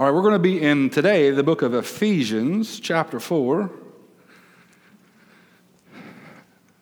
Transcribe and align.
All 0.00 0.06
right, 0.06 0.14
we're 0.14 0.22
going 0.22 0.32
to 0.32 0.38
be 0.38 0.62
in 0.62 0.88
today 0.88 1.30
the 1.30 1.42
book 1.42 1.60
of 1.60 1.74
Ephesians, 1.74 2.80
chapter 2.80 3.20
4. 3.20 3.70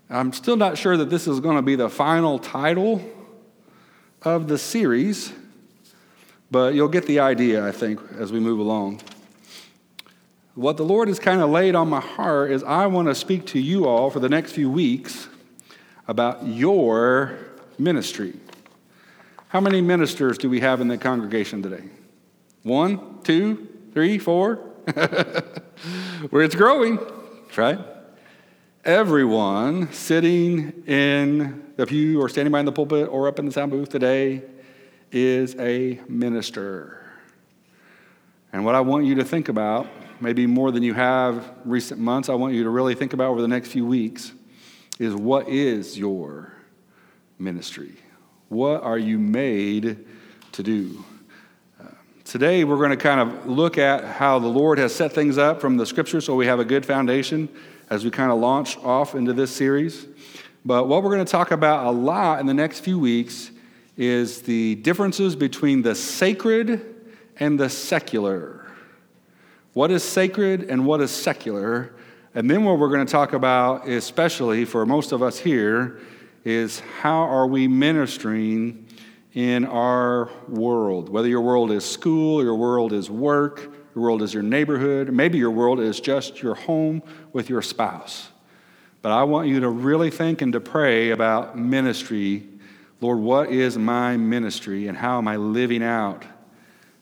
I'm 0.09 0.33
still 0.33 0.55
not 0.55 0.79
sure 0.79 0.97
that 0.97 1.11
this 1.11 1.27
is 1.27 1.41
going 1.41 1.57
to 1.57 1.63
be 1.63 1.75
the 1.75 1.89
final 1.89 2.39
title 2.39 3.03
of 4.23 4.47
the 4.47 4.57
series, 4.57 5.33
but 6.53 6.75
you'll 6.75 6.87
get 6.87 7.07
the 7.07 7.19
idea, 7.19 7.67
I 7.67 7.73
think, 7.73 7.99
as 8.17 8.31
we 8.31 8.39
move 8.39 8.61
along. 8.61 9.01
What 10.55 10.77
the 10.77 10.85
Lord 10.85 11.09
has 11.09 11.19
kind 11.19 11.41
of 11.41 11.51
laid 11.51 11.75
on 11.75 11.89
my 11.89 11.99
heart 11.99 12.53
is 12.53 12.63
I 12.63 12.87
want 12.87 13.09
to 13.09 13.17
speak 13.17 13.47
to 13.47 13.59
you 13.59 13.89
all 13.89 14.11
for 14.11 14.21
the 14.21 14.29
next 14.29 14.53
few 14.53 14.71
weeks 14.71 15.27
about 16.07 16.47
your 16.47 17.37
ministry. 17.81 18.35
How 19.49 19.61
many 19.61 19.81
ministers 19.81 20.39
do 20.39 20.49
we 20.49 20.61
have 20.61 20.81
in 20.81 20.87
the 20.87 20.97
congregation 20.97 21.65
today? 21.65 21.83
One, 22.69 23.23
two, 23.23 23.67
three, 23.95 24.19
four. 24.19 24.57
Where 26.31 26.43
it's 26.43 26.55
growing, 26.55 26.99
right? 27.57 27.79
Everyone 28.85 29.91
sitting 29.91 30.85
in 30.87 31.73
the 31.77 31.87
pew 31.87 32.21
or 32.21 32.29
standing 32.29 32.53
behind 32.53 32.69
the 32.69 32.73
pulpit 32.73 33.09
or 33.11 33.27
up 33.27 33.39
in 33.39 33.47
the 33.47 33.53
sound 33.53 33.71
booth 33.71 33.89
today 33.89 34.43
is 35.11 35.57
a 35.57 35.99
minister. 36.09 37.11
And 38.53 38.67
what 38.67 38.75
I 38.75 38.83
want 38.83 39.07
you 39.07 39.15
to 39.15 39.25
think 39.25 39.49
about, 39.49 39.87
maybe 40.21 40.47
more 40.47 40.71
than 40.71 40.83
you 40.83 40.93
have 40.93 41.51
recent 41.65 41.99
months, 41.99 42.29
I 42.29 42.35
want 42.35 42.53
you 42.53 42.65
to 42.65 42.71
really 42.71 42.95
think 42.95 43.15
about 43.15 43.29
over 43.29 43.41
the 43.41 43.49
next 43.49 43.69
few 43.69 43.87
weeks 43.87 44.33
is 44.99 45.15
what 45.15 45.49
is 45.49 45.99
your 45.99 46.53
ministry? 47.39 47.95
What 48.51 48.83
are 48.83 48.99
you 48.99 49.19
made 49.19 50.05
to 50.53 50.63
do? 50.63 51.03
Today, 52.29 52.63
we're 52.63 52.77
going 52.77 52.91
to 52.91 52.97
kind 52.99 53.21
of 53.21 53.47
look 53.47 53.79
at 53.79 54.05
how 54.05 54.39
the 54.39 54.49
Lord 54.49 54.77
has 54.77 54.95
set 54.95 55.15
things 55.15 55.39
up 55.39 55.63
from 55.63 55.79
the 55.79 55.87
scripture 55.87 56.21
so 56.21 56.35
we 56.35 56.45
have 56.45 56.61
a 56.61 56.65
good 56.65 56.85
foundation 56.85 57.49
as 57.89 58.05
we 58.05 58.11
kind 58.11 58.31
of 58.31 58.39
launch 58.39 58.77
off 58.81 59.15
into 59.15 59.33
this 59.33 59.51
series. 59.51 60.07
But 60.63 60.89
what 60.89 61.03
we're 61.03 61.15
going 61.15 61.25
to 61.25 61.33
talk 61.33 61.53
about 61.53 61.87
a 61.87 61.91
lot 61.91 62.39
in 62.41 62.45
the 62.45 62.53
next 62.53 62.81
few 62.81 62.99
weeks 62.99 63.51
is 63.97 64.43
the 64.43 64.75
differences 64.75 65.37
between 65.37 65.81
the 65.81 65.95
sacred 65.95 66.97
and 67.41 67.59
the 67.59 67.71
secular. 67.71 68.71
What 69.73 69.91
is 69.91 70.05
sacred 70.05 70.65
and 70.65 70.85
what 70.85 71.01
is 71.01 71.11
secular? 71.11 71.95
And 72.35 72.51
then 72.51 72.63
what 72.63 72.79
we're 72.79 72.91
going 72.91 73.07
to 73.07 73.11
talk 73.11 73.33
about, 73.33 73.89
especially 73.89 74.67
for 74.67 74.85
most 74.85 75.13
of 75.13 75.23
us 75.23 75.39
here, 75.39 75.99
is 76.45 76.81
how 77.01 77.21
are 77.21 77.47
we 77.47 77.69
ministering 77.69 78.87
in 79.39 79.65
our 79.67 80.29
world, 80.49 81.09
whether 81.09 81.29
your 81.29 81.43
world 81.43 81.71
is 81.71 81.85
school, 81.85 82.43
your 82.43 82.57
world 82.57 82.93
is 82.93 83.09
work, 83.09 83.73
your 83.95 84.03
world 84.03 84.21
is 84.21 84.35
your 84.35 84.43
neighborhood, 84.43 85.13
maybe 85.13 85.39
your 85.39 85.53
world 85.53 85.79
is 85.79 86.01
just 86.01 86.43
your 86.43 86.57
home 86.57 87.01
with 87.33 87.49
your 87.49 87.63
spouse. 87.63 88.31
But 89.01 89.13
I 89.13 89.23
want 89.23 89.47
you 89.47 89.61
to 89.61 89.69
really 89.69 90.11
think 90.11 90.43
and 90.43 90.53
to 90.55 90.61
pray 90.61 91.11
about 91.11 91.57
ministry. 91.57 92.49
Lord, 93.01 93.21
what 93.21 93.53
is 93.53 93.79
my 93.79 94.17
ministry 94.17 94.89
and 94.89 94.99
how 94.99 95.19
am 95.19 95.29
I 95.29 95.37
living 95.37 95.85
out 95.85 96.25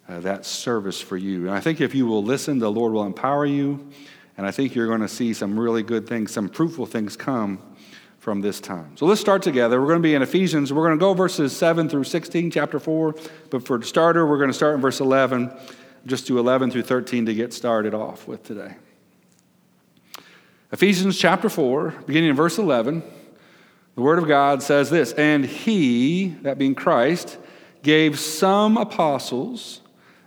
uh, 0.06 0.20
that 0.20 0.44
service 0.44 1.00
for 1.00 1.16
you? 1.16 1.46
And 1.46 1.52
I 1.52 1.60
think 1.60 1.80
if 1.80 1.94
you 1.94 2.04
will 2.04 2.22
listen, 2.22 2.58
the 2.58 2.70
Lord 2.70 2.92
will 2.92 3.06
empower 3.06 3.46
you. 3.46 3.88
And 4.36 4.46
I 4.46 4.50
think 4.50 4.74
you're 4.74 4.88
going 4.88 5.00
to 5.00 5.08
see 5.08 5.32
some 5.32 5.58
really 5.58 5.82
good 5.82 6.06
things, 6.06 6.32
some 6.32 6.50
fruitful 6.50 6.84
things 6.84 7.16
come 7.16 7.75
from 8.26 8.40
this 8.40 8.60
time. 8.60 8.96
So 8.96 9.06
let's 9.06 9.20
start 9.20 9.40
together. 9.42 9.80
We're 9.80 9.86
going 9.86 10.02
to 10.02 10.08
be 10.08 10.16
in 10.16 10.20
Ephesians. 10.20 10.72
We're 10.72 10.84
going 10.84 10.98
to 10.98 11.00
go 11.00 11.14
verses 11.14 11.56
7 11.56 11.88
through 11.88 12.02
16, 12.02 12.50
chapter 12.50 12.80
4. 12.80 13.14
But 13.50 13.64
for 13.64 13.80
starter, 13.82 14.26
we're 14.26 14.38
going 14.38 14.50
to 14.50 14.52
start 14.52 14.74
in 14.74 14.80
verse 14.80 14.98
11, 14.98 15.56
just 16.06 16.26
do 16.26 16.36
11 16.40 16.72
through 16.72 16.82
13 16.82 17.26
to 17.26 17.34
get 17.34 17.52
started 17.52 17.94
off 17.94 18.26
with 18.26 18.42
today. 18.42 18.74
Ephesians 20.72 21.16
chapter 21.16 21.48
4, 21.48 21.94
beginning 22.04 22.30
in 22.30 22.34
verse 22.34 22.58
11, 22.58 23.04
the 23.94 24.02
Word 24.02 24.18
of 24.18 24.26
God 24.26 24.60
says 24.60 24.90
this 24.90 25.12
And 25.12 25.46
He, 25.46 26.30
that 26.42 26.58
being 26.58 26.74
Christ, 26.74 27.38
gave 27.84 28.18
some 28.18 28.76
apostles, 28.76 29.82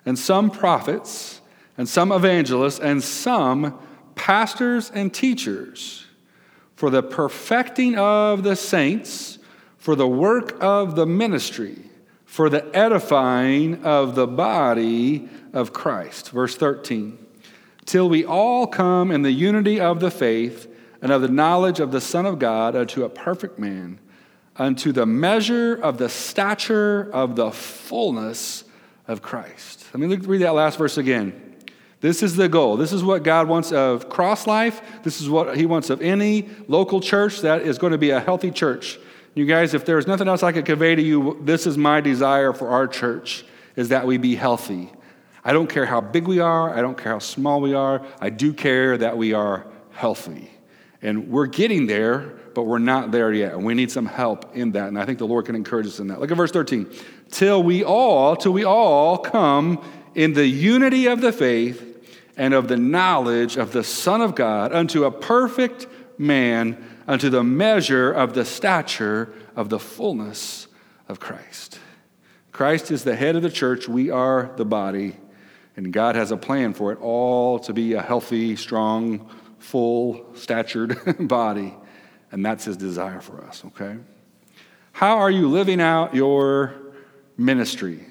and 0.06 0.18
some 0.18 0.50
prophets, 0.50 1.42
and 1.78 1.90
some 1.90 2.14
evangelists, 2.14 2.80
and 2.80 3.04
some 3.04 3.78
pastors 4.16 4.90
and 4.90 5.14
teachers 5.14 6.06
for 6.80 6.90
the 6.90 7.04
perfecting 7.04 7.98
of 7.98 8.44
the 8.44 8.56
saints, 8.56 9.38
for 9.78 9.98
the 9.98 10.08
work 10.08 10.56
of 10.62 10.96
the 10.96 11.06
ministry, 11.06 11.78
for 12.24 12.50
the 12.50 12.74
edifying 12.74 13.84
of 13.84 14.16
the 14.16 14.26
body 14.26 15.28
of 15.52 15.74
Christ. 15.74 16.30
Verse 16.30 16.56
13. 16.56 17.18
Till 17.86 18.08
we 18.08 18.24
all 18.24 18.66
come 18.66 19.12
in 19.12 19.24
the 19.24 19.32
unity 19.32 19.78
of 19.78 20.00
the 20.00 20.10
faith 20.10 20.74
and 21.02 21.12
of 21.12 21.22
the 21.22 21.28
knowledge 21.28 21.82
of 21.82 21.92
the 21.92 22.00
Son 22.00 22.26
of 22.26 22.40
God 22.40 22.78
unto 22.78 23.04
a 23.04 23.10
perfect 23.10 23.60
man, 23.60 24.00
unto 24.56 24.94
the 24.94 25.06
measure 25.06 25.76
of 25.76 25.98
the 25.98 26.08
stature 26.08 27.12
of 27.12 27.36
the 27.36 27.52
fullness 27.52 28.64
of 29.06 29.22
Christ. 29.22 29.84
Let 29.94 30.00
me 30.00 30.16
read 30.16 30.44
that 30.44 30.54
last 30.54 30.78
verse 30.78 30.98
again. 30.98 31.49
This 32.02 32.24
is 32.24 32.36
the 32.36 32.48
goal. 32.48 32.78
This 32.78 32.94
is 32.94 33.04
what 33.04 33.24
God 33.24 33.48
wants 33.48 33.72
of 33.72 34.10
Cross 34.10 34.48
Life. 34.48 34.82
This 35.04 35.20
is 35.20 35.30
what 35.30 35.58
He 35.58 35.66
wants 35.66 35.90
of 35.90 36.02
any 36.02 36.48
local 36.68 37.02
church 37.02 37.42
that 37.42 37.64
is 37.64 37.78
going 37.78 37.92
to 37.92 37.98
be 37.98 38.12
a 38.12 38.20
healthy 38.20 38.52
church. 38.52 38.98
You 39.36 39.46
guys, 39.46 39.74
if 39.74 39.86
there's 39.86 40.08
nothing 40.08 40.28
else 40.28 40.42
I 40.42 40.52
could 40.52 40.66
convey 40.66 40.96
to 40.96 41.02
you, 41.02 41.40
this 41.42 41.68
is 41.68 41.78
my 41.78 42.02
desire 42.02 42.54
for 42.54 42.70
our 42.70 42.88
church 42.88 43.46
is 43.76 43.90
that 43.90 44.06
we 44.08 44.18
be 44.18 44.36
healthy. 44.36 44.92
I 45.44 45.54
don't 45.54 45.70
care 45.70 45.86
how 45.86 46.02
big 46.02 46.28
we 46.28 46.40
are, 46.40 46.76
I 46.76 46.82
don't 46.82 46.98
care 46.98 47.14
how 47.14 47.20
small 47.20 47.62
we 47.62 47.74
are. 47.74 48.06
I 48.20 48.30
do 48.30 48.54
care 48.54 48.98
that 48.98 49.18
we 49.18 49.34
are 49.34 49.66
healthy. 49.92 50.52
And 51.02 51.30
we're 51.30 51.46
getting 51.46 51.88
there, 51.88 52.34
but 52.54 52.64
we're 52.64 52.80
not 52.80 53.12
there 53.12 53.32
yet. 53.32 53.54
And 53.54 53.64
we 53.64 53.74
need 53.74 53.90
some 53.92 54.06
help 54.06 54.56
in 54.56 54.74
that. 54.74 54.90
And 54.90 55.00
I 55.00 55.06
think 55.06 55.18
the 55.18 55.28
Lord 55.28 55.46
can 55.46 55.56
encourage 55.56 55.88
us 55.88 56.00
in 56.00 56.08
that. 56.08 56.20
Look 56.20 56.32
at 56.32 56.36
verse 56.36 56.52
13. 56.52 56.88
Till 57.32 57.64
we 57.64 57.84
all, 57.84 58.36
till 58.36 58.52
we 58.52 58.66
all 58.66 59.18
come 59.18 59.82
in 60.20 60.34
the 60.34 60.48
unity 60.48 61.06
of 61.06 61.22
the 61.22 61.32
faith 61.32 61.82
and 62.36 62.54
of 62.54 62.68
the 62.68 62.76
knowledge 62.76 63.56
of 63.56 63.72
the 63.72 63.86
Son 63.86 64.20
of 64.20 64.36
God 64.36 64.74
unto 64.74 65.06
a 65.06 65.12
perfect 65.12 65.88
man, 66.18 66.78
unto 67.08 67.30
the 67.30 67.42
measure 67.42 68.12
of 68.12 68.34
the 68.34 68.44
stature 68.44 69.34
of 69.56 69.70
the 69.70 69.80
fullness 69.80 70.68
of 71.08 71.22
Christ. 71.22 71.80
Christ 72.52 72.92
is 72.92 73.06
the 73.06 73.16
head 73.16 73.38
of 73.38 73.44
the 73.44 73.50
church, 73.50 73.88
we 73.88 74.10
are 74.10 74.52
the 74.58 74.66
body, 74.66 75.16
and 75.78 75.94
God 75.94 76.18
has 76.18 76.32
a 76.34 76.38
plan 76.38 76.74
for 76.74 76.92
it 76.92 77.00
all 77.00 77.58
to 77.60 77.72
be 77.72 77.94
a 77.94 78.02
healthy, 78.02 78.58
strong, 78.58 79.32
full 79.58 80.36
statured 80.36 81.00
body, 81.30 81.74
and 82.30 82.46
that's 82.46 82.66
his 82.66 82.76
desire 82.76 83.22
for 83.22 83.42
us, 83.46 83.64
okay? 83.68 83.96
How 84.92 85.20
are 85.20 85.32
you 85.32 85.48
living 85.48 85.80
out 85.80 86.14
your 86.14 86.74
ministry? 87.38 88.09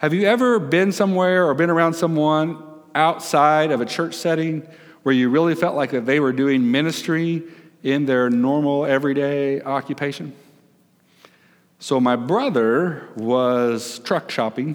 Have 0.00 0.14
you 0.14 0.26
ever 0.26 0.58
been 0.58 0.92
somewhere 0.92 1.46
or 1.46 1.52
been 1.52 1.68
around 1.68 1.92
someone 1.92 2.56
outside 2.94 3.70
of 3.70 3.82
a 3.82 3.84
church 3.84 4.14
setting 4.14 4.66
where 5.02 5.14
you 5.14 5.28
really 5.28 5.54
felt 5.54 5.76
like 5.76 5.90
that 5.90 6.06
they 6.06 6.20
were 6.20 6.32
doing 6.32 6.70
ministry 6.70 7.42
in 7.82 8.06
their 8.06 8.30
normal 8.30 8.86
everyday 8.86 9.60
occupation? 9.60 10.34
So 11.80 12.00
my 12.00 12.16
brother 12.16 13.10
was 13.14 13.98
truck 13.98 14.30
shopping. 14.30 14.74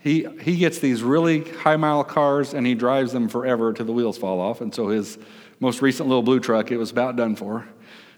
He, 0.00 0.26
he 0.42 0.58
gets 0.58 0.80
these 0.80 1.02
really 1.02 1.50
high 1.50 1.76
mile 1.76 2.04
cars 2.04 2.52
and 2.52 2.66
he 2.66 2.74
drives 2.74 3.10
them 3.10 3.30
forever 3.30 3.72
till 3.72 3.86
the 3.86 3.92
wheels 3.92 4.18
fall 4.18 4.38
off. 4.38 4.60
And 4.60 4.74
so 4.74 4.88
his 4.88 5.16
most 5.60 5.80
recent 5.80 6.10
little 6.10 6.22
blue 6.22 6.40
truck, 6.40 6.70
it 6.70 6.76
was 6.76 6.90
about 6.90 7.16
done 7.16 7.36
for. 7.36 7.66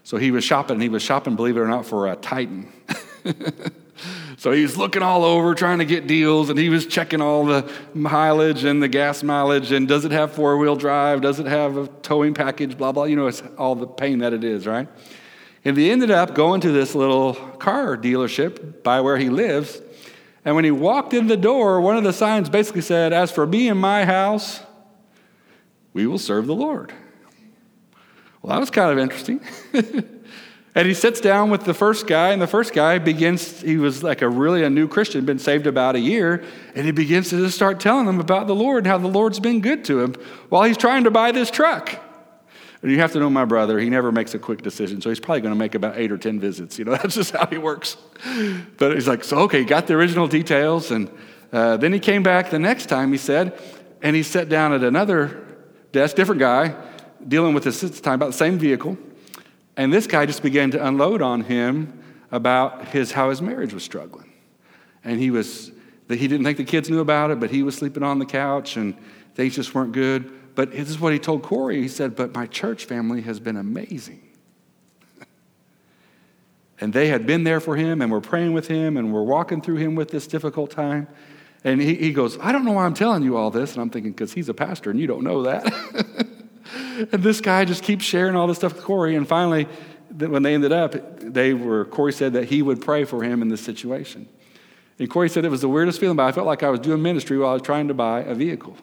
So 0.03 0.17
he 0.17 0.31
was 0.31 0.43
shopping. 0.43 0.73
And 0.73 0.83
he 0.83 0.89
was 0.89 1.01
shopping, 1.01 1.37
believe 1.37 1.55
it 1.55 1.61
or 1.61 1.67
not, 1.69 1.85
for 1.85 2.11
a 2.11 2.17
Titan. 2.17 2.73
So 4.37 4.51
he 4.51 4.63
was 4.63 4.75
looking 4.75 5.01
all 5.01 5.23
over 5.23 5.55
trying 5.55 5.79
to 5.79 5.85
get 5.85 6.07
deals 6.07 6.49
and 6.49 6.59
he 6.59 6.69
was 6.69 6.85
checking 6.85 7.21
all 7.21 7.45
the 7.45 7.71
mileage 7.93 8.63
and 8.63 8.83
the 8.83 8.87
gas 8.87 9.23
mileage 9.23 9.71
and 9.71 9.87
does 9.87 10.03
it 10.03 10.11
have 10.11 10.33
four 10.33 10.57
wheel 10.57 10.75
drive? 10.75 11.21
Does 11.21 11.39
it 11.39 11.45
have 11.45 11.77
a 11.77 11.87
towing 11.87 12.33
package? 12.33 12.77
Blah, 12.77 12.91
blah. 12.91 13.05
You 13.05 13.15
know, 13.15 13.27
it's 13.27 13.43
all 13.57 13.75
the 13.75 13.87
pain 13.87 14.19
that 14.19 14.33
it 14.33 14.43
is, 14.43 14.67
right? 14.67 14.87
And 15.63 15.77
he 15.77 15.89
ended 15.89 16.11
up 16.11 16.35
going 16.35 16.61
to 16.61 16.71
this 16.71 16.93
little 16.93 17.33
car 17.33 17.97
dealership 17.97 18.83
by 18.83 19.01
where 19.01 19.17
he 19.17 19.29
lives. 19.29 19.81
And 20.43 20.55
when 20.55 20.63
he 20.63 20.71
walked 20.71 21.13
in 21.13 21.27
the 21.27 21.37
door, 21.37 21.81
one 21.81 21.97
of 21.97 22.03
the 22.03 22.13
signs 22.13 22.49
basically 22.49 22.81
said, 22.81 23.13
As 23.13 23.31
for 23.31 23.47
me 23.47 23.67
and 23.67 23.79
my 23.79 24.05
house, 24.05 24.61
we 25.93 26.05
will 26.05 26.19
serve 26.19 26.45
the 26.45 26.53
Lord. 26.53 26.93
Well, 28.41 28.53
that 28.53 28.59
was 28.59 28.69
kind 28.69 28.91
of 28.91 28.99
interesting. 28.99 29.41
And 30.75 30.87
he 30.87 30.93
sits 30.93 31.21
down 31.21 31.49
with 31.49 31.63
the 31.63 31.73
first 31.73 32.05
guy, 32.05 32.31
and 32.31 32.41
the 32.41 32.47
first 32.47 32.73
guy 32.73 32.99
begins, 32.99 33.61
he 33.61 33.77
was 33.77 34.03
like 34.03 34.21
a 34.21 34.27
really 34.27 34.63
a 34.63 34.69
new 34.69 34.89
Christian, 34.89 35.23
been 35.23 35.39
saved 35.39 35.67
about 35.67 35.95
a 35.95 35.99
year, 35.99 36.43
and 36.75 36.85
he 36.85 36.91
begins 36.91 37.29
to 37.29 37.37
just 37.37 37.55
start 37.55 37.79
telling 37.79 38.05
them 38.05 38.19
about 38.19 38.47
the 38.47 38.55
Lord 38.55 38.79
and 38.79 38.87
how 38.87 38.97
the 38.97 39.07
Lord's 39.07 39.39
been 39.39 39.61
good 39.61 39.85
to 39.85 40.01
him 40.01 40.15
while 40.49 40.63
he's 40.63 40.77
trying 40.77 41.05
to 41.05 41.11
buy 41.11 41.31
this 41.31 41.49
truck. 41.49 41.97
And 42.81 42.91
you 42.91 42.99
have 42.99 43.13
to 43.13 43.19
know 43.19 43.29
my 43.29 43.45
brother, 43.45 43.79
he 43.79 43.89
never 43.89 44.11
makes 44.11 44.35
a 44.35 44.39
quick 44.39 44.61
decision, 44.61 45.01
so 45.01 45.09
he's 45.09 45.19
probably 45.19 45.41
to 45.43 45.55
make 45.55 45.75
about 45.75 45.97
eight 45.97 46.11
or 46.11 46.17
10 46.17 46.41
visits. 46.41 46.77
You 46.77 46.85
know, 46.85 46.91
that's 47.01 47.15
just 47.15 47.31
how 47.31 47.45
he 47.45 47.57
works. 47.57 47.95
But 48.77 48.93
he's 48.95 49.07
like, 49.07 49.23
so 49.23 49.37
okay, 49.39 49.63
got 49.63 49.87
the 49.87 49.95
original 49.95 50.27
details, 50.27 50.91
and 50.91 51.09
Uh, 51.53 51.77
then 51.77 51.93
he 51.93 51.99
came 51.99 52.21
back 52.21 52.49
the 52.49 52.59
next 52.59 52.87
time, 52.87 53.13
he 53.13 53.17
said, 53.17 53.57
and 54.01 54.13
he 54.13 54.23
sat 54.23 54.49
down 54.49 54.73
at 54.73 54.83
another 54.83 55.41
desk, 55.93 56.15
different 56.17 56.39
guy, 56.39 56.75
dealing 57.25 57.53
with 57.53 57.63
this 57.63 58.01
time 58.01 58.15
about 58.15 58.27
the 58.27 58.37
same 58.37 58.57
vehicle. 58.57 58.97
And 59.77 59.91
this 59.91 60.07
guy 60.07 60.25
just 60.25 60.41
began 60.41 60.71
to 60.71 60.85
unload 60.85 61.21
on 61.21 61.41
him 61.41 62.01
about 62.31 62.89
his, 62.89 63.11
how 63.11 63.29
his 63.29 63.41
marriage 63.41 63.73
was 63.73 63.83
struggling. 63.83 64.31
And 65.03 65.19
he 65.19 65.31
was, 65.31 65.71
that 66.07 66.17
he 66.17 66.27
didn't 66.27 66.45
think 66.45 66.57
the 66.57 66.63
kids 66.63 66.89
knew 66.89 66.99
about 66.99 67.31
it, 67.31 67.39
but 67.39 67.51
he 67.51 67.63
was 67.63 67.75
sleeping 67.75 68.03
on 68.03 68.19
the 68.19 68.25
couch 68.25 68.77
and 68.77 68.95
things 69.35 69.55
just 69.55 69.75
weren't 69.75 69.91
good. 69.91 70.31
But 70.55 70.71
this 70.71 70.89
is 70.89 70.99
what 70.99 71.11
he 71.13 71.19
told 71.19 71.43
Corey. 71.43 71.81
He 71.81 71.87
said, 71.89 72.15
But 72.15 72.33
my 72.33 72.47
church 72.47 72.85
family 72.85 73.21
has 73.21 73.39
been 73.39 73.57
amazing. 73.57 74.21
and 76.79 76.93
they 76.93 77.07
had 77.07 77.27
been 77.27 77.43
there 77.43 77.59
for 77.59 77.75
him 77.75 78.01
and 78.01 78.11
were 78.11 78.21
praying 78.21 78.53
with 78.53 78.67
him 78.67 78.95
and 78.95 79.13
were 79.13 79.23
walking 79.23 79.61
through 79.61 79.75
him 79.75 79.95
with 79.95 80.09
this 80.09 80.27
difficult 80.27 80.71
time. 80.71 81.07
And 81.65 81.81
he, 81.81 81.95
he 81.95 82.13
goes, 82.13 82.37
I 82.39 82.51
don't 82.51 82.63
know 82.63 82.71
why 82.71 82.85
I'm 82.85 82.93
telling 82.93 83.23
you 83.23 83.35
all 83.35 83.51
this. 83.51 83.73
And 83.73 83.81
I'm 83.81 83.89
thinking, 83.89 84.11
because 84.11 84.33
he's 84.33 84.47
a 84.47 84.53
pastor 84.53 84.91
and 84.91 84.99
you 84.99 85.07
don't 85.07 85.23
know 85.23 85.43
that. 85.43 85.65
and 86.73 87.23
this 87.23 87.41
guy 87.41 87.65
just 87.65 87.83
keeps 87.83 88.03
sharing 88.03 88.35
all 88.35 88.47
this 88.47 88.57
stuff 88.57 88.75
with 88.75 88.83
Corey. 88.83 89.15
And 89.15 89.27
finally, 89.27 89.67
when 90.17 90.43
they 90.43 90.53
ended 90.53 90.71
up, 90.71 90.95
they 91.19 91.53
were, 91.53 91.85
Corey 91.85 92.13
said 92.13 92.33
that 92.33 92.45
he 92.45 92.61
would 92.61 92.81
pray 92.81 93.05
for 93.05 93.23
him 93.23 93.41
in 93.41 93.49
this 93.49 93.61
situation. 93.61 94.27
And 94.97 95.09
Corey 95.09 95.29
said 95.29 95.45
it 95.45 95.49
was 95.49 95.61
the 95.61 95.69
weirdest 95.69 95.99
feeling, 95.99 96.15
but 96.15 96.25
I 96.25 96.31
felt 96.31 96.47
like 96.47 96.63
I 96.63 96.69
was 96.69 96.79
doing 96.79 97.01
ministry 97.01 97.37
while 97.37 97.49
I 97.49 97.53
was 97.53 97.61
trying 97.61 97.89
to 97.89 97.93
buy 97.93 98.21
a 98.21 98.33
vehicle. 98.33 98.77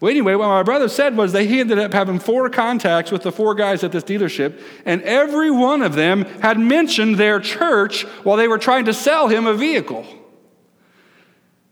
Well, 0.00 0.10
anyway, 0.10 0.34
what 0.34 0.48
my 0.48 0.62
brother 0.62 0.88
said 0.88 1.16
was 1.16 1.32
that 1.32 1.44
he 1.44 1.60
ended 1.60 1.78
up 1.78 1.92
having 1.92 2.18
four 2.18 2.48
contacts 2.48 3.10
with 3.10 3.22
the 3.22 3.32
four 3.32 3.54
guys 3.54 3.84
at 3.84 3.92
this 3.92 4.04
dealership, 4.04 4.58
and 4.86 5.02
every 5.02 5.50
one 5.50 5.82
of 5.82 5.94
them 5.94 6.24
had 6.40 6.58
mentioned 6.58 7.16
their 7.16 7.38
church 7.38 8.04
while 8.24 8.38
they 8.38 8.48
were 8.48 8.58
trying 8.58 8.86
to 8.86 8.94
sell 8.94 9.28
him 9.28 9.46
a 9.46 9.52
vehicle. 9.52 10.06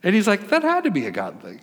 And 0.02 0.14
he's 0.14 0.28
like, 0.28 0.48
that 0.48 0.62
had 0.62 0.84
to 0.84 0.90
be 0.90 1.06
a 1.06 1.10
God 1.10 1.40
thing. 1.40 1.60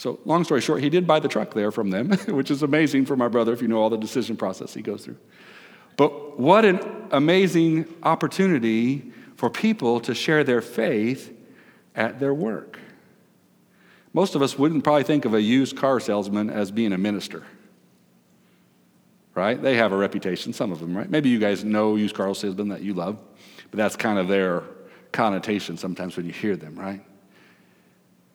So, 0.00 0.18
long 0.24 0.44
story 0.44 0.62
short, 0.62 0.82
he 0.82 0.88
did 0.88 1.06
buy 1.06 1.20
the 1.20 1.28
truck 1.28 1.52
there 1.52 1.70
from 1.70 1.90
them, 1.90 2.08
which 2.28 2.50
is 2.50 2.62
amazing 2.62 3.04
for 3.04 3.16
my 3.16 3.28
brother 3.28 3.52
if 3.52 3.60
you 3.60 3.68
know 3.68 3.76
all 3.76 3.90
the 3.90 3.98
decision 3.98 4.34
process 4.34 4.72
he 4.72 4.80
goes 4.80 5.04
through. 5.04 5.18
But 5.98 6.40
what 6.40 6.64
an 6.64 6.80
amazing 7.10 7.84
opportunity 8.02 9.12
for 9.36 9.50
people 9.50 10.00
to 10.00 10.14
share 10.14 10.42
their 10.42 10.62
faith 10.62 11.36
at 11.94 12.18
their 12.18 12.32
work. 12.32 12.78
Most 14.14 14.34
of 14.34 14.40
us 14.40 14.58
wouldn't 14.58 14.84
probably 14.84 15.02
think 15.02 15.26
of 15.26 15.34
a 15.34 15.42
used 15.42 15.76
car 15.76 16.00
salesman 16.00 16.48
as 16.48 16.70
being 16.70 16.94
a 16.94 16.98
minister. 16.98 17.44
Right? 19.34 19.60
They 19.60 19.76
have 19.76 19.92
a 19.92 19.98
reputation, 19.98 20.54
some 20.54 20.72
of 20.72 20.80
them, 20.80 20.96
right? 20.96 21.10
Maybe 21.10 21.28
you 21.28 21.38
guys 21.38 21.62
know 21.62 21.96
used 21.96 22.14
car 22.14 22.34
salesmen 22.34 22.68
that 22.68 22.80
you 22.80 22.94
love, 22.94 23.18
but 23.70 23.76
that's 23.76 23.96
kind 23.96 24.18
of 24.18 24.28
their 24.28 24.62
connotation 25.12 25.76
sometimes 25.76 26.16
when 26.16 26.24
you 26.24 26.32
hear 26.32 26.56
them, 26.56 26.74
right? 26.74 27.04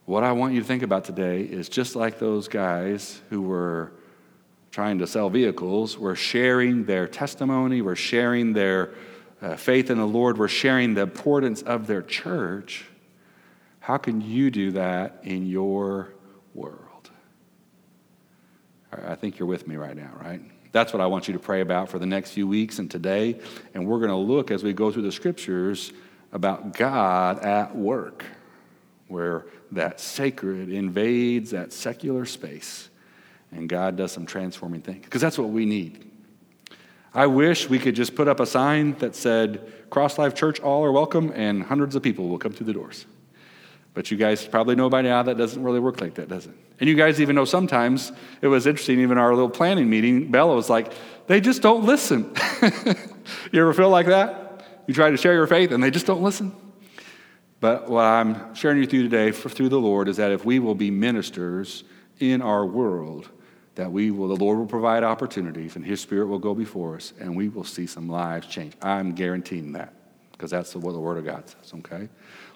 What 0.06 0.24
I 0.24 0.31
want 0.31 0.54
you 0.54 0.62
to 0.62 0.66
think 0.68 0.84
about 0.84 1.04
today 1.04 1.42
is 1.42 1.68
just 1.68 1.96
like 1.96 2.19
those 2.19 2.48
guys 2.48 3.22
who 3.30 3.42
were 3.42 3.92
trying 4.72 5.00
to 5.00 5.07
sell 5.07 5.30
vehicles, 5.30 5.98
were 5.98 6.16
sharing 6.16 6.86
their 6.86 7.07
testimony, 7.07 7.81
were 7.81 7.96
sharing 7.96 8.54
their 8.54 8.94
uh, 9.42 9.56
faith 9.56 9.90
in 9.90 9.98
the 9.98 10.06
Lord, 10.06 10.38
were 10.38 10.48
sharing 10.48 10.94
the 10.94 11.02
importance 11.02 11.62
of 11.62 11.88
their 11.88 12.02
church 12.02 12.86
how 13.86 13.98
can 13.98 14.19
you 14.19 14.50
do 14.50 14.72
that 14.72 15.19
in 15.22 15.46
your 15.46 16.12
world? 16.56 17.12
I 18.92 19.13
think 19.13 19.38
you're 19.38 19.48
with 19.48 19.68
me 19.68 19.75
right 19.75 19.96
now, 19.96 20.10
right? 20.19 20.42
That's 20.72 20.92
what 20.92 21.04
I 21.04 21.06
want 21.06 21.28
you 21.28 21.36
to 21.36 21.40
pray 21.40 21.62
about 21.62 21.90
for 21.90 22.00
the 22.00 22.06
next 22.08 22.31
few 22.31 22.48
weeks 22.48 22.80
and 22.80 22.90
today. 22.90 23.40
And 23.75 23.86
we're 23.86 24.00
going 24.00 24.10
to 24.10 24.16
look 24.16 24.50
as 24.50 24.63
we 24.63 24.74
go 24.74 24.92
through 24.92 25.04
the 25.04 25.12
scriptures 25.12 25.94
about 26.34 26.75
God 26.75 27.46
at 27.46 27.75
work, 27.75 28.25
where 29.07 29.46
that 29.72 30.00
sacred 30.00 30.69
invades 30.69 31.52
that 31.52 31.74
secular 31.74 32.25
space 32.25 32.90
and 33.56 33.69
God 33.69 33.96
does 33.96 34.12
some 34.12 34.25
transforming 34.25 34.81
things. 34.81 35.04
Because 35.06 35.22
that's 35.22 35.38
what 35.38 35.50
we 35.50 35.66
need. 35.66 36.12
I 37.13 37.28
wish 37.28 37.69
we 37.69 37.80
could 37.80 37.96
just 37.96 38.16
put 38.16 38.28
up 38.28 38.40
a 38.40 38.46
sign 38.46 38.94
that 39.00 39.16
said, 39.16 39.72
Cross 39.90 40.18
Life 40.18 40.36
Church, 40.36 40.60
all 40.60 40.84
are 40.84 40.92
welcome, 40.92 41.31
and 41.34 41.63
hundreds 41.63 41.96
of 41.96 42.04
people 42.04 42.28
will 42.28 42.38
come 42.38 42.52
through 42.52 42.66
the 42.66 42.74
doors. 42.74 43.06
But 43.94 44.12
you 44.12 44.18
guys 44.18 44.46
probably 44.46 44.75
know 44.75 44.90
by 44.90 45.02
now 45.02 45.24
that 45.24 45.38
doesn't 45.38 45.63
really 45.63 45.80
work 45.80 46.01
like 46.01 46.16
that, 46.16 46.28
does 46.28 46.48
it? 46.48 46.54
And 46.81 46.90
you 46.90 46.96
guys 46.96 47.22
even 47.22 47.38
know 47.38 47.46
sometimes 47.46 48.12
it 48.42 48.48
was 48.48 48.68
interesting, 48.68 49.00
even 49.00 49.18
our 49.18 49.34
little 49.34 49.50
planning 49.50 49.90
meeting, 49.90 50.30
Bella 50.30 50.54
was 50.54 50.69
like, 50.69 50.92
they 51.28 51.40
just 51.40 51.62
don't 51.62 51.86
listen. 51.86 52.36
you 53.54 53.62
ever 53.62 53.74
feel 53.74 53.90
like 53.90 54.08
that? 54.08 54.66
You 54.86 54.94
try 54.94 55.10
to 55.10 55.18
share 55.18 55.34
your 55.34 55.48
faith 55.48 55.72
and 55.72 55.81
they 55.81 55.92
just 55.92 56.06
don't 56.06 56.22
listen? 56.22 56.54
But 57.66 57.90
what 57.90 58.04
I'm 58.04 58.54
sharing 58.54 58.80
with 58.80 58.94
you 58.94 59.02
today 59.02 59.32
for, 59.32 59.50
through 59.50 59.70
the 59.70 59.80
Lord 59.80 60.08
is 60.08 60.18
that 60.18 60.32
if 60.32 60.46
we 60.46 60.60
will 60.60 60.76
be 60.76 60.92
ministers 60.92 61.84
in 62.20 62.44
our 62.44 62.64
world, 62.64 63.28
that 63.74 63.92
we 63.92 64.12
will, 64.12 64.28
the 64.28 64.36
Lord 64.36 64.60
will 64.60 64.68
provide 64.68 65.04
opportunities 65.04 65.76
and 65.76 65.84
His 65.84 66.00
Spirit 66.00 66.28
will 66.28 66.38
go 66.38 66.54
before 66.54 66.96
us 66.96 67.12
and 67.20 67.36
we 67.36 67.50
will 67.50 67.64
see 67.64 67.88
some 67.88 68.08
lives 68.08 68.46
change. 68.46 68.74
I'm 68.84 69.16
guaranteeing 69.16 69.72
that 69.72 69.96
because 70.32 70.52
that's 70.52 70.76
what 70.76 70.92
the 70.92 71.00
Word 71.00 71.18
of 71.18 71.26
God 71.26 71.50
says, 71.50 71.74
okay? 71.80 72.08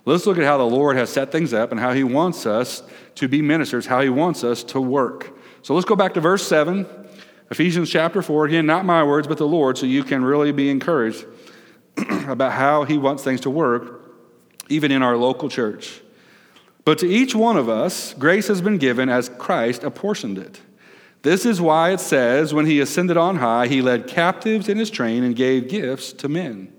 Let's 0.06 0.28
look 0.28 0.38
at 0.38 0.44
how 0.44 0.60
the 0.60 0.64
Lord 0.64 0.96
has 0.96 1.10
set 1.10 1.32
things 1.32 1.56
up 1.56 1.72
and 1.72 1.80
how 1.80 1.92
He 1.92 2.04
wants 2.04 2.46
us 2.46 2.84
to 3.16 3.28
be 3.28 3.42
ministers, 3.42 3.88
how 3.88 4.02
He 4.02 4.10
wants 4.10 4.44
us 4.44 4.64
to 4.66 4.80
work. 4.80 5.36
So 5.64 5.74
let's 5.74 5.88
go 5.88 5.96
back 5.96 6.14
to 6.14 6.22
verse 6.22 6.48
7, 6.48 6.86
Ephesians 7.50 7.90
chapter 7.90 8.22
4. 8.22 8.46
Again, 8.46 8.68
not 8.68 8.86
my 8.86 9.04
words, 9.04 9.28
but 9.28 9.40
the 9.40 9.48
Lord, 9.48 9.76
so 9.76 9.88
you 9.88 10.04
can 10.04 10.24
really 10.24 10.52
be 10.52 10.70
encouraged 10.70 11.26
about 12.28 12.52
how 12.52 12.84
He 12.84 13.00
wants 13.00 13.24
things 13.24 13.42
to 13.42 13.50
work, 13.50 13.99
even 14.70 14.92
in 14.92 15.04
our 15.04 15.18
local 15.18 15.50
church. 15.50 16.02
But 16.86 17.00
to 17.00 17.08
each 17.08 17.36
one 17.36 17.58
of 17.58 17.68
us, 17.68 18.14
grace 18.14 18.48
has 18.48 18.62
been 18.62 18.78
given 18.78 19.10
as 19.10 19.30
Christ 19.30 19.84
apportioned 19.84 20.38
it. 20.38 20.62
This 21.22 21.46
is 21.46 21.60
why 21.60 21.92
it 21.92 22.00
says, 22.00 22.54
when 22.54 22.66
he 22.66 22.80
ascended 22.80 23.18
on 23.18 23.38
high, 23.38 23.68
he 23.68 23.82
led 23.82 24.08
captives 24.08 24.70
in 24.70 24.78
his 24.78 24.90
train 24.90 25.24
and 25.24 25.36
gave 25.36 25.68
gifts 25.68 26.14
to 26.14 26.30
men. 26.30 26.74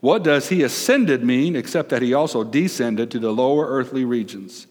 What 0.00 0.24
does 0.24 0.48
he 0.48 0.62
ascended 0.62 1.24
mean 1.24 1.54
except 1.54 1.88
that 1.90 2.02
he 2.02 2.12
also 2.14 2.44
descended 2.44 3.10
to 3.12 3.18
the 3.18 3.32
lower 3.32 3.66
earthly 3.66 4.04
regions? 4.04 4.66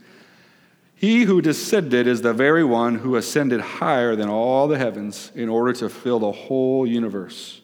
He 0.95 1.23
who 1.23 1.41
descended 1.41 2.07
is 2.07 2.21
the 2.21 2.33
very 2.33 2.63
one 2.63 2.95
who 2.95 3.15
ascended 3.15 3.61
higher 3.61 4.15
than 4.15 4.29
all 4.29 4.67
the 4.67 4.77
heavens 4.77 5.31
in 5.35 5.47
order 5.47 5.71
to 5.73 5.89
fill 5.89 6.19
the 6.19 6.31
whole 6.31 6.87
universe. 6.87 7.61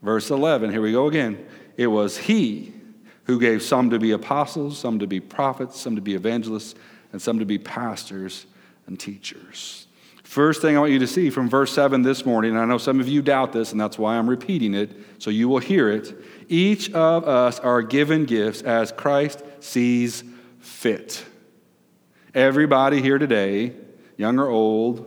Verse 0.00 0.30
11, 0.30 0.70
here 0.70 0.80
we 0.80 0.92
go 0.92 1.06
again. 1.06 1.46
It 1.76 1.88
was 1.88 2.16
he 2.16 2.72
who 3.24 3.38
gave 3.38 3.62
some 3.62 3.90
to 3.90 3.98
be 3.98 4.12
apostles, 4.12 4.78
some 4.78 4.98
to 4.98 5.06
be 5.06 5.20
prophets, 5.20 5.80
some 5.80 5.96
to 5.96 6.02
be 6.02 6.14
evangelists, 6.14 6.74
and 7.12 7.20
some 7.20 7.38
to 7.38 7.44
be 7.44 7.58
pastors 7.58 8.46
and 8.86 8.98
teachers. 8.98 9.86
First 10.24 10.62
thing 10.62 10.76
I 10.76 10.80
want 10.80 10.92
you 10.92 10.98
to 11.00 11.06
see 11.06 11.28
from 11.28 11.48
verse 11.48 11.72
7 11.72 12.02
this 12.02 12.24
morning, 12.24 12.52
and 12.52 12.60
I 12.60 12.64
know 12.64 12.78
some 12.78 13.00
of 13.00 13.06
you 13.06 13.20
doubt 13.20 13.52
this, 13.52 13.72
and 13.72 13.80
that's 13.80 13.98
why 13.98 14.16
I'm 14.16 14.30
repeating 14.30 14.72
it, 14.74 14.90
so 15.18 15.28
you 15.28 15.48
will 15.48 15.58
hear 15.58 15.90
it 15.90 16.14
each 16.48 16.92
of 16.92 17.26
us 17.26 17.58
are 17.60 17.80
given 17.80 18.26
gifts 18.26 18.62
as 18.62 18.92
Christ 18.92 19.42
sees 19.60 20.22
fit. 20.60 21.24
Everybody 22.34 23.00
here 23.00 23.18
today, 23.18 23.72
young 24.16 24.38
or 24.38 24.48
old, 24.48 24.98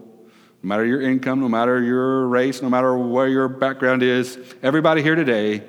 no 0.64 0.68
matter 0.68 0.86
your 0.86 1.02
income, 1.02 1.40
no 1.40 1.50
matter 1.50 1.82
your 1.82 2.28
race, 2.28 2.62
no 2.62 2.70
matter 2.70 2.98
where 2.98 3.28
your 3.28 3.48
background 3.48 4.02
is, 4.02 4.40
everybody 4.64 5.04
here 5.04 5.16
today 5.16 5.64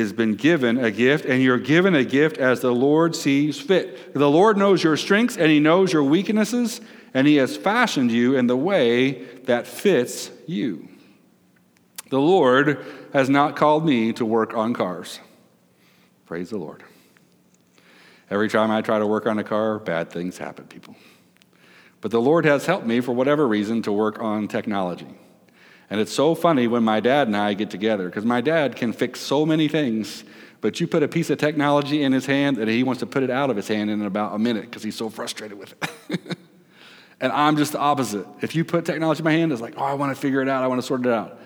has 0.00 0.12
been 0.12 0.34
given 0.34 0.82
a 0.82 0.90
gift, 0.90 1.24
and 1.24 1.42
you're 1.42 1.58
given 1.58 1.94
a 1.94 2.04
gift 2.04 2.38
as 2.38 2.60
the 2.60 2.72
Lord 2.72 3.14
sees 3.14 3.60
fit. 3.60 4.12
The 4.12 4.30
Lord 4.30 4.56
knows 4.56 4.82
your 4.82 4.96
strengths 4.96 5.36
and 5.36 5.50
He 5.50 5.60
knows 5.60 5.92
your 5.92 6.02
weaknesses, 6.02 6.80
and 7.12 7.26
He 7.26 7.36
has 7.36 7.56
fashioned 7.56 8.10
you 8.10 8.36
in 8.36 8.46
the 8.46 8.56
way 8.56 9.24
that 9.44 9.66
fits 9.66 10.30
you. 10.46 10.88
The 12.10 12.20
Lord 12.20 12.84
has 13.12 13.28
not 13.28 13.56
called 13.56 13.86
me 13.86 14.12
to 14.14 14.24
work 14.24 14.54
on 14.54 14.74
cars. 14.74 15.20
Praise 16.26 16.50
the 16.50 16.58
Lord. 16.58 16.82
Every 18.30 18.48
time 18.48 18.70
I 18.70 18.80
try 18.80 18.98
to 18.98 19.06
work 19.06 19.26
on 19.26 19.38
a 19.38 19.44
car, 19.44 19.78
bad 19.78 20.10
things 20.10 20.38
happen, 20.38 20.66
people. 20.66 20.96
But 22.00 22.10
the 22.10 22.20
Lord 22.20 22.44
has 22.44 22.66
helped 22.66 22.86
me, 22.86 23.00
for 23.00 23.12
whatever 23.12 23.46
reason, 23.46 23.82
to 23.82 23.92
work 23.92 24.20
on 24.20 24.48
technology. 24.48 25.06
And 25.90 26.00
it's 26.00 26.12
so 26.12 26.34
funny 26.34 26.66
when 26.66 26.82
my 26.82 27.00
dad 27.00 27.28
and 27.28 27.36
I 27.36 27.54
get 27.54 27.70
together, 27.70 28.06
because 28.06 28.24
my 28.24 28.40
dad 28.40 28.76
can 28.76 28.92
fix 28.92 29.20
so 29.20 29.44
many 29.44 29.68
things, 29.68 30.24
but 30.60 30.80
you 30.80 30.86
put 30.86 31.02
a 31.02 31.08
piece 31.08 31.28
of 31.30 31.38
technology 31.38 32.02
in 32.02 32.12
his 32.12 32.26
hand 32.26 32.56
that 32.56 32.68
he 32.68 32.82
wants 32.82 33.00
to 33.00 33.06
put 33.06 33.22
it 33.22 33.30
out 33.30 33.50
of 33.50 33.56
his 33.56 33.68
hand 33.68 33.90
in 33.90 34.02
about 34.02 34.34
a 34.34 34.38
minute 34.38 34.62
because 34.62 34.82
he's 34.82 34.96
so 34.96 35.10
frustrated 35.10 35.58
with 35.58 35.74
it. 36.08 36.38
and 37.20 37.32
I'm 37.32 37.56
just 37.56 37.72
the 37.72 37.78
opposite. 37.78 38.26
If 38.40 38.54
you 38.54 38.64
put 38.64 38.84
technology 38.84 39.20
in 39.20 39.24
my 39.24 39.32
hand, 39.32 39.52
it's 39.52 39.60
like, 39.60 39.74
oh, 39.76 39.84
I 39.84 39.94
want 39.94 40.14
to 40.14 40.20
figure 40.20 40.40
it 40.40 40.48
out, 40.48 40.64
I 40.64 40.66
want 40.66 40.80
to 40.80 40.86
sort 40.86 41.04
it 41.04 41.12
out. 41.12 41.38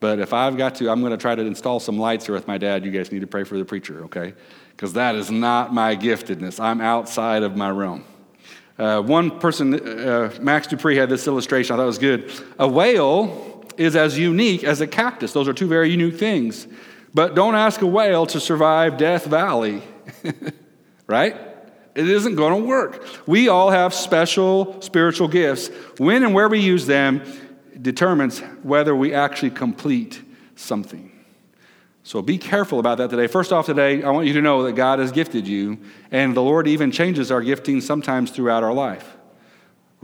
But 0.00 0.18
if 0.18 0.32
I've 0.32 0.56
got 0.56 0.74
to, 0.76 0.90
I'm 0.90 1.00
going 1.00 1.12
to 1.12 1.16
try 1.16 1.34
to 1.34 1.42
install 1.42 1.80
some 1.80 1.98
lights 1.98 2.26
here 2.26 2.34
with 2.34 2.46
my 2.46 2.58
dad. 2.58 2.84
You 2.84 2.90
guys 2.90 3.10
need 3.12 3.20
to 3.20 3.26
pray 3.26 3.44
for 3.44 3.56
the 3.56 3.64
preacher, 3.64 4.04
okay? 4.04 4.34
Because 4.70 4.92
that 4.94 5.14
is 5.14 5.30
not 5.30 5.72
my 5.72 5.96
giftedness. 5.96 6.60
I'm 6.60 6.80
outside 6.80 7.42
of 7.42 7.56
my 7.56 7.70
realm. 7.70 8.04
Uh, 8.76 9.00
one 9.00 9.38
person, 9.38 9.74
uh, 9.74 10.30
Max 10.40 10.66
Dupree, 10.66 10.96
had 10.96 11.08
this 11.08 11.28
illustration. 11.28 11.74
I 11.74 11.76
thought 11.76 11.84
it 11.84 11.86
was 11.86 11.98
good. 11.98 12.32
A 12.58 12.66
whale 12.66 13.53
is 13.76 13.96
as 13.96 14.18
unique 14.18 14.64
as 14.64 14.80
a 14.80 14.86
cactus. 14.86 15.32
Those 15.32 15.48
are 15.48 15.52
two 15.52 15.68
very 15.68 15.90
unique 15.90 16.18
things. 16.18 16.66
But 17.12 17.34
don't 17.34 17.54
ask 17.54 17.80
a 17.82 17.86
whale 17.86 18.26
to 18.26 18.40
survive 18.40 18.96
Death 18.96 19.26
Valley, 19.26 19.82
right? 21.06 21.36
It 21.94 22.08
isn't 22.08 22.34
going 22.34 22.60
to 22.60 22.66
work. 22.66 23.06
We 23.26 23.48
all 23.48 23.70
have 23.70 23.94
special 23.94 24.80
spiritual 24.82 25.28
gifts. 25.28 25.68
When 25.98 26.24
and 26.24 26.34
where 26.34 26.48
we 26.48 26.58
use 26.58 26.86
them 26.86 27.22
determines 27.80 28.40
whether 28.62 28.96
we 28.96 29.14
actually 29.14 29.50
complete 29.50 30.22
something. 30.56 31.12
So 32.02 32.20
be 32.20 32.36
careful 32.36 32.80
about 32.80 32.98
that 32.98 33.10
today. 33.10 33.28
First 33.28 33.52
off, 33.52 33.66
today, 33.66 34.02
I 34.02 34.10
want 34.10 34.26
you 34.26 34.34
to 34.34 34.42
know 34.42 34.64
that 34.64 34.72
God 34.72 34.98
has 34.98 35.10
gifted 35.10 35.48
you, 35.48 35.78
and 36.10 36.36
the 36.36 36.42
Lord 36.42 36.66
even 36.66 36.90
changes 36.90 37.30
our 37.30 37.40
gifting 37.40 37.80
sometimes 37.80 38.30
throughout 38.30 38.62
our 38.62 38.74
life. 38.74 39.13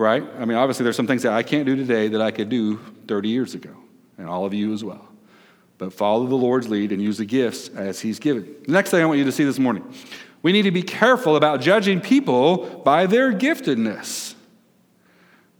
Right? 0.00 0.25
I 0.38 0.47
mean, 0.47 0.57
obviously, 0.57 0.85
there's 0.85 0.97
some 0.97 1.07
things 1.07 1.25
that 1.25 1.35
I 1.35 1.42
can't 1.42 1.66
do 1.66 1.76
today 1.76 2.09
that 2.09 2.23
I 2.23 2.30
could 2.30 2.49
do 2.49 2.78
30 3.07 3.28
years 3.28 3.54
ago, 3.54 3.76
and 4.16 4.26
all 4.26 4.47
of 4.47 4.54
you 4.54 4.73
as 4.73 4.83
well. 4.83 5.07
But 5.76 5.92
follow 5.92 6.26
the 6.26 6.37
Lord's 6.37 6.71
lead 6.71 6.90
and 6.90 7.02
use 7.02 7.19
the 7.19 7.26
gifts 7.26 7.69
as 7.69 8.00
He's 8.00 8.19
given. 8.19 8.57
The 8.64 8.73
next 8.73 8.92
thing 8.92 9.02
I 9.02 9.04
want 9.04 9.19
you 9.19 9.26
to 9.26 9.33
see 9.33 9.45
this 9.45 9.59
morning 9.59 9.85
we 10.40 10.52
need 10.52 10.62
to 10.62 10.71
be 10.71 10.83
careful 10.83 11.37
about 11.37 11.61
judging 11.61 12.00
people 12.00 12.80
by 12.83 13.04
their 13.04 13.30
giftedness. 13.30 14.35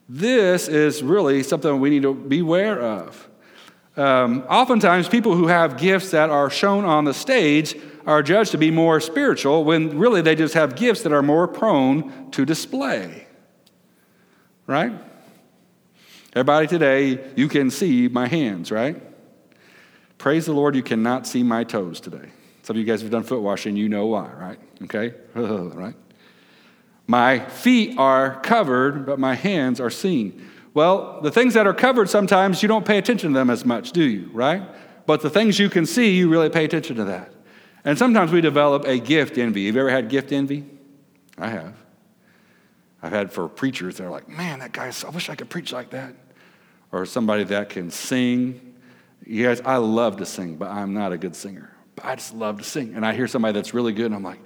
This 0.09 0.69
is 0.69 1.03
really 1.03 1.43
something 1.43 1.79
we 1.79 1.91
need 1.91 2.05
to 2.05 2.15
beware 2.15 2.81
of. 2.81 3.29
Um, 3.95 4.45
oftentimes, 4.49 5.07
people 5.07 5.37
who 5.37 5.49
have 5.49 5.77
gifts 5.77 6.13
that 6.13 6.31
are 6.31 6.49
shown 6.49 6.87
on 6.87 7.05
the 7.05 7.13
stage 7.13 7.77
are 8.07 8.23
judged 8.23 8.53
to 8.53 8.59
be 8.59 8.71
more 8.71 9.01
spiritual 9.01 9.65
when 9.65 9.99
really 9.99 10.23
they 10.23 10.35
just 10.35 10.55
have 10.55 10.77
gifts 10.77 11.03
that 11.03 11.13
are 11.13 11.23
more 11.23 11.47
prone 11.47 12.31
to 12.31 12.47
display. 12.47 13.27
Right? 14.71 14.93
Everybody 16.33 16.69
today, 16.69 17.33
you 17.35 17.49
can 17.49 17.71
see 17.71 18.07
my 18.07 18.29
hands, 18.29 18.71
right? 18.71 19.03
Praise 20.17 20.47
the 20.47 20.53
Lord, 20.53 20.77
you 20.77 20.83
cannot 20.85 21.27
see 21.27 21.43
my 21.43 21.65
toes 21.65 21.99
today. 21.99 22.31
Some 22.63 22.77
of 22.77 22.79
you 22.79 22.87
guys 22.87 23.03
have 23.03 23.11
done 23.11 23.25
foot 23.25 23.41
washing, 23.41 23.75
you 23.75 23.89
know 23.89 24.07
why, 24.07 24.31
right? 24.31 24.61
Okay? 24.85 25.13
right? 25.35 25.97
My 27.09 27.41
feet 27.41 27.99
are 27.99 28.41
covered, 28.43 29.07
but 29.07 29.19
my 29.19 29.35
hands 29.35 29.81
are 29.81 29.91
seen. 29.91 30.49
Well, 30.73 31.21
the 31.21 31.33
things 31.33 31.55
that 31.55 31.67
are 31.67 31.75
covered 31.75 32.09
sometimes 32.09 32.63
you 32.63 32.69
don't 32.69 32.87
pay 32.87 32.99
attention 32.99 33.33
to 33.33 33.35
them 33.37 33.51
as 33.51 33.65
much, 33.65 33.91
do 33.91 34.05
you? 34.05 34.31
Right? 34.33 34.63
But 35.05 35.21
the 35.21 35.31
things 35.31 35.59
you 35.59 35.69
can 35.69 35.85
see, 35.85 36.15
you 36.15 36.29
really 36.29 36.49
pay 36.49 36.65
attention 36.65 36.95
to 36.95 37.05
that. 37.07 37.33
And 37.85 37.99
sometimes 37.99 38.31
we 38.31 38.41
develop 38.41 38.85
a 38.87 39.01
gift 39.01 39.37
envy. 39.37 39.67
Have 39.67 39.75
you 39.75 39.81
ever 39.81 39.91
had 39.91 40.09
gift 40.09 40.31
envy? 40.31 40.65
I 41.37 41.49
have. 41.49 41.80
I've 43.03 43.13
had 43.13 43.33
for 43.33 43.49
preachers, 43.49 43.97
they're 43.97 44.11
like, 44.11 44.29
man, 44.29 44.59
that 44.59 44.73
guy, 44.73 44.93
I 45.07 45.11
wish 45.11 45.31
I 45.31 45.35
could 45.35 45.49
preach 45.49 45.73
like 45.73 45.91
that. 45.91 46.15
Or 46.93 47.07
somebody 47.07 47.45
that 47.45 47.71
can 47.71 47.91
sing. 47.91 48.75
You 49.25 49.47
guys, 49.47 49.61
I 49.65 49.77
love 49.77 50.17
to 50.19 50.27
sing, 50.27 50.57
but 50.57 50.69
I'm 50.69 50.93
not 50.93 51.13
a 51.13 51.19
good 51.19 51.37
singer. 51.37 51.71
But 51.95 52.05
I 52.05 52.15
just 52.17 52.35
love 52.35 52.59
to 52.59 52.65
sing. 52.65 52.95
And 52.95 53.07
I 53.07 53.15
hear 53.15 53.29
somebody 53.29 53.53
that's 53.53 53.73
really 53.73 53.93
good, 53.93 54.07
and 54.07 54.15
I'm 54.15 54.23
like, 54.23 54.41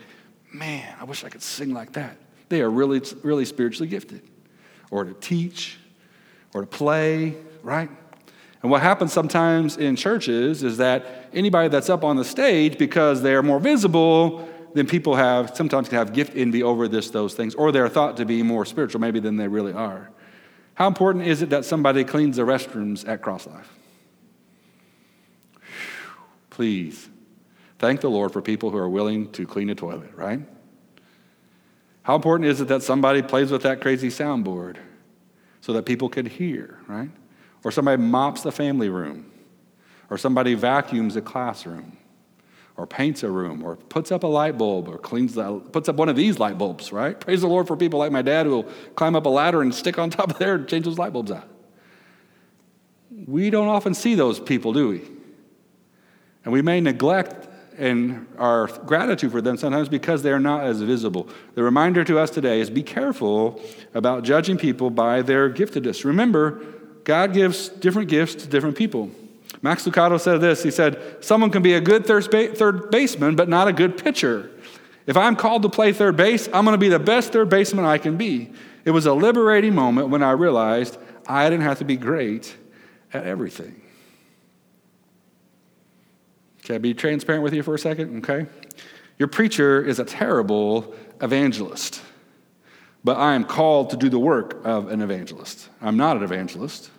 man, 0.52 0.94
I 1.00 1.04
wish 1.04 1.24
I 1.24 1.30
could 1.30 1.42
sing 1.42 1.72
like 1.72 1.92
that. 1.94 2.16
They 2.48 2.60
are 2.60 2.70
really, 2.70 3.02
really 3.22 3.44
spiritually 3.44 3.88
gifted. 3.88 4.22
Or 4.90 5.04
to 5.04 5.14
teach, 5.14 5.78
or 6.52 6.60
to 6.60 6.66
play, 6.66 7.34
right? 7.62 7.90
And 8.62 8.70
what 8.70 8.82
happens 8.82 9.12
sometimes 9.12 9.76
in 9.76 9.96
churches 9.96 10.62
is 10.62 10.76
that 10.78 11.28
anybody 11.32 11.68
that's 11.68 11.90
up 11.90 12.04
on 12.04 12.16
the 12.16 12.24
stage, 12.24 12.78
because 12.78 13.20
they're 13.20 13.42
more 13.42 13.58
visible, 13.58 14.48
then 14.74 14.86
people 14.86 15.14
have 15.14 15.56
sometimes 15.56 15.88
can 15.88 15.98
have 15.98 16.12
gift 16.12 16.36
envy 16.36 16.62
over 16.62 16.88
this, 16.88 17.08
those 17.10 17.34
things, 17.34 17.54
or 17.54 17.72
they're 17.72 17.88
thought 17.88 18.16
to 18.18 18.26
be 18.26 18.42
more 18.42 18.66
spiritual 18.66 19.00
maybe 19.00 19.20
than 19.20 19.36
they 19.36 19.48
really 19.48 19.72
are. 19.72 20.10
How 20.74 20.88
important 20.88 21.26
is 21.26 21.40
it 21.40 21.50
that 21.50 21.64
somebody 21.64 22.02
cleans 22.02 22.36
the 22.36 22.42
restrooms 22.42 23.08
at 23.08 23.22
Cross 23.22 23.46
Life? 23.46 23.72
Please 26.50 27.08
thank 27.78 28.00
the 28.00 28.10
Lord 28.10 28.32
for 28.32 28.42
people 28.42 28.70
who 28.70 28.76
are 28.76 28.88
willing 28.88 29.30
to 29.32 29.46
clean 29.46 29.70
a 29.70 29.74
toilet, 29.74 30.12
right? 30.14 30.40
How 32.02 32.16
important 32.16 32.50
is 32.50 32.60
it 32.60 32.68
that 32.68 32.82
somebody 32.82 33.22
plays 33.22 33.50
with 33.50 33.62
that 33.62 33.80
crazy 33.80 34.08
soundboard 34.08 34.76
so 35.60 35.72
that 35.72 35.86
people 35.86 36.08
can 36.08 36.26
hear, 36.26 36.80
right? 36.88 37.10
Or 37.62 37.70
somebody 37.70 38.02
mops 38.02 38.42
the 38.42 38.52
family 38.52 38.88
room, 38.88 39.30
or 40.10 40.18
somebody 40.18 40.54
vacuums 40.54 41.16
a 41.16 41.22
classroom, 41.22 41.96
or 42.76 42.86
paints 42.86 43.22
a 43.22 43.30
room, 43.30 43.62
or 43.62 43.76
puts 43.76 44.10
up 44.10 44.24
a 44.24 44.26
light 44.26 44.58
bulb, 44.58 44.88
or 44.88 44.98
cleans 44.98 45.34
the, 45.34 45.60
puts 45.72 45.88
up 45.88 45.96
one 45.96 46.08
of 46.08 46.16
these 46.16 46.40
light 46.40 46.58
bulbs, 46.58 46.92
right? 46.92 47.18
Praise 47.20 47.40
the 47.40 47.46
Lord 47.46 47.68
for 47.68 47.76
people 47.76 48.00
like 48.00 48.10
my 48.10 48.22
dad 48.22 48.46
who 48.46 48.52
will 48.52 48.72
climb 48.96 49.14
up 49.14 49.26
a 49.26 49.28
ladder 49.28 49.62
and 49.62 49.72
stick 49.74 49.98
on 49.98 50.10
top 50.10 50.32
of 50.32 50.38
there 50.38 50.56
and 50.56 50.68
change 50.68 50.84
those 50.84 50.98
light 50.98 51.12
bulbs 51.12 51.30
out. 51.30 51.48
We 53.26 53.50
don't 53.50 53.68
often 53.68 53.94
see 53.94 54.16
those 54.16 54.40
people, 54.40 54.72
do 54.72 54.88
we? 54.88 55.02
And 56.44 56.52
we 56.52 56.62
may 56.62 56.80
neglect 56.80 57.48
and 57.78 58.26
our 58.38 58.66
gratitude 58.66 59.32
for 59.32 59.40
them 59.40 59.56
sometimes 59.56 59.88
because 59.88 60.22
they 60.22 60.30
are 60.30 60.40
not 60.40 60.64
as 60.64 60.80
visible. 60.80 61.28
The 61.54 61.62
reminder 61.62 62.04
to 62.04 62.18
us 62.18 62.30
today 62.30 62.60
is 62.60 62.70
be 62.70 62.82
careful 62.82 63.60
about 63.94 64.24
judging 64.24 64.58
people 64.58 64.90
by 64.90 65.22
their 65.22 65.50
giftedness. 65.50 66.04
Remember, 66.04 66.64
God 67.04 67.32
gives 67.32 67.68
different 67.68 68.08
gifts 68.08 68.34
to 68.36 68.48
different 68.48 68.76
people. 68.76 69.10
Max 69.64 69.86
Lucado 69.86 70.20
said 70.20 70.42
this 70.42 70.62
He 70.62 70.70
said, 70.70 71.24
Someone 71.24 71.50
can 71.50 71.62
be 71.62 71.72
a 71.72 71.80
good 71.80 72.06
third 72.06 72.90
baseman, 72.90 73.34
but 73.34 73.48
not 73.48 73.66
a 73.66 73.72
good 73.72 73.96
pitcher. 73.96 74.50
If 75.06 75.16
I'm 75.16 75.36
called 75.36 75.62
to 75.62 75.70
play 75.70 75.92
third 75.92 76.16
base, 76.16 76.48
I'm 76.52 76.66
going 76.66 76.74
to 76.74 76.78
be 76.78 76.90
the 76.90 76.98
best 76.98 77.32
third 77.32 77.48
baseman 77.48 77.86
I 77.86 77.96
can 77.96 78.18
be. 78.18 78.52
It 78.84 78.90
was 78.90 79.06
a 79.06 79.14
liberating 79.14 79.74
moment 79.74 80.10
when 80.10 80.22
I 80.22 80.32
realized 80.32 80.98
I 81.26 81.48
didn't 81.48 81.64
have 81.64 81.78
to 81.78 81.84
be 81.86 81.96
great 81.96 82.54
at 83.14 83.24
everything. 83.24 83.80
Can 86.64 86.74
I 86.74 86.78
be 86.78 86.92
transparent 86.92 87.42
with 87.42 87.54
you 87.54 87.62
for 87.62 87.74
a 87.74 87.78
second? 87.78 88.18
Okay. 88.18 88.46
Your 89.18 89.28
preacher 89.28 89.82
is 89.82 89.98
a 89.98 90.04
terrible 90.04 90.94
evangelist, 91.22 92.02
but 93.02 93.16
I 93.16 93.34
am 93.34 93.44
called 93.44 93.90
to 93.90 93.96
do 93.96 94.10
the 94.10 94.18
work 94.18 94.60
of 94.64 94.90
an 94.90 95.00
evangelist. 95.00 95.70
I'm 95.80 95.96
not 95.96 96.18
an 96.18 96.22
evangelist, 96.22 96.90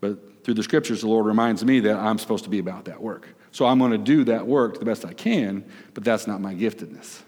but 0.00 0.29
through 0.44 0.54
the 0.54 0.62
scriptures, 0.62 1.02
the 1.02 1.08
Lord 1.08 1.26
reminds 1.26 1.64
me 1.64 1.80
that 1.80 1.96
I'm 1.96 2.18
supposed 2.18 2.44
to 2.44 2.50
be 2.50 2.58
about 2.58 2.86
that 2.86 3.00
work. 3.00 3.28
So 3.52 3.66
I'm 3.66 3.78
going 3.78 3.92
to 3.92 3.98
do 3.98 4.24
that 4.24 4.46
work 4.46 4.78
the 4.78 4.84
best 4.84 5.04
I 5.04 5.12
can, 5.12 5.64
but 5.94 6.04
that's 6.04 6.26
not 6.26 6.40
my 6.40 6.54
giftedness. 6.54 7.22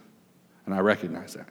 And 0.67 0.75
I 0.75 0.81
recognize 0.81 1.35
that. 1.35 1.49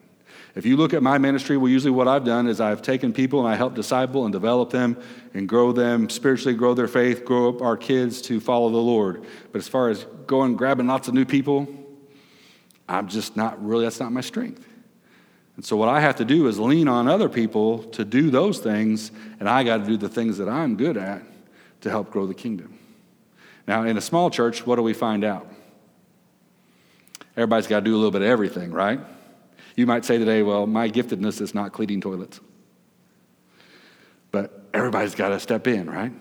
If 0.54 0.66
you 0.66 0.76
look 0.76 0.94
at 0.94 1.02
my 1.02 1.18
ministry, 1.18 1.56
well, 1.56 1.70
usually 1.70 1.92
what 1.92 2.08
I've 2.08 2.26
done 2.26 2.48
is 2.48 2.60
I've 2.60 2.82
taken 2.82 3.14
people 3.14 3.40
and 3.40 3.48
I 3.48 3.56
help 3.56 3.74
disciple 3.74 4.26
and 4.26 4.34
develop 4.34 4.70
them 4.70 5.02
and 5.34 5.48
grow 5.48 5.72
them 5.72 6.10
spiritually, 6.10 6.54
grow 6.54 6.74
their 6.74 6.90
faith, 6.90 7.24
grow 7.24 7.50
up 7.50 7.62
our 7.62 7.78
kids 7.78 8.22
to 8.24 8.40
follow 8.42 8.70
the 8.70 8.78
Lord. 8.78 9.24
But 9.52 9.60
as 9.60 9.68
far 9.68 9.90
as 9.90 10.06
going 10.28 10.58
grabbing 10.58 10.88
lots 10.88 11.08
of 11.08 11.14
new 11.14 11.26
people, 11.26 11.68
I'm 12.90 13.08
just 13.08 13.38
not 13.38 13.64
really, 13.64 13.86
that's 13.86 14.00
not 14.00 14.12
my 14.12 14.22
strength. 14.22 14.68
And 15.56 15.66
so 15.66 15.78
what 15.78 15.90
I 15.90 16.02
have 16.02 16.18
to 16.18 16.26
do 16.26 16.48
is 16.48 16.60
lean 16.60 16.88
on 16.88 17.08
other 17.08 17.30
people 17.30 17.84
to 17.84 18.04
do 18.04 18.30
those 18.30 18.60
things, 18.60 19.12
and 19.40 19.48
I 19.48 19.64
got 19.64 19.78
to 19.78 19.86
do 19.86 19.98
the 19.98 20.10
things 20.10 20.38
that 20.38 20.50
I'm 20.50 20.76
good 20.76 20.98
at 20.98 21.22
to 21.82 21.90
help 21.90 22.12
grow 22.12 22.26
the 22.26 22.34
kingdom. 22.34 22.78
Now, 23.68 23.84
in 23.84 23.98
a 23.98 24.02
small 24.02 24.30
church, 24.30 24.66
what 24.66 24.78
do 24.78 24.82
we 24.82 24.94
find 24.94 25.24
out? 25.24 25.48
Everybody's 27.38 27.68
got 27.68 27.80
to 27.80 27.86
do 27.86 27.96
a 27.96 27.98
little 27.98 28.12
bit 28.12 28.22
of 28.22 28.28
everything, 28.28 28.72
right? 28.72 29.00
You 29.76 29.86
might 29.86 30.04
say 30.04 30.18
today, 30.18 30.44
well, 30.44 30.68
my 30.68 30.90
giftedness 30.90 31.42
is 31.42 31.56
not 31.56 31.72
cleaning 31.72 32.02
toilets. 32.02 32.40
But 34.32 34.70
everybody's 34.74 35.16
got 35.16 35.30
to 35.30 35.40
step 35.40 35.68
in, 35.68 35.90
right? 35.90 36.12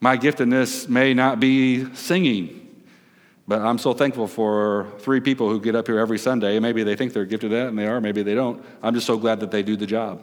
My 0.00 0.18
giftedness 0.18 0.88
may 0.88 1.14
not 1.14 1.40
be 1.40 1.94
singing, 1.94 2.84
but 3.48 3.62
I'm 3.62 3.78
so 3.78 3.94
thankful 3.94 4.26
for 4.26 4.92
three 4.98 5.20
people 5.20 5.48
who 5.48 5.60
get 5.60 5.74
up 5.74 5.86
here 5.86 5.98
every 5.98 6.18
Sunday. 6.18 6.58
Maybe 6.58 6.82
they 6.82 6.96
think 6.96 7.12
they're 7.12 7.24
gifted 7.24 7.52
at 7.52 7.66
it, 7.66 7.68
and 7.68 7.78
they 7.78 7.86
are, 7.86 8.00
maybe 8.00 8.22
they 8.22 8.34
don't. 8.34 8.64
I'm 8.82 8.94
just 8.94 9.06
so 9.06 9.16
glad 9.16 9.40
that 9.40 9.50
they 9.50 9.62
do 9.62 9.76
the 9.76 9.86
job. 9.86 10.22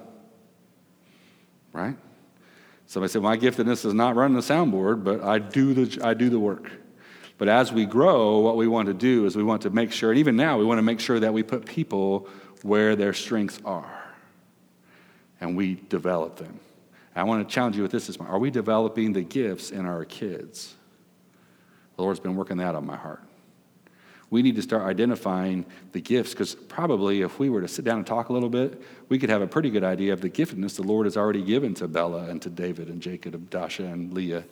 Right? 1.74 1.96
Somebody 2.92 3.14
said, 3.14 3.22
My 3.22 3.38
giftedness 3.38 3.86
is 3.86 3.94
not 3.94 4.18
running 4.18 4.36
the 4.36 4.44
soundboard, 4.44 5.06
but 5.06 5.24
I 5.24 5.40
do 5.40 5.74
the, 5.74 6.06
I 6.06 6.14
do 6.14 6.30
the 6.30 6.42
work. 6.42 6.70
But 7.38 7.48
as 7.48 7.72
we 7.72 7.86
grow, 7.86 8.40
what 8.40 8.58
we 8.58 8.68
want 8.68 8.88
to 8.88 8.94
do 8.94 9.26
is 9.26 9.38
we 9.38 9.46
want 9.46 9.62
to 9.62 9.70
make 9.70 9.94
sure, 9.94 10.12
and 10.12 10.20
even 10.20 10.36
now, 10.36 10.58
we 10.58 10.66
want 10.66 10.78
to 10.78 10.82
make 10.82 11.00
sure 11.00 11.18
that 11.18 11.34
we 11.34 11.42
put 11.42 11.66
people 11.66 12.28
where 12.64 12.98
their 12.98 13.14
strengths 13.14 13.62
are 13.64 14.04
and 15.40 15.56
we 15.56 15.76
develop 15.88 16.36
them. 16.36 16.60
I 17.16 17.24
want 17.24 17.48
to 17.48 17.56
challenge 17.56 17.78
you 17.78 17.82
with 17.82 17.94
this 17.94 18.08
this 18.08 18.20
morning. 18.20 18.36
Are 18.36 18.40
we 18.40 18.52
developing 18.52 19.14
the 19.14 19.22
gifts 19.22 19.72
in 19.72 19.86
our 19.86 20.04
kids? 20.04 20.76
The 21.96 22.02
Lord's 22.02 22.20
been 22.20 22.36
working 22.36 22.58
that 22.58 22.76
on 22.76 22.86
my 22.86 22.98
heart. 22.98 23.24
We 24.32 24.42
need 24.42 24.56
to 24.56 24.62
start 24.62 24.84
identifying 24.84 25.66
the 25.92 26.00
gifts 26.00 26.32
because 26.32 26.56
probably 26.56 27.22
if 27.22 27.38
we 27.38 27.50
were 27.50 27.62
to 27.62 27.68
sit 27.68 27.84
down 27.84 27.98
and 27.98 28.08
talk 28.08 28.30
a 28.30 28.34
little 28.34 28.50
bit, 28.50 28.82
we 29.10 29.20
could 29.20 29.30
have 29.30 29.42
a 29.42 29.48
pretty 29.48 29.70
good 29.70 29.84
idea 29.84 30.14
of 30.14 30.22
the 30.22 30.30
giftedness 30.30 30.78
the 30.78 30.84
Lord 30.84 31.06
has 31.06 31.18
already 31.18 31.44
given 31.44 31.74
to 31.76 31.88
Bella 31.88 32.24
and 32.30 32.42
to 32.42 32.50
David 32.50 32.88
and 32.88 33.02
Jacob, 33.02 33.36
and 33.36 33.50
Dasha 33.50 33.84
and 33.84 34.14
Leah, 34.14 34.46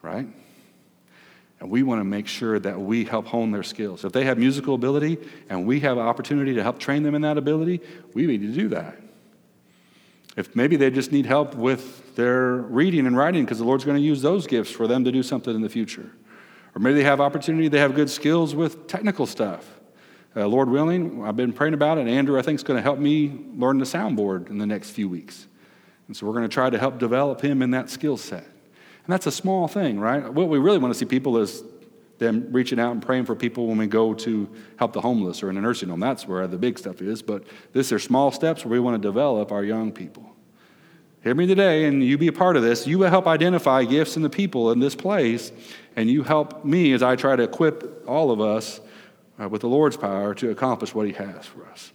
right? 0.00 0.28
And 1.58 1.68
we 1.68 1.82
want 1.82 2.00
to 2.00 2.04
make 2.04 2.28
sure 2.28 2.60
that 2.60 2.80
we 2.80 3.04
help 3.04 3.26
hone 3.26 3.50
their 3.50 3.64
skills. 3.64 4.04
If 4.04 4.12
they 4.12 4.24
have 4.24 4.38
musical 4.38 4.76
ability 4.76 5.18
and 5.48 5.66
we 5.66 5.80
have 5.80 5.98
an 5.98 6.06
opportunity 6.06 6.54
to 6.54 6.62
help 6.62 6.78
train 6.78 7.02
them 7.02 7.16
in 7.16 7.22
that 7.22 7.36
ability, 7.36 7.80
we 8.14 8.26
need 8.26 8.42
to 8.42 8.52
do 8.52 8.68
that. 8.68 8.96
If 10.36 10.54
maybe 10.54 10.76
they 10.76 10.88
just 10.88 11.10
need 11.10 11.26
help 11.26 11.56
with 11.56 12.14
their 12.14 12.54
reading 12.54 13.08
and 13.08 13.16
writing 13.16 13.44
because 13.44 13.58
the 13.58 13.64
Lord's 13.64 13.84
going 13.84 13.96
to 13.96 14.02
use 14.02 14.22
those 14.22 14.46
gifts 14.46 14.70
for 14.70 14.86
them 14.86 15.04
to 15.04 15.10
do 15.10 15.24
something 15.24 15.52
in 15.52 15.62
the 15.62 15.68
future. 15.68 16.12
Or 16.74 16.80
maybe 16.80 16.94
they 16.94 17.04
have 17.04 17.20
opportunity, 17.20 17.68
they 17.68 17.80
have 17.80 17.94
good 17.94 18.10
skills 18.10 18.54
with 18.54 18.86
technical 18.86 19.26
stuff. 19.26 19.78
Uh, 20.36 20.46
Lord 20.46 20.70
willing, 20.70 21.24
I've 21.24 21.36
been 21.36 21.52
praying 21.52 21.74
about 21.74 21.98
it, 21.98 22.02
and 22.02 22.10
Andrew, 22.10 22.38
I 22.38 22.42
think, 22.42 22.56
is 22.56 22.62
going 22.62 22.76
to 22.76 22.82
help 22.82 22.98
me 22.98 23.46
learn 23.56 23.78
the 23.78 23.84
soundboard 23.84 24.48
in 24.48 24.58
the 24.58 24.66
next 24.66 24.90
few 24.90 25.08
weeks. 25.08 25.46
And 26.06 26.16
so 26.16 26.26
we're 26.26 26.32
going 26.32 26.48
to 26.48 26.52
try 26.52 26.70
to 26.70 26.78
help 26.78 26.98
develop 26.98 27.40
him 27.40 27.62
in 27.62 27.72
that 27.72 27.90
skill 27.90 28.16
set. 28.16 28.44
And 28.44 29.12
that's 29.12 29.26
a 29.26 29.32
small 29.32 29.66
thing, 29.66 29.98
right? 29.98 30.32
What 30.32 30.48
we 30.48 30.58
really 30.58 30.78
want 30.78 30.94
to 30.94 30.98
see 30.98 31.04
people 31.04 31.38
is 31.38 31.64
them 32.18 32.46
reaching 32.50 32.78
out 32.78 32.92
and 32.92 33.02
praying 33.02 33.24
for 33.24 33.34
people 33.34 33.66
when 33.66 33.78
we 33.78 33.86
go 33.86 34.14
to 34.14 34.48
help 34.76 34.92
the 34.92 35.00
homeless 35.00 35.42
or 35.42 35.50
in 35.50 35.56
a 35.56 35.60
nursing 35.60 35.88
home. 35.88 36.00
That's 36.00 36.28
where 36.28 36.46
the 36.46 36.58
big 36.58 36.78
stuff 36.78 37.00
is. 37.00 37.22
But 37.22 37.44
these 37.72 37.90
are 37.92 37.98
small 37.98 38.30
steps 38.30 38.64
where 38.64 38.72
we 38.72 38.78
want 38.78 39.02
to 39.02 39.08
develop 39.08 39.50
our 39.50 39.64
young 39.64 39.90
people. 39.90 40.30
Hear 41.22 41.34
me 41.34 41.46
today, 41.46 41.84
and 41.84 42.02
you 42.02 42.16
be 42.16 42.28
a 42.28 42.32
part 42.32 42.56
of 42.56 42.62
this. 42.62 42.86
You 42.86 42.98
will 42.98 43.10
help 43.10 43.26
identify 43.26 43.84
gifts 43.84 44.16
in 44.16 44.22
the 44.22 44.30
people 44.30 44.72
in 44.72 44.78
this 44.78 44.94
place, 44.94 45.52
and 45.94 46.08
you 46.08 46.22
help 46.22 46.64
me 46.64 46.92
as 46.94 47.02
I 47.02 47.14
try 47.14 47.36
to 47.36 47.42
equip 47.42 48.08
all 48.08 48.30
of 48.30 48.40
us 48.40 48.80
uh, 49.38 49.46
with 49.48 49.60
the 49.60 49.68
Lord's 49.68 49.98
power 49.98 50.34
to 50.34 50.50
accomplish 50.50 50.94
what 50.94 51.06
He 51.06 51.12
has 51.12 51.44
for 51.44 51.66
us. 51.66 51.92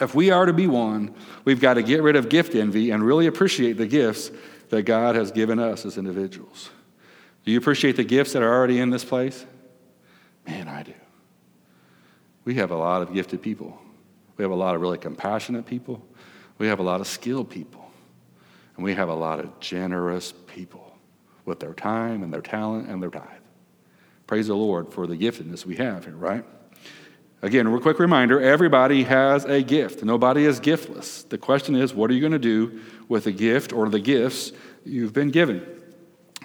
If 0.00 0.14
we 0.14 0.30
are 0.30 0.44
to 0.44 0.52
be 0.52 0.66
one, 0.66 1.14
we've 1.44 1.60
got 1.60 1.74
to 1.74 1.82
get 1.82 2.02
rid 2.02 2.14
of 2.14 2.28
gift 2.28 2.54
envy 2.54 2.90
and 2.90 3.02
really 3.02 3.26
appreciate 3.26 3.74
the 3.74 3.86
gifts 3.86 4.30
that 4.68 4.82
God 4.82 5.16
has 5.16 5.30
given 5.30 5.58
us 5.58 5.86
as 5.86 5.96
individuals. 5.96 6.70
Do 7.44 7.52
you 7.52 7.58
appreciate 7.58 7.96
the 7.96 8.04
gifts 8.04 8.34
that 8.34 8.42
are 8.42 8.52
already 8.52 8.80
in 8.80 8.90
this 8.90 9.04
place? 9.04 9.46
Man, 10.46 10.68
I 10.68 10.82
do. 10.82 10.94
We 12.44 12.54
have 12.54 12.70
a 12.70 12.76
lot 12.76 13.00
of 13.02 13.14
gifted 13.14 13.40
people. 13.40 13.78
We 14.36 14.42
have 14.42 14.50
a 14.50 14.56
lot 14.56 14.74
of 14.74 14.80
really 14.80 14.98
compassionate 14.98 15.64
people. 15.64 16.04
We 16.58 16.66
have 16.66 16.80
a 16.80 16.82
lot 16.82 17.00
of 17.00 17.06
skilled 17.06 17.48
people. 17.48 17.91
And 18.76 18.84
we 18.84 18.94
have 18.94 19.08
a 19.08 19.14
lot 19.14 19.40
of 19.40 19.60
generous 19.60 20.32
people 20.46 20.96
with 21.44 21.60
their 21.60 21.74
time 21.74 22.22
and 22.22 22.32
their 22.32 22.40
talent 22.40 22.88
and 22.88 23.02
their 23.02 23.10
tithe. 23.10 23.26
Praise 24.26 24.46
the 24.46 24.54
Lord 24.54 24.92
for 24.92 25.06
the 25.06 25.16
giftedness 25.16 25.66
we 25.66 25.76
have 25.76 26.04
here, 26.04 26.14
right? 26.14 26.44
Again, 27.42 27.66
a 27.66 27.80
quick 27.80 27.98
reminder 27.98 28.40
everybody 28.40 29.02
has 29.02 29.44
a 29.44 29.62
gift. 29.62 30.04
Nobody 30.04 30.44
is 30.44 30.60
giftless. 30.60 31.28
The 31.28 31.38
question 31.38 31.74
is, 31.74 31.92
what 31.92 32.08
are 32.10 32.14
you 32.14 32.20
going 32.20 32.32
to 32.32 32.38
do 32.38 32.80
with 33.08 33.24
the 33.24 33.32
gift 33.32 33.72
or 33.72 33.88
the 33.88 33.98
gifts 33.98 34.52
you've 34.84 35.12
been 35.12 35.30
given? 35.30 35.66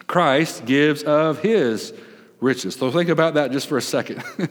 Christ 0.07 0.65
gives 0.65 1.03
of 1.03 1.39
his 1.39 1.93
riches. 2.39 2.75
So 2.75 2.91
think 2.91 3.09
about 3.09 3.35
that 3.35 3.51
just 3.51 3.67
for 3.67 3.77
a 3.77 3.81
second. 3.81 4.23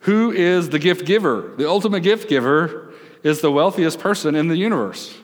Who 0.00 0.30
is 0.30 0.68
the 0.68 0.78
gift 0.78 1.06
giver? 1.06 1.54
The 1.56 1.68
ultimate 1.68 2.00
gift 2.00 2.28
giver 2.28 2.92
is 3.22 3.40
the 3.40 3.50
wealthiest 3.50 3.98
person 3.98 4.34
in 4.34 4.48
the 4.48 4.56
universe. 4.56 5.16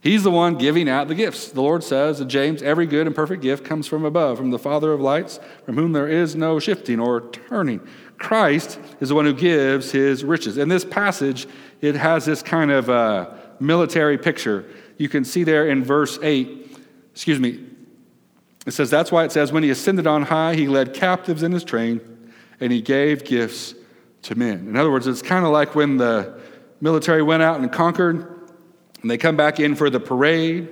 He's 0.00 0.22
the 0.22 0.30
one 0.30 0.56
giving 0.56 0.88
out 0.88 1.08
the 1.08 1.14
gifts. 1.14 1.48
The 1.48 1.62
Lord 1.62 1.82
says 1.82 2.20
in 2.20 2.28
James, 2.28 2.62
every 2.62 2.86
good 2.86 3.06
and 3.06 3.16
perfect 3.16 3.42
gift 3.42 3.64
comes 3.64 3.86
from 3.86 4.04
above, 4.04 4.38
from 4.38 4.50
the 4.50 4.58
Father 4.58 4.92
of 4.92 5.00
lights, 5.00 5.40
from 5.64 5.76
whom 5.76 5.92
there 5.92 6.06
is 6.06 6.36
no 6.36 6.60
shifting 6.60 7.00
or 7.00 7.22
turning. 7.30 7.80
Christ 8.18 8.78
is 9.00 9.08
the 9.08 9.14
one 9.14 9.24
who 9.24 9.34
gives 9.34 9.90
his 9.90 10.24
riches. 10.24 10.58
In 10.58 10.68
this 10.68 10.84
passage, 10.84 11.46
it 11.80 11.94
has 11.96 12.24
this 12.24 12.42
kind 12.42 12.70
of 12.70 12.88
uh, 12.88 13.30
military 13.58 14.16
picture. 14.16 14.64
You 14.96 15.08
can 15.08 15.24
see 15.24 15.44
there 15.44 15.68
in 15.68 15.84
verse 15.84 16.18
8, 16.22 16.78
excuse 17.12 17.40
me, 17.40 17.64
it 18.66 18.72
says, 18.72 18.90
That's 18.90 19.12
why 19.12 19.24
it 19.24 19.32
says, 19.32 19.52
When 19.52 19.62
he 19.62 19.70
ascended 19.70 20.06
on 20.06 20.22
high, 20.22 20.54
he 20.54 20.68
led 20.68 20.94
captives 20.94 21.42
in 21.42 21.52
his 21.52 21.64
train, 21.64 22.00
and 22.60 22.72
he 22.72 22.80
gave 22.80 23.24
gifts 23.24 23.74
to 24.22 24.34
men. 24.34 24.66
In 24.68 24.76
other 24.76 24.90
words, 24.90 25.06
it's 25.06 25.22
kind 25.22 25.44
of 25.44 25.52
like 25.52 25.74
when 25.74 25.96
the 25.96 26.38
military 26.80 27.22
went 27.22 27.42
out 27.42 27.60
and 27.60 27.70
conquered, 27.70 28.35
and 29.06 29.10
they 29.12 29.18
come 29.18 29.36
back 29.36 29.60
in 29.60 29.76
for 29.76 29.88
the 29.88 30.00
parade. 30.00 30.66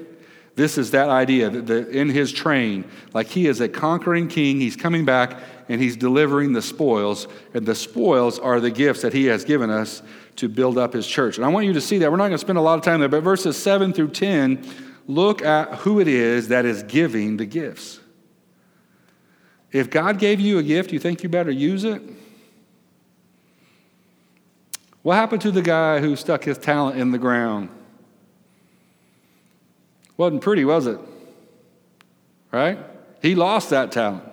This 0.57 0.77
is 0.77 0.91
that 0.91 1.09
idea 1.09 1.51
that 1.51 1.69
the, 1.69 1.89
in 1.89 2.09
his 2.09 2.33
train, 2.33 2.85
like 3.13 3.29
he 3.29 3.47
is 3.47 3.61
a 3.61 3.69
conquering 3.69 4.27
king, 4.27 4.59
he's 4.59 4.75
coming 4.75 5.05
back 5.05 5.39
and 5.69 5.81
he's 5.81 5.97
delivering 5.97 6.53
the 6.53 6.61
spoils. 6.61 7.29
And 7.55 7.65
the 7.65 7.77
spoils 7.77 8.41
are 8.41 8.59
the 8.59 8.73
gifts 8.73 9.03
that 9.03 9.13
he 9.13 9.27
has 9.27 9.45
given 9.45 9.71
us 9.71 10.03
to 10.35 10.49
build 10.49 10.79
up 10.79 10.95
his 10.95 11.07
church. 11.07 11.37
And 11.37 11.45
I 11.45 11.49
want 11.49 11.67
you 11.67 11.75
to 11.75 11.81
see 11.81 11.99
that. 11.99 12.11
We're 12.11 12.17
not 12.17 12.25
going 12.25 12.33
to 12.33 12.39
spend 12.39 12.59
a 12.59 12.61
lot 12.61 12.77
of 12.77 12.85
time 12.85 12.99
there, 12.99 13.09
but 13.09 13.21
verses 13.21 13.57
7 13.57 13.93
through 13.93 14.11
10 14.11 14.67
look 15.07 15.41
at 15.43 15.73
who 15.77 16.01
it 16.01 16.09
is 16.09 16.49
that 16.49 16.65
is 16.65 16.83
giving 16.83 17.37
the 17.37 17.47
gifts. 17.47 18.01
If 19.71 19.91
God 19.91 20.19
gave 20.19 20.41
you 20.41 20.59
a 20.59 20.63
gift, 20.65 20.91
you 20.91 20.99
think 20.99 21.23
you 21.23 21.29
better 21.29 21.53
use 21.53 21.85
it? 21.85 22.03
What 25.03 25.15
happened 25.15 25.43
to 25.43 25.53
the 25.53 25.63
guy 25.63 26.01
who 26.01 26.17
stuck 26.17 26.43
his 26.43 26.59
talent 26.59 26.99
in 26.99 27.13
the 27.13 27.19
ground? 27.19 27.69
Wasn't 30.17 30.43
pretty, 30.43 30.65
was 30.65 30.87
it? 30.87 30.99
Right? 32.53 32.79
He 33.21 33.35
lost 33.35 33.71
that 33.71 33.91
talent. 33.91 34.25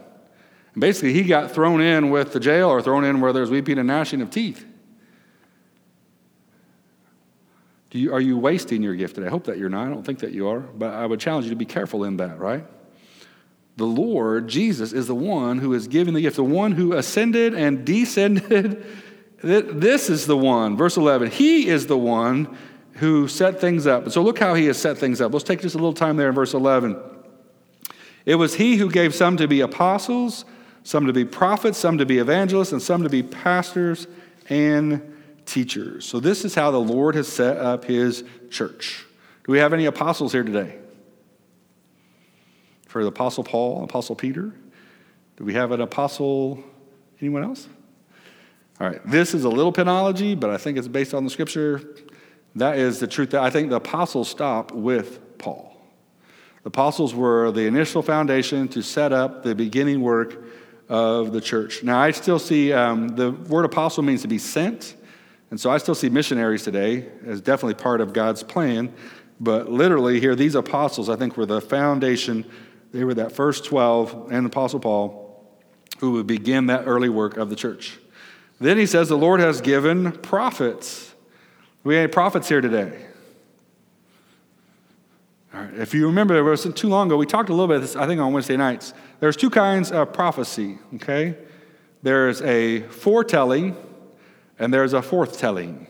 And 0.74 0.82
basically, 0.82 1.13
he 1.13 1.24
got 1.24 1.52
thrown 1.52 1.82
in 1.82 2.10
with 2.10 2.34
the 2.34 2.39
jail 2.39 2.70
or 2.70 2.82
thrown 2.82 3.04
in 3.04 3.20
where 3.20 3.34
there's 3.34 3.50
weeping 3.50 3.78
and 3.78 3.88
gnashing 3.88 4.22
of 4.22 4.30
teeth. 4.30 4.65
Do 7.89 8.00
You, 8.00 8.13
are 8.13 8.22
you 8.22 8.38
wasting 8.38 8.82
your 8.82 8.96
gift 8.96 9.15
today? 9.15 9.28
I 9.28 9.30
hope 9.30 9.46
that 9.46 9.58
you're 9.58 9.70
not. 9.70 9.88
I 9.88 9.89
don't 9.89 10.06
think 10.06 10.20
that 10.20 10.32
you 10.32 10.48
are, 10.48 10.60
but 10.60 10.94
I 10.94 11.06
would 11.06 11.20
challenge 11.20 11.46
you 11.46 11.50
to 11.50 11.58
be 11.58 11.65
careful 11.65 12.06
in 12.06 12.17
that, 12.17 12.39
right? 12.39 12.65
The 13.76 13.86
Lord, 13.86 14.48
Jesus, 14.48 14.94
is 14.94 15.08
the 15.08 15.15
one 15.15 15.58
who 15.58 15.74
is 15.74 15.88
giving 15.88 16.13
the 16.13 16.22
gift, 16.22 16.38
the 16.38 16.44
one 16.44 16.72
who 16.72 16.94
ascended 16.94 17.54
and 17.54 17.86
descended. 17.86 18.86
This 19.44 20.12
is 20.12 20.28
the 20.28 20.38
one, 20.38 20.78
verse 20.78 20.98
11. 20.98 21.32
He 21.32 21.67
is 21.67 21.88
the 21.88 21.98
one 21.98 22.56
who 22.93 23.27
set 23.27 23.60
things 23.60 23.88
up. 23.88 24.10
So 24.12 24.21
look 24.21 24.39
how 24.39 24.54
he 24.54 24.65
has 24.65 24.77
set 24.77 24.97
things 24.97 25.21
up. 25.21 25.34
Let's 25.34 25.45
take 25.45 25.62
just 25.62 25.75
a 25.75 25.77
little 25.77 25.93
time 25.93 26.17
there 26.17 26.30
in 26.30 26.36
verse 26.36 26.54
11. 26.54 26.97
It 28.25 28.36
was 28.36 28.56
he 28.56 28.77
who 28.77 28.89
gave 28.89 29.15
some 29.15 29.38
to 29.38 29.47
be 29.47 29.62
apostles, 29.62 30.45
some 30.84 31.08
to 31.08 31.13
be 31.13 31.25
prophets, 31.25 31.77
some 31.77 31.97
to 31.97 32.06
be 32.06 32.19
evangelists, 32.19 32.71
and 32.71 32.82
some 32.82 33.04
to 33.04 33.10
be 33.10 33.23
pastors 33.23 34.08
and 34.49 35.01
teachers. 35.45 36.06
So, 36.06 36.19
this 36.19 36.45
is 36.45 36.54
how 36.54 36.71
the 36.71 36.80
Lord 36.80 37.15
has 37.15 37.27
set 37.27 37.58
up 37.58 37.86
his 37.86 38.23
church. 38.49 39.06
Do 39.45 39.51
we 39.51 39.60
have 39.60 39.73
any 39.73 39.86
apostles 39.86 40.32
here 40.32 40.43
today? 40.43 40.77
For 42.86 43.04
the 43.04 43.10
Apostle 43.10 43.43
Paul, 43.43 43.84
Apostle 43.84 44.15
Peter? 44.15 44.54
Do 45.38 45.43
we 45.43 45.54
have 45.54 45.71
an 45.71 45.82
apostle? 45.82 46.63
Anyone 47.19 47.43
else? 47.43 47.67
All 48.80 48.88
right, 48.88 48.99
this 49.06 49.34
is 49.34 49.43
a 49.43 49.49
little 49.49 49.71
penology, 49.71 50.39
but 50.39 50.49
I 50.49 50.58
think 50.58 50.77
it's 50.77 50.88
based 50.88 51.13
on 51.13 51.23
the 51.23 51.30
scripture. 51.30 51.82
That 52.56 52.78
is 52.78 53.00
the 53.00 53.08
truth. 53.08 53.32
that 53.32 53.42
I 53.42 53.50
think 53.50 53.70
the 53.70 53.78
apostles 53.78 54.30
stop 54.30 54.72
with 54.72 55.38
Paul. 55.38 55.76
The 56.64 56.68
apostles 56.68 57.16
were 57.16 57.52
the 57.52 57.66
initial 57.66 58.02
foundation 58.02 58.68
to 58.70 58.82
set 58.82 59.12
up 59.12 59.44
the 59.44 59.56
beginning 59.56 60.02
work 60.02 60.44
of 60.90 61.32
the 61.32 61.42
church. 61.42 61.84
Now, 61.84 62.00
I 62.00 62.12
still 62.12 62.40
see 62.40 62.74
um, 62.74 63.10
the 63.10 63.32
word 63.32 63.66
apostle 63.66 64.04
means 64.04 64.22
to 64.24 64.28
be 64.28 64.38
sent. 64.38 64.96
And 65.50 65.60
so 65.60 65.70
I 65.70 65.78
still 65.78 65.96
see 65.96 66.10
missionaries 66.10 66.64
today 66.64 67.08
as 67.26 67.42
definitely 67.42 67.82
part 67.82 68.02
of 68.02 68.14
God's 68.14 68.44
plan. 68.44 68.94
But 69.40 69.72
literally, 69.72 70.20
here, 70.20 70.36
these 70.36 70.56
apostles, 70.56 71.10
I 71.10 71.16
think, 71.16 71.36
were 71.36 71.46
the 71.46 71.62
foundation. 71.62 72.46
They 72.92 73.04
were 73.04 73.16
that 73.16 73.32
first 73.32 73.66
12 73.66 74.32
and 74.32 74.46
Apostle 74.46 74.80
Paul 74.80 75.22
who 76.00 76.14
would 76.14 76.28
begin 76.28 76.66
that 76.66 76.84
early 76.88 77.10
work 77.10 77.38
of 77.38 77.50
the 77.50 77.56
church. 77.56 78.00
Then 78.60 78.78
he 78.78 78.86
says, 78.86 79.08
The 79.08 79.18
Lord 79.18 79.40
has 79.40 79.62
given 79.62 80.12
prophets. 80.12 81.11
We 81.84 81.96
had 81.96 82.12
prophets 82.12 82.48
here 82.48 82.62
today. 82.62 83.06
All 85.54 85.62
right, 85.62 85.74
if 85.74 85.94
you 85.94 86.06
remember, 86.06 86.38
it 86.38 86.44
wasn't 86.44 86.78
too 86.78 86.88
long 86.88 87.08
ago, 87.08 87.17
we 87.17 87.26
talked 87.26 87.50
a 87.50 87.54
little 87.54 87.67
bit 87.67 87.78
of 87.78 87.82
this, 87.82 87.96
I 87.96 88.06
think, 88.06 88.22
on 88.22 88.32
Wednesday 88.34 88.56
nights. 88.56 88.94
There's 89.20 89.36
two 89.36 89.50
kinds 89.50 89.91
of 89.91 90.13
prophecy, 90.13 90.78
okay? 90.96 91.36
There's 92.04 92.41
a 92.44 92.82
foretelling 92.84 93.76
and 94.60 94.74
there's 94.74 94.94
a 94.94 95.02
forthtelling. 95.02 95.88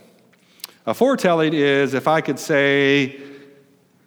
A 0.85 0.93
foretelling 0.93 1.53
is 1.53 1.93
if 1.93 2.07
I 2.07 2.21
could 2.21 2.39
say, 2.39 3.21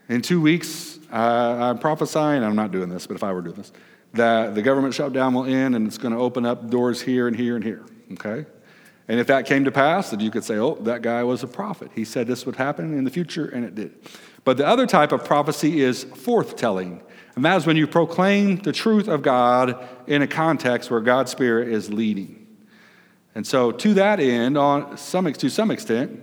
in 0.08 0.22
two 0.22 0.40
weeks, 0.40 0.98
uh, 1.12 1.16
I'm 1.16 1.78
prophesying, 1.78 2.42
I'm 2.42 2.56
not 2.56 2.72
doing 2.72 2.88
this, 2.88 3.06
but 3.06 3.14
if 3.14 3.22
I 3.22 3.32
were 3.32 3.42
doing 3.42 3.56
this, 3.56 3.72
that 4.14 4.54
the 4.54 4.62
government 4.62 4.94
shutdown 4.94 5.34
will 5.34 5.44
end 5.44 5.76
and 5.76 5.86
it's 5.86 5.98
going 5.98 6.12
to 6.14 6.20
open 6.20 6.46
up 6.46 6.70
doors 6.70 7.00
here 7.00 7.28
and 7.28 7.36
here 7.36 7.56
and 7.56 7.64
here, 7.64 7.84
okay? 8.14 8.46
And 9.06 9.20
if 9.20 9.26
that 9.26 9.44
came 9.44 9.64
to 9.64 9.70
pass, 9.70 10.10
then 10.10 10.20
you 10.20 10.30
could 10.30 10.44
say, 10.44 10.56
oh, 10.56 10.76
that 10.76 11.02
guy 11.02 11.22
was 11.24 11.42
a 11.42 11.46
prophet. 11.46 11.90
He 11.94 12.04
said 12.04 12.26
this 12.26 12.46
would 12.46 12.56
happen 12.56 12.96
in 12.96 13.04
the 13.04 13.10
future, 13.10 13.46
and 13.46 13.64
it 13.64 13.74
did. 13.74 13.94
But 14.44 14.56
the 14.56 14.66
other 14.66 14.86
type 14.86 15.12
of 15.12 15.24
prophecy 15.24 15.82
is 15.82 16.04
forthtelling. 16.04 17.02
And 17.36 17.44
that 17.44 17.56
is 17.56 17.66
when 17.66 17.76
you 17.76 17.86
proclaim 17.86 18.56
the 18.56 18.72
truth 18.72 19.08
of 19.08 19.22
God 19.22 19.86
in 20.06 20.22
a 20.22 20.26
context 20.26 20.90
where 20.90 21.00
God's 21.00 21.30
Spirit 21.30 21.68
is 21.68 21.92
leading. 21.92 22.46
And 23.34 23.46
so, 23.46 23.72
to 23.72 23.94
that 23.94 24.20
end, 24.20 24.56
on 24.56 24.96
some, 24.96 25.30
to 25.32 25.50
some 25.50 25.70
extent, 25.70 26.20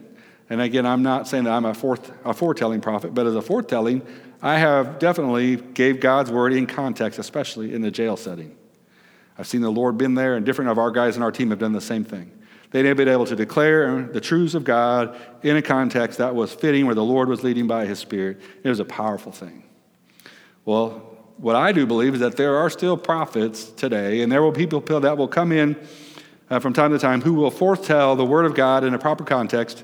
and 0.50 0.62
again, 0.62 0.86
I'm 0.86 1.04
not 1.04 1.28
saying 1.28 1.44
that 1.44 1.52
I'm 1.52 1.66
a, 1.66 1.74
forth, 1.74 2.12
a 2.26 2.34
foretelling 2.34 2.82
prophet, 2.82 3.14
but 3.14 3.28
as 3.28 3.36
a 3.36 3.42
forthtelling, 3.42 4.06
I 4.42 4.58
have 4.58 4.98
definitely 4.98 5.58
gave 5.58 6.00
God's 6.00 6.32
word 6.32 6.54
in 6.54 6.66
context, 6.68 7.20
especially 7.20 7.74
in 7.74 7.82
the 7.82 7.92
jail 7.92 8.18
setting. 8.18 8.58
I've 9.38 9.48
seen 9.48 9.62
the 9.62 9.70
Lord 9.70 9.98
been 9.98 10.16
there, 10.16 10.36
and 10.36 10.46
different 10.46 10.72
of 10.72 10.80
our 10.80 10.92
guys 10.92 11.18
in 11.18 11.24
our 11.24 11.32
team 11.32 11.50
have 11.50 11.60
done 11.60 11.74
the 11.74 11.82
same 11.82 12.04
thing. 12.04 12.32
They've 12.72 12.96
been 12.96 13.10
able 13.10 13.26
to 13.26 13.36
declare 13.36 14.04
the 14.04 14.22
truths 14.22 14.56
of 14.56 14.64
God 14.64 15.18
in 15.44 15.58
a 15.58 15.62
context 15.62 16.18
that 16.20 16.34
was 16.34 16.54
fitting, 16.54 16.86
where 16.86 16.96
the 16.96 17.04
Lord 17.04 17.28
was 17.28 17.44
leading 17.44 17.68
by 17.68 17.86
His 17.86 18.00
Spirit. 18.00 18.42
It 18.64 18.70
was 18.70 18.80
a 18.80 18.86
powerful 18.86 19.32
thing. 19.32 19.64
Well, 20.64 21.12
what 21.38 21.56
I 21.56 21.72
do 21.72 21.86
believe 21.86 22.14
is 22.14 22.20
that 22.22 22.38
there 22.38 22.56
are 22.56 22.70
still 22.70 22.96
prophets 22.96 23.66
today, 23.66 24.22
and 24.22 24.32
there 24.32 24.42
will 24.42 24.52
be 24.52 24.68
people 24.68 25.00
that 25.02 25.18
will 25.18 25.28
come 25.28 25.52
in 25.52 25.76
uh, 26.50 26.60
from 26.60 26.72
time 26.72 26.92
to 26.92 27.00
time 27.00 27.22
who 27.22 27.34
will 27.34 27.52
forthtell 27.52 28.16
the 28.16 28.26
Word 28.26 28.46
of 28.46 28.56
God 28.56 28.84
in 28.84 28.94
a 28.94 29.00
proper 29.00 29.24
context. 29.24 29.84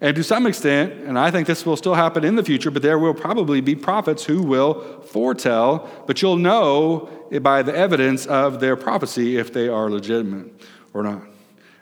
And 0.00 0.16
to 0.16 0.24
some 0.24 0.46
extent, 0.46 0.92
and 1.04 1.18
I 1.18 1.30
think 1.30 1.46
this 1.46 1.64
will 1.64 1.76
still 1.76 1.94
happen 1.94 2.24
in 2.24 2.34
the 2.34 2.42
future, 2.42 2.70
but 2.70 2.82
there 2.82 2.98
will 2.98 3.14
probably 3.14 3.60
be 3.60 3.76
prophets 3.76 4.24
who 4.24 4.42
will 4.42 5.02
foretell, 5.02 5.88
but 6.06 6.20
you'll 6.20 6.36
know 6.36 7.08
by 7.42 7.62
the 7.62 7.74
evidence 7.74 8.26
of 8.26 8.60
their 8.60 8.76
prophecy 8.76 9.36
if 9.36 9.52
they 9.52 9.68
are 9.68 9.88
legitimate 9.88 10.52
or 10.92 11.04
not. 11.04 11.22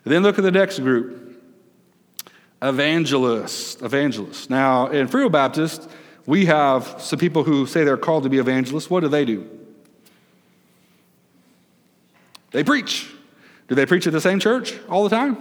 Then 0.04 0.22
look 0.22 0.38
at 0.38 0.42
the 0.42 0.50
next 0.50 0.78
group 0.80 1.40
evangelists. 2.60 3.80
Evangelists. 3.82 4.50
Now, 4.50 4.88
in 4.88 5.08
Free 5.08 5.22
Will 5.22 5.30
Baptist, 5.30 5.88
we 6.26 6.46
have 6.46 6.96
some 6.98 7.18
people 7.18 7.44
who 7.44 7.66
say 7.66 7.84
they're 7.84 7.96
called 7.96 8.22
to 8.24 8.28
be 8.28 8.38
evangelists. 8.38 8.88
What 8.88 9.00
do 9.00 9.08
they 9.08 9.24
do? 9.24 9.48
They 12.52 12.62
preach. 12.62 13.10
Do 13.68 13.74
they 13.74 13.86
preach 13.86 14.06
at 14.06 14.12
the 14.12 14.20
same 14.20 14.38
church 14.38 14.78
all 14.88 15.04
the 15.04 15.10
time? 15.10 15.36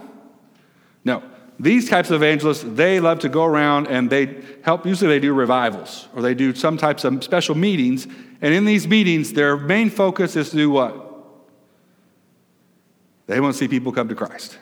No. 1.04 1.24
These 1.60 1.90
types 1.90 2.10
of 2.10 2.16
evangelists, 2.16 2.64
they 2.66 3.00
love 3.00 3.20
to 3.20 3.30
go 3.30 3.46
around 3.46 3.88
and 3.88 4.10
they 4.10 4.42
help, 4.64 4.86
usually 4.86 5.10
they 5.10 5.20
do 5.20 5.34
revivals 5.34 6.08
or 6.16 6.22
they 6.22 6.34
do 6.34 6.56
some 6.56 6.78
types 6.78 7.04
of 7.04 7.24
special 7.24 7.54
meetings. 7.54 8.08
And 8.42 8.54
in 8.54 8.66
these 8.66 8.88
meetings, 8.88 9.34
their 9.34 9.58
main 9.58 9.92
focus 9.92 10.36
is 10.36 10.50
to 10.52 10.56
do 10.56 10.72
what? 10.72 11.11
They 13.32 13.40
want 13.40 13.54
to 13.54 13.58
see 13.58 13.70
people 13.70 13.94
come 13.94 14.10
to 14.10 14.16
Christ. 14.16 14.60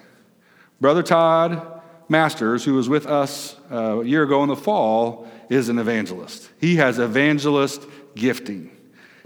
Brother 0.79 1.01
Todd 1.01 1.81
Masters, 2.07 2.63
who 2.63 2.75
was 2.75 2.87
with 2.87 3.07
us 3.07 3.55
uh, 3.71 4.01
a 4.01 4.05
year 4.05 4.21
ago 4.21 4.43
in 4.43 4.49
the 4.49 4.55
fall, 4.55 5.27
is 5.49 5.69
an 5.69 5.79
evangelist. 5.79 6.51
He 6.61 6.75
has 6.75 6.99
evangelist 6.99 7.81
gifting. 8.13 8.69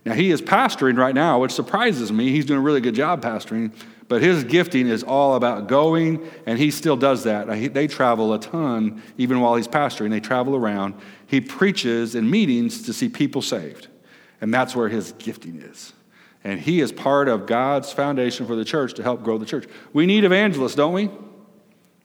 Now, 0.06 0.14
he 0.14 0.32
is 0.32 0.42
pastoring 0.42 0.98
right 0.98 1.14
now, 1.14 1.40
which 1.40 1.52
surprises 1.52 2.10
me. 2.10 2.30
He's 2.30 2.46
doing 2.46 2.60
a 2.60 2.62
really 2.62 2.80
good 2.80 2.96
job 2.96 3.22
pastoring, 3.22 3.74
but 4.08 4.22
his 4.22 4.46
gifting 4.46 4.88
is 4.88 5.04
all 5.04 5.36
about 5.36 5.68
going, 5.68 6.26
and 6.46 6.58
he 6.58 6.72
still 6.72 6.96
does 6.96 7.26
that. 7.26 7.48
They 7.74 7.88
travel 7.88 8.34
a 8.34 8.40
ton, 8.40 9.04
even 9.18 9.42
while 9.42 9.56
he's 9.56 9.68
pastoring. 9.68 10.10
They 10.12 10.22
travel 10.22 10.56
around. 10.56 10.94
He 11.28 11.42
preaches 11.42 12.16
in 12.16 12.30
meetings 12.30 12.84
to 12.84 12.94
see 12.94 13.10
people 13.10 13.42
saved, 13.42 13.90
and 14.40 14.54
that's 14.54 14.74
where 14.74 14.88
his 14.88 15.12
gifting 15.20 15.62
is. 15.62 15.92
And 16.44 16.60
he 16.60 16.82
is 16.82 16.92
part 16.92 17.28
of 17.28 17.46
God's 17.46 17.92
foundation 17.92 18.46
for 18.46 18.56
the 18.56 18.66
church 18.66 18.94
to 18.96 19.04
help 19.04 19.24
grow 19.24 19.38
the 19.38 19.46
church. 19.46 19.66
We 19.94 20.06
need 20.06 20.26
evangelists, 20.26 20.76
don't 20.76 20.94
we? 20.94 21.10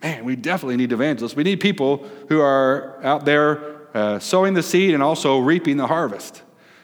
Man, 0.03 0.25
we 0.25 0.37
definitely 0.37 0.77
need 0.77 0.93
evangelists. 0.93 1.35
We 1.35 1.43
need 1.43 1.61
people 1.61 2.07
who 2.29 2.41
are 2.41 3.03
out 3.03 3.25
there 3.25 3.79
uh, 3.95 4.19
sowing 4.21 4.55
the 4.55 4.63
seed 4.63 4.95
and 4.95 5.03
also 5.03 5.39
reaping 5.39 5.77
the 5.77 5.89
harvest. 5.89 6.43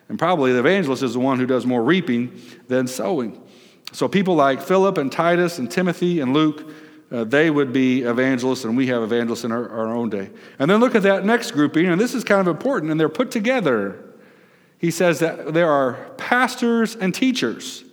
And 0.08 0.18
probably 0.18 0.52
the 0.52 0.58
evangelist 0.58 1.02
is 1.02 1.14
the 1.14 1.20
one 1.20 1.38
who 1.38 1.46
does 1.46 1.64
more 1.64 1.82
reaping 1.82 2.40
than 2.66 2.86
sowing. 2.88 3.40
So 3.92 4.08
people 4.08 4.34
like 4.34 4.60
Philip 4.60 4.98
and 4.98 5.10
Titus 5.12 5.58
and 5.58 5.70
Timothy 5.70 6.20
and 6.20 6.34
Luke, 6.34 6.68
uh, 7.12 7.22
they 7.22 7.50
would 7.50 7.72
be 7.72 8.02
evangelists, 8.02 8.64
and 8.64 8.76
we 8.76 8.88
have 8.88 9.02
evangelists 9.02 9.44
in 9.44 9.52
our, 9.52 9.68
our 9.68 9.94
own 9.94 10.10
day. 10.10 10.30
And 10.58 10.68
then 10.68 10.80
look 10.80 10.96
at 10.96 11.04
that 11.04 11.24
next 11.24 11.52
grouping, 11.52 11.86
and 11.86 12.00
this 12.00 12.14
is 12.14 12.24
kind 12.24 12.40
of 12.40 12.48
important, 12.48 12.90
and 12.90 12.98
they're 12.98 13.08
put 13.08 13.30
together. 13.30 14.03
He 14.84 14.90
says 14.90 15.20
that 15.20 15.54
there 15.54 15.70
are 15.70 15.94
pastors 16.18 16.94
and 16.94 17.14
teachers. 17.14 17.84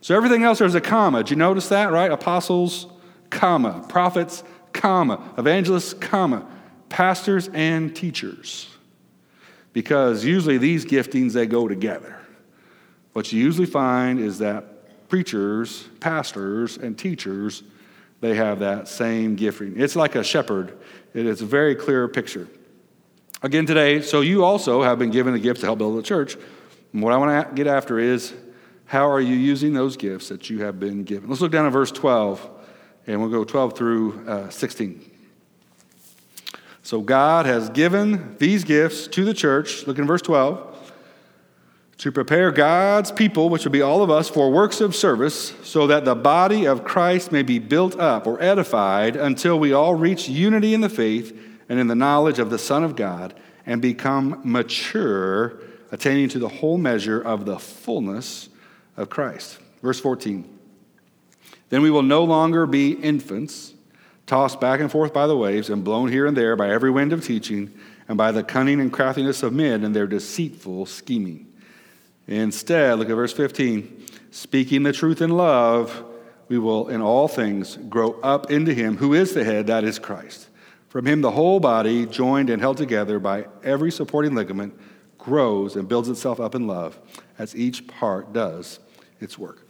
So 0.00 0.16
everything 0.16 0.44
else 0.44 0.60
there's 0.60 0.74
a 0.74 0.80
comma. 0.80 1.18
Did 1.18 1.32
you 1.32 1.36
notice 1.36 1.68
that, 1.68 1.92
right? 1.92 2.10
Apostles, 2.10 2.86
comma. 3.28 3.84
Prophets, 3.86 4.42
comma. 4.72 5.22
Evangelists, 5.36 5.92
comma. 5.92 6.46
Pastors 6.88 7.50
and 7.52 7.94
teachers 7.94 8.66
because 9.74 10.24
usually 10.24 10.56
these 10.56 10.86
giftings 10.86 11.34
they 11.34 11.44
go 11.44 11.68
together. 11.68 12.18
What 13.12 13.30
you 13.30 13.44
usually 13.44 13.66
find 13.66 14.18
is 14.18 14.38
that 14.38 15.08
preachers, 15.10 15.86
pastors, 16.00 16.78
and 16.78 16.96
teachers 16.96 17.62
they 18.22 18.36
have 18.36 18.60
that 18.60 18.88
same 18.88 19.36
gifting. 19.36 19.78
It's 19.78 19.96
like 19.96 20.14
a 20.14 20.24
shepherd. 20.24 20.78
It 21.12 21.26
is 21.26 21.42
a 21.42 21.46
very 21.46 21.74
clear 21.74 22.08
picture. 22.08 22.48
Again 23.40 23.66
today, 23.66 24.02
so 24.02 24.20
you 24.20 24.44
also 24.44 24.82
have 24.82 24.98
been 24.98 25.10
given 25.10 25.32
a 25.32 25.38
gift 25.38 25.60
to 25.60 25.66
help 25.66 25.78
build 25.78 25.96
the 25.96 26.02
church. 26.02 26.36
And 26.92 27.02
what 27.02 27.12
I 27.12 27.16
want 27.18 27.48
to 27.48 27.54
get 27.54 27.68
after 27.68 28.00
is 28.00 28.34
how 28.86 29.08
are 29.08 29.20
you 29.20 29.36
using 29.36 29.74
those 29.74 29.96
gifts 29.96 30.28
that 30.30 30.50
you 30.50 30.64
have 30.64 30.80
been 30.80 31.04
given? 31.04 31.28
Let's 31.28 31.40
look 31.40 31.52
down 31.52 31.64
at 31.64 31.72
verse 31.72 31.92
12, 31.92 32.50
and 33.06 33.20
we'll 33.20 33.30
go 33.30 33.44
12 33.44 33.76
through 33.76 34.26
uh, 34.26 34.50
16. 34.50 35.08
So 36.82 37.00
God 37.00 37.46
has 37.46 37.68
given 37.68 38.34
these 38.38 38.64
gifts 38.64 39.06
to 39.08 39.24
the 39.24 39.34
church, 39.34 39.86
look 39.86 39.98
in 39.98 40.06
verse 40.06 40.22
12, 40.22 40.92
to 41.98 42.10
prepare 42.10 42.50
God's 42.50 43.12
people, 43.12 43.50
which 43.50 43.64
will 43.64 43.72
be 43.72 43.82
all 43.82 44.02
of 44.02 44.10
us, 44.10 44.28
for 44.28 44.50
works 44.50 44.80
of 44.80 44.96
service, 44.96 45.52
so 45.62 45.86
that 45.86 46.04
the 46.04 46.16
body 46.16 46.66
of 46.66 46.82
Christ 46.82 47.30
may 47.30 47.42
be 47.42 47.60
built 47.60 47.96
up 48.00 48.26
or 48.26 48.42
edified 48.42 49.14
until 49.14 49.60
we 49.60 49.72
all 49.72 49.94
reach 49.94 50.28
unity 50.28 50.74
in 50.74 50.80
the 50.80 50.88
faith 50.88 51.38
and 51.68 51.78
in 51.78 51.86
the 51.86 51.94
knowledge 51.94 52.38
of 52.38 52.50
the 52.50 52.58
Son 52.58 52.84
of 52.84 52.96
God 52.96 53.34
and 53.66 53.82
become 53.82 54.40
mature, 54.44 55.60
attaining 55.90 56.28
to 56.30 56.38
the 56.38 56.48
whole 56.48 56.78
measure 56.78 57.20
of 57.20 57.44
the 57.44 57.58
fullness 57.58 58.48
of 58.96 59.10
Christ. 59.10 59.58
Verse 59.82 60.00
14. 60.00 60.58
Then 61.68 61.82
we 61.82 61.90
will 61.90 62.02
no 62.02 62.24
longer 62.24 62.66
be 62.66 62.92
infants 62.92 63.74
tossed 64.28 64.60
back 64.60 64.78
and 64.78 64.92
forth 64.92 65.12
by 65.12 65.26
the 65.26 65.36
waves 65.36 65.70
and 65.70 65.82
blown 65.82 66.12
here 66.12 66.26
and 66.26 66.36
there 66.36 66.54
by 66.54 66.70
every 66.70 66.90
wind 66.90 67.12
of 67.12 67.24
teaching 67.24 67.72
and 68.08 68.16
by 68.16 68.30
the 68.30 68.44
cunning 68.44 68.80
and 68.80 68.92
craftiness 68.92 69.42
of 69.42 69.52
men 69.52 69.82
and 69.82 69.96
their 69.96 70.06
deceitful 70.06 70.86
scheming. 70.86 71.50
Instead, 72.26 72.98
look 72.98 73.08
at 73.08 73.14
verse 73.14 73.32
15. 73.32 74.06
Speaking 74.30 74.82
the 74.82 74.92
truth 74.92 75.22
in 75.22 75.30
love, 75.30 76.04
we 76.48 76.58
will 76.58 76.88
in 76.88 77.00
all 77.00 77.26
things 77.26 77.78
grow 77.88 78.20
up 78.20 78.50
into 78.50 78.74
him 78.74 78.98
who 78.98 79.14
is 79.14 79.32
the 79.32 79.44
head, 79.44 79.66
that 79.66 79.84
is 79.84 79.98
Christ. 79.98 80.47
From 80.88 81.06
him, 81.06 81.20
the 81.20 81.30
whole 81.30 81.60
body, 81.60 82.06
joined 82.06 82.50
and 82.50 82.60
held 82.60 82.76
together 82.78 83.18
by 83.18 83.46
every 83.62 83.90
supporting 83.90 84.34
ligament, 84.34 84.74
grows 85.18 85.76
and 85.76 85.88
builds 85.88 86.08
itself 86.08 86.40
up 86.40 86.54
in 86.54 86.66
love 86.66 86.98
as 87.38 87.54
each 87.54 87.86
part 87.86 88.32
does 88.32 88.78
its 89.20 89.38
work. 89.38 89.66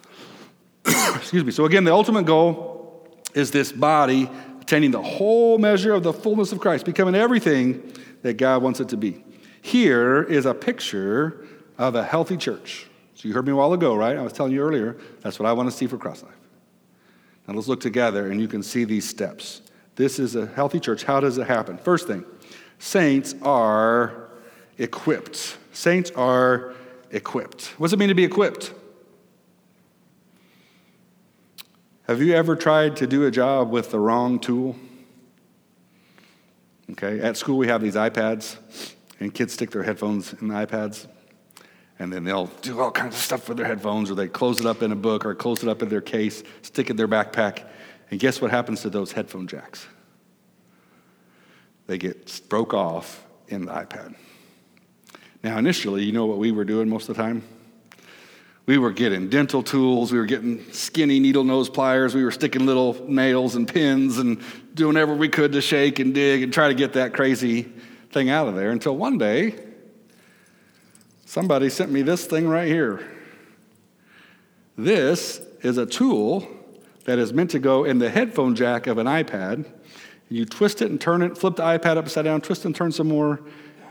Excuse 0.87 1.45
me. 1.45 1.51
So, 1.51 1.65
again, 1.65 1.85
the 1.85 1.93
ultimate 1.93 2.25
goal 2.25 3.09
is 3.35 3.51
this 3.51 3.73
body 3.73 4.31
attaining 4.61 4.91
the 4.91 5.03
whole 5.03 5.59
measure 5.59 5.95
of 5.95 6.03
the 6.03 6.13
fullness 6.13 6.53
of 6.53 6.61
Christ, 6.61 6.85
becoming 6.85 7.15
everything 7.15 7.93
that 8.23 8.35
God 8.37 8.63
wants 8.63 8.81
it 8.81 8.89
to 8.91 8.97
be. 8.97 9.25
Here 9.63 10.23
is 10.23 10.47
a 10.47 10.55
picture 10.55 11.47
of 11.79 11.95
a 11.95 12.05
healthy 12.05 12.37
church. 12.37 12.87
So 13.15 13.27
you 13.27 13.35
heard 13.35 13.47
me 13.47 13.53
a 13.53 13.57
while 13.57 13.73
ago, 13.73 13.97
right? 13.97 14.17
I 14.17 14.23
was 14.23 14.33
telling 14.33 14.53
you 14.53 14.61
earlier, 14.61 14.97
that's 15.23 15.39
what 15.39 15.47
I 15.49 15.53
want 15.53 15.71
to 15.71 15.77
see 15.77 15.87
for 15.87 15.99
Cross 15.99 16.23
Life. 16.23 16.35
Now 17.47 17.55
let's 17.55 17.67
look 17.67 17.81
together 17.81 18.31
and 18.31 18.41
you 18.41 18.47
can 18.47 18.63
see 18.63 18.85
these 18.85 19.09
steps. 19.09 19.63
This 19.99 20.21
is 20.21 20.37
a 20.37 20.47
healthy 20.47 20.79
church. 20.79 21.03
How 21.03 21.19
does 21.19 21.39
it 21.39 21.49
happen? 21.49 21.77
First 21.77 22.07
thing, 22.07 22.25
saints 22.79 23.35
are 23.43 24.29
equipped. 24.79 25.59
Saints 25.73 26.13
are 26.13 26.73
equipped. 27.11 27.75
What 27.79 27.89
does 27.89 27.95
it 27.95 27.99
mean 27.99 28.09
to 28.09 28.15
be 28.15 28.23
equipped? 28.23 28.73
Have 32.07 32.23
you 32.23 32.33
ever 32.33 32.55
tried 32.55 32.95
to 32.99 33.09
do 33.09 33.27
a 33.27 33.31
job 33.33 33.73
with 33.73 33.91
the 33.91 33.99
wrong 33.99 34.39
tool? 34.39 34.77
Okay, 36.93 37.19
at 37.19 37.37
school 37.37 37.59
we 37.59 37.67
have 37.67 37.83
these 37.83 37.97
iPads, 37.97 38.57
and 39.19 39.35
kids 39.35 39.55
stick 39.55 39.73
their 39.73 39.83
headphones 39.83 40.33
in 40.35 40.47
the 40.47 40.55
iPads, 40.55 41.09
and 41.99 42.13
then 42.13 42.23
they'll 42.23 42.47
do 42.63 42.79
all 42.81 42.93
kinds 42.93 43.17
of 43.17 43.21
stuff 43.21 43.49
with 43.49 43.59
their 43.59 43.67
headphones, 43.67 44.13
or 44.13 44.15
they 44.15 44.29
close 44.29 44.61
it 44.61 44.67
up 44.67 44.81
in 44.81 44.93
a 44.93 44.97
book, 44.97 45.27
or 45.27 45.35
close 45.35 45.65
it 45.65 45.69
up 45.69 45.83
in 45.83 45.89
their 45.89 46.01
case, 46.01 46.45
stick 46.63 46.87
it 46.87 46.91
in 46.91 46.97
their 46.97 47.09
backpack, 47.09 47.65
and 48.11 48.19
guess 48.19 48.41
what 48.41 48.51
happens 48.51 48.83
to 48.83 48.91
those 48.91 49.13
headphone 49.13 49.47
jacks? 49.47 49.87
They 51.87 51.99
get 51.99 52.41
broke 52.49 52.75
off 52.75 53.25
in 53.49 53.67
the 53.67 53.73
iPad. 53.73 54.15
Now, 55.43 55.59
initially, 55.59 56.05
you 56.05 56.13
know 56.13 56.27
what 56.27 56.39
we 56.39 56.53
were 56.53 56.65
doing 56.65 56.89
most 56.89 57.09
of 57.09 57.17
the 57.17 57.23
time? 57.23 57.43
we 58.69 58.77
were 58.77 58.93
getting 58.93 59.31
dental 59.31 59.63
tools, 59.63 60.13
we 60.13 60.19
were 60.19 60.27
getting 60.27 60.63
skinny 60.73 61.19
needle 61.19 61.43
nose 61.43 61.71
pliers, 61.71 62.15
we 62.15 62.23
were 62.23 62.31
sticking 62.31 62.67
little 62.67 62.95
nails 63.09 63.55
and 63.55 63.67
pins 63.67 64.19
and 64.19 64.43
doing 64.75 64.93
whatever 64.93 65.15
we 65.15 65.27
could 65.27 65.53
to 65.53 65.63
shake 65.63 66.01
and 66.01 66.13
dig 66.13 66.43
and 66.43 66.53
try 66.53 66.69
to 66.69 66.75
get 66.75 66.93
that 66.93 67.15
crazy 67.15 67.63
thing 68.11 68.29
out 68.29 68.47
of 68.47 68.55
there 68.55 68.71
until 68.71 68.95
one 68.95 69.17
day 69.17 69.55
somebody 71.25 71.71
sent 71.71 71.91
me 71.91 72.03
this 72.03 72.27
thing 72.27 72.47
right 72.47 72.69
here. 72.69 73.11
This 74.77 75.41
is 75.63 75.79
a 75.79 75.87
tool 75.87 76.47
that 77.09 77.19
is 77.19 77.33
meant 77.33 77.51
to 77.53 77.59
go 77.59 77.85
in 77.85 77.99
the 78.01 78.11
headphone 78.11 78.55
jack 78.55 78.87
of 78.87 78.99
an 78.99 79.07
iPad. 79.07 79.65
You 80.29 80.45
twist 80.45 80.83
it 80.83 80.91
and 80.91 81.01
turn 81.01 81.23
it, 81.23 81.39
flip 81.39 81.57
the 81.57 81.63
iPad 81.63 81.97
upside 81.97 82.27
down, 82.27 82.43
twist 82.43 82.67
and 82.67 82.77
turn 82.77 82.93
some 82.93 83.09
more. 83.09 83.41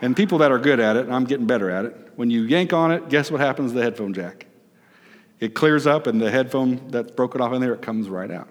And 0.03 0.15
people 0.15 0.37
that 0.37 0.51
are 0.51 0.59
good 0.59 0.79
at 0.79 0.95
it, 0.97 1.09
I'm 1.09 1.23
getting 1.23 1.47
better 1.47 1.71
at 1.71 1.85
it, 1.85 2.11
when 2.15 2.29
you 2.29 2.43
yank 2.43 2.73
on 2.73 2.91
it, 2.91 3.09
guess 3.09 3.31
what 3.31 3.41
happens 3.41 3.71
to 3.71 3.77
the 3.79 3.83
headphone 3.83 4.13
jack? 4.13 4.45
It 5.39 5.55
clears 5.55 5.87
up, 5.87 6.05
and 6.05 6.21
the 6.21 6.29
headphone 6.29 6.89
that's 6.89 7.09
broken 7.09 7.41
off 7.41 7.53
in 7.53 7.59
there, 7.59 7.73
it 7.73 7.81
comes 7.81 8.07
right 8.07 8.29
out. 8.29 8.49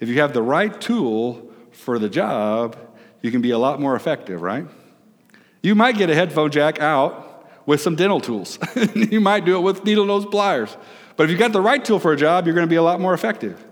If 0.00 0.08
you 0.08 0.22
have 0.22 0.32
the 0.32 0.42
right 0.42 0.80
tool 0.80 1.48
for 1.70 2.00
the 2.00 2.08
job, 2.08 2.76
you 3.22 3.30
can 3.30 3.42
be 3.42 3.52
a 3.52 3.58
lot 3.58 3.80
more 3.80 3.94
effective, 3.94 4.42
right? 4.42 4.66
You 5.62 5.76
might 5.76 5.96
get 5.96 6.10
a 6.10 6.16
headphone 6.16 6.50
jack 6.50 6.80
out 6.80 7.48
with 7.64 7.80
some 7.80 7.94
dental 7.94 8.20
tools. 8.20 8.58
you 8.96 9.20
might 9.20 9.44
do 9.44 9.54
it 9.54 9.60
with 9.60 9.84
needle 9.84 10.04
nose 10.04 10.26
pliers. 10.26 10.76
But 11.16 11.24
if 11.24 11.30
you've 11.30 11.38
got 11.38 11.52
the 11.52 11.60
right 11.60 11.84
tool 11.84 12.00
for 12.00 12.12
a 12.12 12.16
job, 12.16 12.46
you're 12.46 12.56
going 12.56 12.66
to 12.66 12.70
be 12.70 12.74
a 12.74 12.82
lot 12.82 13.00
more 13.00 13.14
effective. 13.14 13.64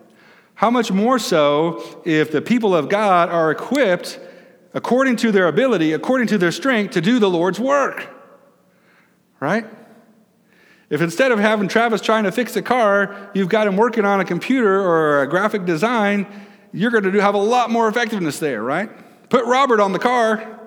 How 0.56 0.70
much 0.70 0.90
more 0.90 1.18
so 1.18 2.00
if 2.04 2.32
the 2.32 2.40
people 2.40 2.74
of 2.74 2.88
God 2.88 3.28
are 3.28 3.50
equipped 3.50 4.18
according 4.72 5.16
to 5.16 5.30
their 5.30 5.48
ability, 5.48 5.92
according 5.92 6.28
to 6.28 6.38
their 6.38 6.50
strength, 6.50 6.94
to 6.94 7.02
do 7.02 7.18
the 7.18 7.28
Lord's 7.28 7.60
work? 7.60 8.08
Right? 9.38 9.66
If 10.88 11.02
instead 11.02 11.30
of 11.30 11.38
having 11.38 11.68
Travis 11.68 12.00
trying 12.00 12.24
to 12.24 12.32
fix 12.32 12.56
a 12.56 12.62
car, 12.62 13.30
you've 13.34 13.50
got 13.50 13.66
him 13.66 13.76
working 13.76 14.06
on 14.06 14.20
a 14.20 14.24
computer 14.24 14.80
or 14.80 15.22
a 15.22 15.28
graphic 15.28 15.66
design, 15.66 16.26
you're 16.72 16.90
going 16.90 17.04
to 17.04 17.20
have 17.20 17.34
a 17.34 17.38
lot 17.38 17.70
more 17.70 17.86
effectiveness 17.86 18.38
there, 18.38 18.62
right? 18.62 18.88
Put 19.28 19.44
Robert 19.44 19.78
on 19.78 19.92
the 19.92 19.98
car, 19.98 20.58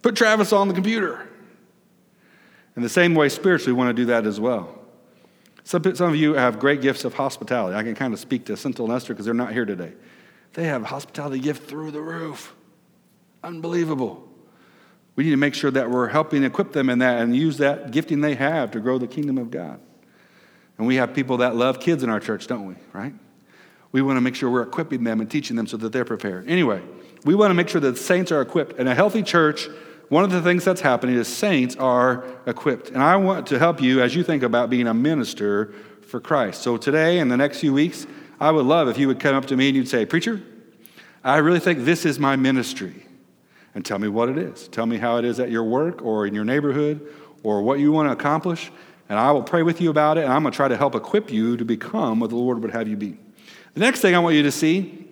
put 0.00 0.16
Travis 0.16 0.52
on 0.54 0.68
the 0.68 0.74
computer. 0.74 1.28
In 2.74 2.82
the 2.82 2.88
same 2.88 3.14
way, 3.14 3.28
spiritually, 3.28 3.74
we 3.74 3.78
want 3.78 3.94
to 3.94 4.02
do 4.02 4.06
that 4.06 4.26
as 4.26 4.40
well. 4.40 4.75
Some, 5.66 5.82
some 5.96 6.10
of 6.10 6.14
you 6.14 6.34
have 6.34 6.60
great 6.60 6.80
gifts 6.80 7.04
of 7.04 7.14
hospitality. 7.14 7.74
I 7.74 7.82
can 7.82 7.96
kind 7.96 8.14
of 8.14 8.20
speak 8.20 8.44
to 8.46 8.56
Central 8.56 8.92
Esther 8.92 9.14
because 9.14 9.24
they're 9.24 9.34
not 9.34 9.52
here 9.52 9.64
today. 9.64 9.94
They 10.52 10.62
have 10.66 10.84
hospitality 10.84 11.40
gift 11.40 11.68
through 11.68 11.90
the 11.90 12.00
roof. 12.00 12.54
Unbelievable. 13.42 14.28
We 15.16 15.24
need 15.24 15.30
to 15.30 15.36
make 15.36 15.54
sure 15.54 15.72
that 15.72 15.90
we're 15.90 16.06
helping 16.06 16.44
equip 16.44 16.70
them 16.72 16.88
in 16.88 17.00
that 17.00 17.20
and 17.20 17.34
use 17.34 17.58
that 17.58 17.90
gifting 17.90 18.20
they 18.20 18.36
have 18.36 18.70
to 18.70 18.80
grow 18.80 18.98
the 18.98 19.08
kingdom 19.08 19.38
of 19.38 19.50
God. 19.50 19.80
And 20.78 20.86
we 20.86 20.96
have 20.96 21.12
people 21.12 21.38
that 21.38 21.56
love 21.56 21.80
kids 21.80 22.04
in 22.04 22.10
our 22.10 22.20
church, 22.20 22.46
don't 22.46 22.66
we? 22.66 22.76
Right? 22.92 23.14
We 23.90 24.02
want 24.02 24.18
to 24.18 24.20
make 24.20 24.36
sure 24.36 24.48
we're 24.48 24.62
equipping 24.62 25.02
them 25.02 25.20
and 25.20 25.28
teaching 25.28 25.56
them 25.56 25.66
so 25.66 25.76
that 25.78 25.90
they're 25.90 26.04
prepared. 26.04 26.48
Anyway, 26.48 26.80
we 27.24 27.34
want 27.34 27.50
to 27.50 27.54
make 27.54 27.68
sure 27.68 27.80
that 27.80 27.98
saints 27.98 28.30
are 28.30 28.40
equipped. 28.40 28.78
And 28.78 28.88
a 28.88 28.94
healthy 28.94 29.24
church, 29.24 29.68
one 30.08 30.22
of 30.22 30.30
the 30.30 30.42
things 30.42 30.64
that's 30.64 30.80
happening 30.80 31.16
is 31.16 31.26
saints 31.28 31.74
are 31.76 32.24
equipped. 32.46 32.90
And 32.90 33.02
I 33.02 33.16
want 33.16 33.46
to 33.48 33.58
help 33.58 33.80
you 33.80 34.02
as 34.02 34.14
you 34.14 34.22
think 34.22 34.42
about 34.42 34.70
being 34.70 34.86
a 34.86 34.94
minister 34.94 35.74
for 36.06 36.20
Christ. 36.20 36.62
So 36.62 36.76
today 36.76 37.18
and 37.18 37.30
the 37.30 37.36
next 37.36 37.58
few 37.58 37.72
weeks, 37.72 38.06
I 38.38 38.50
would 38.50 38.66
love 38.66 38.88
if 38.88 38.98
you 38.98 39.08
would 39.08 39.18
come 39.18 39.34
up 39.34 39.46
to 39.46 39.56
me 39.56 39.68
and 39.68 39.76
you'd 39.76 39.88
say, 39.88 40.06
Preacher, 40.06 40.40
I 41.24 41.38
really 41.38 41.58
think 41.58 41.84
this 41.84 42.04
is 42.04 42.20
my 42.20 42.36
ministry. 42.36 43.04
And 43.74 43.84
tell 43.84 43.98
me 43.98 44.08
what 44.08 44.28
it 44.28 44.38
is. 44.38 44.68
Tell 44.68 44.86
me 44.86 44.96
how 44.96 45.18
it 45.18 45.24
is 45.24 45.40
at 45.40 45.50
your 45.50 45.64
work 45.64 46.02
or 46.02 46.26
in 46.26 46.34
your 46.34 46.44
neighborhood 46.44 47.12
or 47.42 47.62
what 47.62 47.80
you 47.80 47.92
want 47.92 48.08
to 48.08 48.12
accomplish. 48.12 48.70
And 49.08 49.18
I 49.18 49.32
will 49.32 49.42
pray 49.42 49.62
with 49.62 49.80
you 49.80 49.90
about 49.90 50.18
it. 50.18 50.24
And 50.24 50.32
I'm 50.32 50.42
going 50.42 50.52
to 50.52 50.56
try 50.56 50.68
to 50.68 50.76
help 50.76 50.94
equip 50.94 51.30
you 51.30 51.56
to 51.56 51.64
become 51.64 52.20
what 52.20 52.30
the 52.30 52.36
Lord 52.36 52.62
would 52.62 52.70
have 52.70 52.88
you 52.88 52.96
be. 52.96 53.18
The 53.74 53.80
next 53.80 54.00
thing 54.00 54.14
I 54.14 54.18
want 54.20 54.36
you 54.36 54.42
to 54.44 54.52
see 54.52 55.08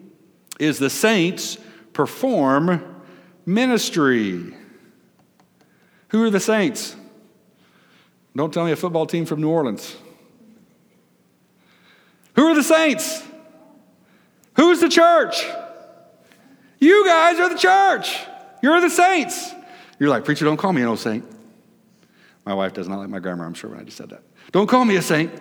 is 0.59 0.78
the 0.78 0.88
saints 0.88 1.59
perform 1.92 3.02
ministry. 3.44 4.54
Who 6.09 6.23
are 6.23 6.31
the 6.31 6.40
saints? 6.40 6.97
Don't 8.37 8.53
tell 8.53 8.64
me 8.64 8.73
a 8.73 8.77
football 8.77 9.07
team 9.07 9.27
from 9.27 9.40
New 9.40 9.49
Orleans. 9.49 9.97
Who 12.35 12.47
are 12.47 12.55
the 12.55 12.62
saints? 12.62 13.23
Who's 14.57 14.81
the 14.81 14.88
church? 14.88 15.45
You 16.81 17.05
guys 17.07 17.38
are 17.38 17.49
the 17.49 17.59
church. 17.59 18.19
You're 18.62 18.81
the 18.81 18.90
saints. 18.90 19.53
You're 19.99 20.09
like, 20.09 20.25
Preacher, 20.25 20.45
don't 20.45 20.57
call 20.57 20.73
me 20.73 20.83
an 20.83 20.88
old 20.88 20.99
saint. 20.99 21.25
My 22.45 22.55
wife 22.55 22.73
does 22.73 22.88
not 22.88 22.99
like 22.99 23.09
my 23.09 23.21
grammar, 23.21 23.45
I'm 23.47 23.55
sure, 23.55 23.71
when 23.71 23.81
I 23.81 23.85
just 23.85 23.97
said 23.97 24.11
that. 24.11 24.23
Don't 24.53 24.67
call 24.67 24.85
me 24.85 24.97
a 24.97 25.03
saint. 25.03 25.33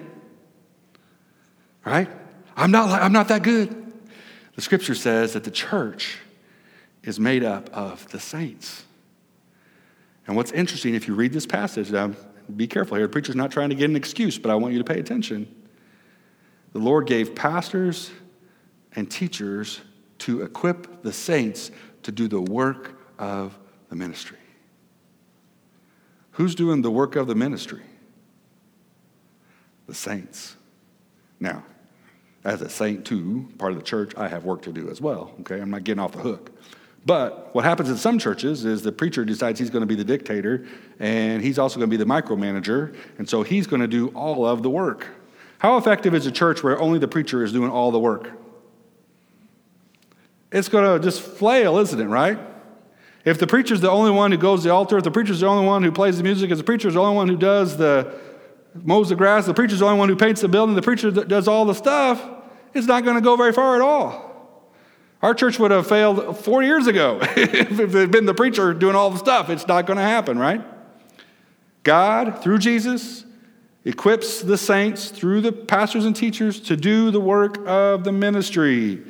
Right? 1.86 2.10
I'm 2.56 2.72
not, 2.72 2.90
like, 2.90 3.02
I'm 3.02 3.12
not 3.12 3.28
that 3.28 3.44
good. 3.44 3.94
The 4.56 4.62
scripture 4.62 4.96
says 4.96 5.34
that 5.34 5.44
the 5.44 5.52
church 5.52 6.20
is 7.04 7.20
made 7.20 7.44
up 7.44 7.70
of 7.74 8.10
the 8.12 8.20
saints. 8.20 8.86
And 10.26 10.36
what's 10.36 10.52
interesting, 10.52 10.96
if 10.96 11.08
you 11.08 11.16
read 11.16 11.34
this 11.34 11.46
passage, 11.46 11.92
now 11.92 12.14
be 12.56 12.68
careful 12.68 12.98
here. 12.98 13.08
The 13.08 13.12
preacher's 13.12 13.36
not 13.36 13.52
trying 13.52 13.70
to 13.70 13.76
get 13.76 13.90
an 13.90 13.96
excuse, 13.96 14.38
but 14.38 14.52
I 14.52 14.56
want 14.56 14.74
you 14.74 14.80
to 14.80 14.86
pay 14.86 15.00
attention. 15.00 15.54
The 16.72 16.80
Lord 16.80 17.08
gave 17.08 17.36
pastors 17.36 18.12
and 18.94 19.10
teachers 19.10 19.82
to 20.20 20.42
equip 20.42 21.04
the 21.04 21.14
saints 21.14 21.72
to 22.04 22.12
do 22.12 22.28
the 22.28 22.42
work 22.42 23.00
of 23.20 23.58
the 23.90 23.96
ministry. 23.96 24.38
Who's 26.32 26.56
doing 26.56 26.82
the 26.82 26.92
work 26.92 27.16
of 27.16 27.28
the 27.28 27.36
ministry? 27.36 27.82
The 29.88 29.94
saints. 29.94 30.56
Now, 31.40 31.64
as 32.44 32.62
a 32.62 32.70
saint 32.70 33.06
too, 33.06 33.50
part 33.58 33.74
of 33.74 33.78
the 33.78 33.84
church, 33.84 34.14
I 34.18 34.28
have 34.28 34.46
work 34.46 34.62
to 34.64 34.72
do 34.72 34.90
as 34.90 35.00
well. 35.00 35.34
Okay, 35.42 35.60
I'm 35.60 35.70
not 35.70 35.84
getting 35.84 36.00
off 36.00 36.14
the 36.14 36.20
hook. 36.20 36.53
But 37.06 37.54
what 37.54 37.66
happens 37.66 37.90
in 37.90 37.98
some 37.98 38.18
churches 38.18 38.64
is 38.64 38.82
the 38.82 38.92
preacher 38.92 39.26
decides 39.26 39.60
he's 39.60 39.70
going 39.70 39.82
to 39.82 39.88
be 39.88 39.96
the 39.96 40.06
dictator 40.06 40.66
and 41.00 41.42
he's 41.42 41.60
also 41.60 41.78
going 41.78 41.90
to 41.90 41.98
be 41.98 42.02
the 42.02 42.10
micromanager, 42.10 42.96
and 43.18 43.28
so 43.28 43.44
he's 43.44 43.68
going 43.68 43.82
to 43.82 43.88
do 43.88 44.08
all 44.10 44.46
of 44.46 44.64
the 44.64 44.70
work. 44.70 45.08
How 45.60 45.78
effective 45.78 46.14
is 46.14 46.26
a 46.26 46.32
church 46.32 46.64
where 46.64 46.80
only 46.80 47.00
the 47.00 47.08
preacher 47.08 47.44
is 47.44 47.52
doing 47.52 47.70
all 47.70 47.92
the 47.92 48.00
work? 48.00 48.32
It's 50.52 50.70
going 50.70 51.00
to 51.00 51.04
just 51.04 51.22
flail, 51.22 51.78
isn't 51.80 52.00
it, 52.00 52.06
right? 52.06 52.40
If 53.26 53.40
the 53.40 53.48
preacher's 53.48 53.82
the 53.82 53.90
only 53.90 54.12
one 54.12 54.32
who 54.32 54.38
goes 54.38 54.62
to 54.62 54.68
the 54.68 54.74
altar, 54.74 54.98
if 54.98 55.04
the 55.04 55.12
preacher's 55.12 55.40
the 55.40 55.48
only 55.48 55.66
one 55.66 55.84
who 55.84 55.92
plays 55.92 56.18
the 56.18 56.24
music, 56.24 56.52
if 56.52 56.58
the 56.58 56.64
preacher's 56.64 56.94
the 56.94 57.02
only 57.02 57.16
one 57.16 57.28
who 57.28 57.38
does 57.38 57.78
the 57.78 58.14
mows 58.76 59.10
the 59.10 59.16
grass, 59.16 59.46
the 59.46 59.54
preacher's 59.54 59.80
the 59.80 59.86
only 59.86 59.98
one 59.98 60.10
who 60.10 60.16
paints 60.16 60.42
the 60.42 60.48
building, 60.48 60.76
the 60.76 60.82
preacher 60.82 61.12
does 61.12 61.48
all 61.48 61.66
the 61.66 61.74
stuff, 61.74 62.22
it's 62.74 62.88
not 62.88 63.04
going 63.04 63.16
to 63.16 63.22
go 63.22 63.36
very 63.36 63.54
far 63.54 63.76
at 63.76 63.82
all. 63.82 64.33
Our 65.24 65.34
church 65.34 65.58
would 65.58 65.72
have 65.72 65.88
failed 65.88 66.38
four 66.38 66.64
years 66.64 66.86
ago 66.86 67.20
if 67.38 67.80
it 67.80 67.90
had 67.92 68.12
been 68.12 68.26
the 68.26 68.34
preacher 68.34 68.74
doing 68.74 68.94
all 68.94 69.10
the 69.10 69.18
stuff. 69.18 69.50
It's 69.50 69.66
not 69.66 69.86
going 69.88 69.96
to 69.96 70.04
happen, 70.04 70.38
right? 70.38 70.62
God, 71.84 72.44
through 72.44 72.60
Jesus, 72.60 73.24
equips 73.86 74.42
the 74.42 74.58
saints 74.58 75.10
through 75.10 75.40
the 75.40 75.54
pastors 75.54 76.04
and 76.04 76.14
teachers 76.14 76.60
to 76.60 76.76
do 76.76 77.10
the 77.10 77.22
work 77.22 77.58
of 77.66 78.04
the 78.04 78.12
ministry. 78.12 79.02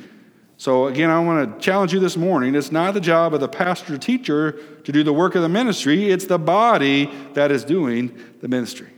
So, 0.58 0.86
again, 0.86 1.10
I 1.10 1.20
want 1.20 1.60
to 1.60 1.66
challenge 1.66 1.94
you 1.94 2.00
this 2.00 2.16
morning. 2.16 2.54
It's 2.54 2.72
not 2.72 2.94
the 2.94 3.02
job 3.02 3.34
of 3.34 3.40
the 3.40 3.50
pastor 3.50 3.98
teacher 3.98 4.52
to 4.84 4.92
do 4.92 5.04
the 5.04 5.14
work 5.14 5.34
of 5.34 5.42
the 5.42 5.50
ministry, 5.50 6.12
it's 6.12 6.26
the 6.26 6.38
body 6.38 7.12
that 7.34 7.52
is 7.52 7.64
doing 7.64 8.16
the 8.40 8.48
ministry. 8.48 8.90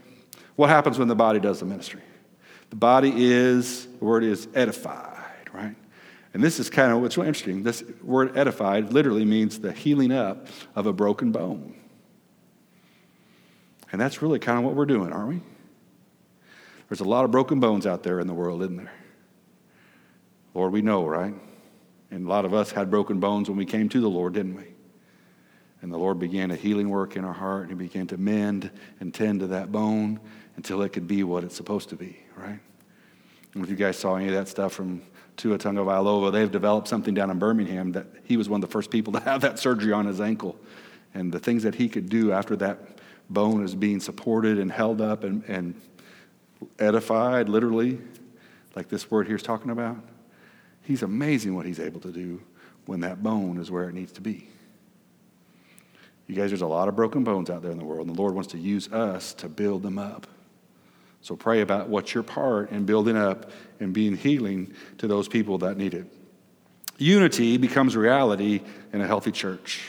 What 0.56 0.68
happens 0.68 0.98
when 0.98 1.08
the 1.08 1.16
body 1.16 1.40
does 1.40 1.60
the 1.60 1.66
ministry? 1.66 2.02
The 2.68 2.76
body 2.76 3.12
is, 3.16 3.86
the 3.86 4.04
word 4.04 4.22
is 4.22 4.48
edified? 4.54 5.15
And 6.36 6.44
this 6.44 6.60
is 6.60 6.68
kind 6.68 6.92
of 6.92 7.00
what's 7.00 7.16
interesting. 7.16 7.62
This 7.62 7.82
word 8.02 8.36
edified 8.36 8.92
literally 8.92 9.24
means 9.24 9.58
the 9.58 9.72
healing 9.72 10.12
up 10.12 10.48
of 10.74 10.84
a 10.84 10.92
broken 10.92 11.32
bone. 11.32 11.74
And 13.90 13.98
that's 13.98 14.20
really 14.20 14.38
kind 14.38 14.58
of 14.58 14.64
what 14.66 14.74
we're 14.74 14.84
doing, 14.84 15.14
aren't 15.14 15.28
we? 15.28 15.40
There's 16.90 17.00
a 17.00 17.04
lot 17.04 17.24
of 17.24 17.30
broken 17.30 17.58
bones 17.58 17.86
out 17.86 18.02
there 18.02 18.20
in 18.20 18.26
the 18.26 18.34
world, 18.34 18.60
isn't 18.60 18.76
there? 18.76 18.92
Lord, 20.52 20.74
we 20.74 20.82
know, 20.82 21.06
right? 21.06 21.32
And 22.10 22.26
a 22.26 22.28
lot 22.28 22.44
of 22.44 22.52
us 22.52 22.70
had 22.70 22.90
broken 22.90 23.18
bones 23.18 23.48
when 23.48 23.56
we 23.56 23.64
came 23.64 23.88
to 23.88 24.00
the 24.02 24.10
Lord, 24.10 24.34
didn't 24.34 24.56
we? 24.56 24.66
And 25.80 25.90
the 25.90 25.96
Lord 25.96 26.18
began 26.18 26.50
a 26.50 26.56
healing 26.56 26.90
work 26.90 27.16
in 27.16 27.24
our 27.24 27.32
heart, 27.32 27.70
and 27.70 27.80
He 27.80 27.86
began 27.88 28.06
to 28.08 28.18
mend 28.18 28.70
and 29.00 29.14
tend 29.14 29.40
to 29.40 29.46
that 29.46 29.72
bone 29.72 30.20
until 30.56 30.82
it 30.82 30.90
could 30.90 31.08
be 31.08 31.22
what 31.22 31.44
it's 31.44 31.56
supposed 31.56 31.88
to 31.88 31.96
be, 31.96 32.18
right? 32.36 32.60
And 33.54 33.64
if 33.64 33.70
you 33.70 33.76
guys 33.76 33.96
saw 33.96 34.16
any 34.16 34.26
of 34.28 34.34
that 34.34 34.48
stuff 34.48 34.74
from 34.74 35.00
Tua 35.36 35.58
Tagovailoa, 35.58 36.32
they've 36.32 36.50
developed 36.50 36.88
something 36.88 37.14
down 37.14 37.30
in 37.30 37.38
Birmingham 37.38 37.92
that 37.92 38.06
he 38.24 38.36
was 38.36 38.48
one 38.48 38.62
of 38.62 38.68
the 38.68 38.72
first 38.72 38.90
people 38.90 39.12
to 39.14 39.20
have 39.20 39.42
that 39.42 39.58
surgery 39.58 39.92
on 39.92 40.06
his 40.06 40.20
ankle. 40.20 40.56
And 41.14 41.32
the 41.32 41.38
things 41.38 41.62
that 41.62 41.74
he 41.74 41.88
could 41.88 42.08
do 42.08 42.32
after 42.32 42.56
that 42.56 42.78
bone 43.30 43.64
is 43.64 43.74
being 43.74 44.00
supported 44.00 44.58
and 44.58 44.70
held 44.70 45.00
up 45.00 45.24
and, 45.24 45.44
and 45.44 45.80
edified, 46.78 47.48
literally, 47.48 47.98
like 48.74 48.88
this 48.88 49.10
word 49.10 49.26
here 49.26 49.36
is 49.36 49.42
talking 49.42 49.70
about, 49.70 49.96
he's 50.82 51.02
amazing 51.02 51.54
what 51.54 51.66
he's 51.66 51.80
able 51.80 52.00
to 52.00 52.12
do 52.12 52.42
when 52.86 53.00
that 53.00 53.22
bone 53.22 53.58
is 53.58 53.70
where 53.70 53.88
it 53.88 53.94
needs 53.94 54.12
to 54.12 54.20
be. 54.20 54.48
You 56.26 56.34
guys, 56.34 56.50
there's 56.50 56.62
a 56.62 56.66
lot 56.66 56.88
of 56.88 56.96
broken 56.96 57.24
bones 57.24 57.50
out 57.50 57.62
there 57.62 57.70
in 57.70 57.78
the 57.78 57.84
world, 57.84 58.06
and 58.06 58.16
the 58.16 58.20
Lord 58.20 58.34
wants 58.34 58.50
to 58.50 58.58
use 58.58 58.92
us 58.92 59.32
to 59.34 59.48
build 59.48 59.82
them 59.82 59.98
up. 59.98 60.26
So 61.26 61.34
pray 61.34 61.60
about 61.60 61.88
what's 61.88 62.14
your 62.14 62.22
part 62.22 62.70
in 62.70 62.84
building 62.84 63.16
up 63.16 63.50
and 63.80 63.92
being 63.92 64.16
healing 64.16 64.72
to 64.98 65.08
those 65.08 65.26
people 65.26 65.58
that 65.58 65.76
need 65.76 65.92
it. 65.92 66.06
Unity 66.98 67.56
becomes 67.56 67.96
reality 67.96 68.60
in 68.92 69.00
a 69.00 69.08
healthy 69.08 69.32
church. 69.32 69.82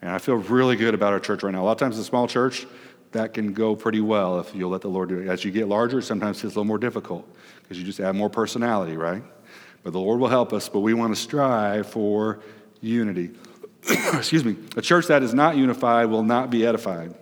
And 0.00 0.10
I 0.10 0.16
feel 0.16 0.36
really 0.36 0.76
good 0.76 0.94
about 0.94 1.12
our 1.12 1.20
church 1.20 1.42
right 1.42 1.52
now. 1.52 1.60
A 1.60 1.64
lot 1.64 1.72
of 1.72 1.76
times, 1.76 1.98
a 1.98 2.04
small 2.04 2.26
church, 2.26 2.66
that 3.12 3.34
can 3.34 3.52
go 3.52 3.76
pretty 3.76 4.00
well 4.00 4.40
if 4.40 4.54
you'll 4.54 4.70
let 4.70 4.80
the 4.80 4.88
Lord 4.88 5.10
do 5.10 5.18
it. 5.18 5.28
As 5.28 5.44
you 5.44 5.50
get 5.50 5.68
larger, 5.68 6.00
sometimes 6.00 6.38
it's 6.38 6.44
a 6.44 6.48
little 6.48 6.64
more 6.64 6.78
difficult 6.78 7.28
because 7.60 7.78
you 7.78 7.84
just 7.84 8.00
add 8.00 8.14
more 8.16 8.30
personality, 8.30 8.96
right? 8.96 9.22
But 9.82 9.92
the 9.92 10.00
Lord 10.00 10.18
will 10.18 10.28
help 10.28 10.54
us, 10.54 10.70
but 10.70 10.80
we 10.80 10.94
want 10.94 11.14
to 11.14 11.20
strive 11.20 11.90
for 11.90 12.40
unity. 12.80 13.32
Excuse 14.14 14.46
me. 14.46 14.56
A 14.78 14.80
church 14.80 15.08
that 15.08 15.22
is 15.22 15.34
not 15.34 15.58
unified 15.58 16.06
will 16.06 16.22
not 16.22 16.48
be 16.48 16.64
edified. 16.64 17.14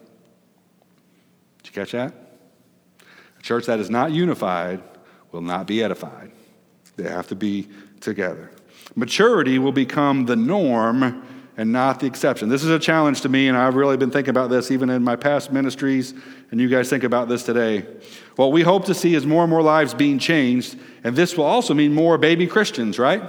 Did 1.64 1.66
you 1.66 1.72
catch 1.72 1.90
that? 1.90 2.27
A 3.38 3.42
church 3.42 3.66
that 3.66 3.78
is 3.78 3.90
not 3.90 4.12
unified 4.12 4.82
will 5.32 5.42
not 5.42 5.66
be 5.66 5.82
edified. 5.82 6.32
They 6.96 7.08
have 7.08 7.28
to 7.28 7.34
be 7.34 7.68
together. 8.00 8.50
Maturity 8.96 9.58
will 9.58 9.72
become 9.72 10.26
the 10.26 10.36
norm 10.36 11.22
and 11.56 11.72
not 11.72 11.98
the 12.00 12.06
exception. 12.06 12.48
This 12.48 12.62
is 12.62 12.70
a 12.70 12.78
challenge 12.78 13.20
to 13.22 13.28
me, 13.28 13.48
and 13.48 13.56
I've 13.56 13.74
really 13.74 13.96
been 13.96 14.12
thinking 14.12 14.30
about 14.30 14.48
this 14.48 14.70
even 14.70 14.90
in 14.90 15.02
my 15.02 15.16
past 15.16 15.52
ministries, 15.52 16.14
and 16.50 16.60
you 16.60 16.68
guys 16.68 16.88
think 16.88 17.02
about 17.02 17.28
this 17.28 17.42
today. 17.42 17.84
What 18.36 18.52
we 18.52 18.62
hope 18.62 18.84
to 18.84 18.94
see 18.94 19.14
is 19.14 19.26
more 19.26 19.42
and 19.42 19.50
more 19.50 19.62
lives 19.62 19.92
being 19.92 20.20
changed, 20.20 20.78
and 21.02 21.16
this 21.16 21.36
will 21.36 21.44
also 21.44 21.74
mean 21.74 21.92
more 21.92 22.16
baby 22.16 22.46
Christians, 22.46 22.98
right? 22.98 23.22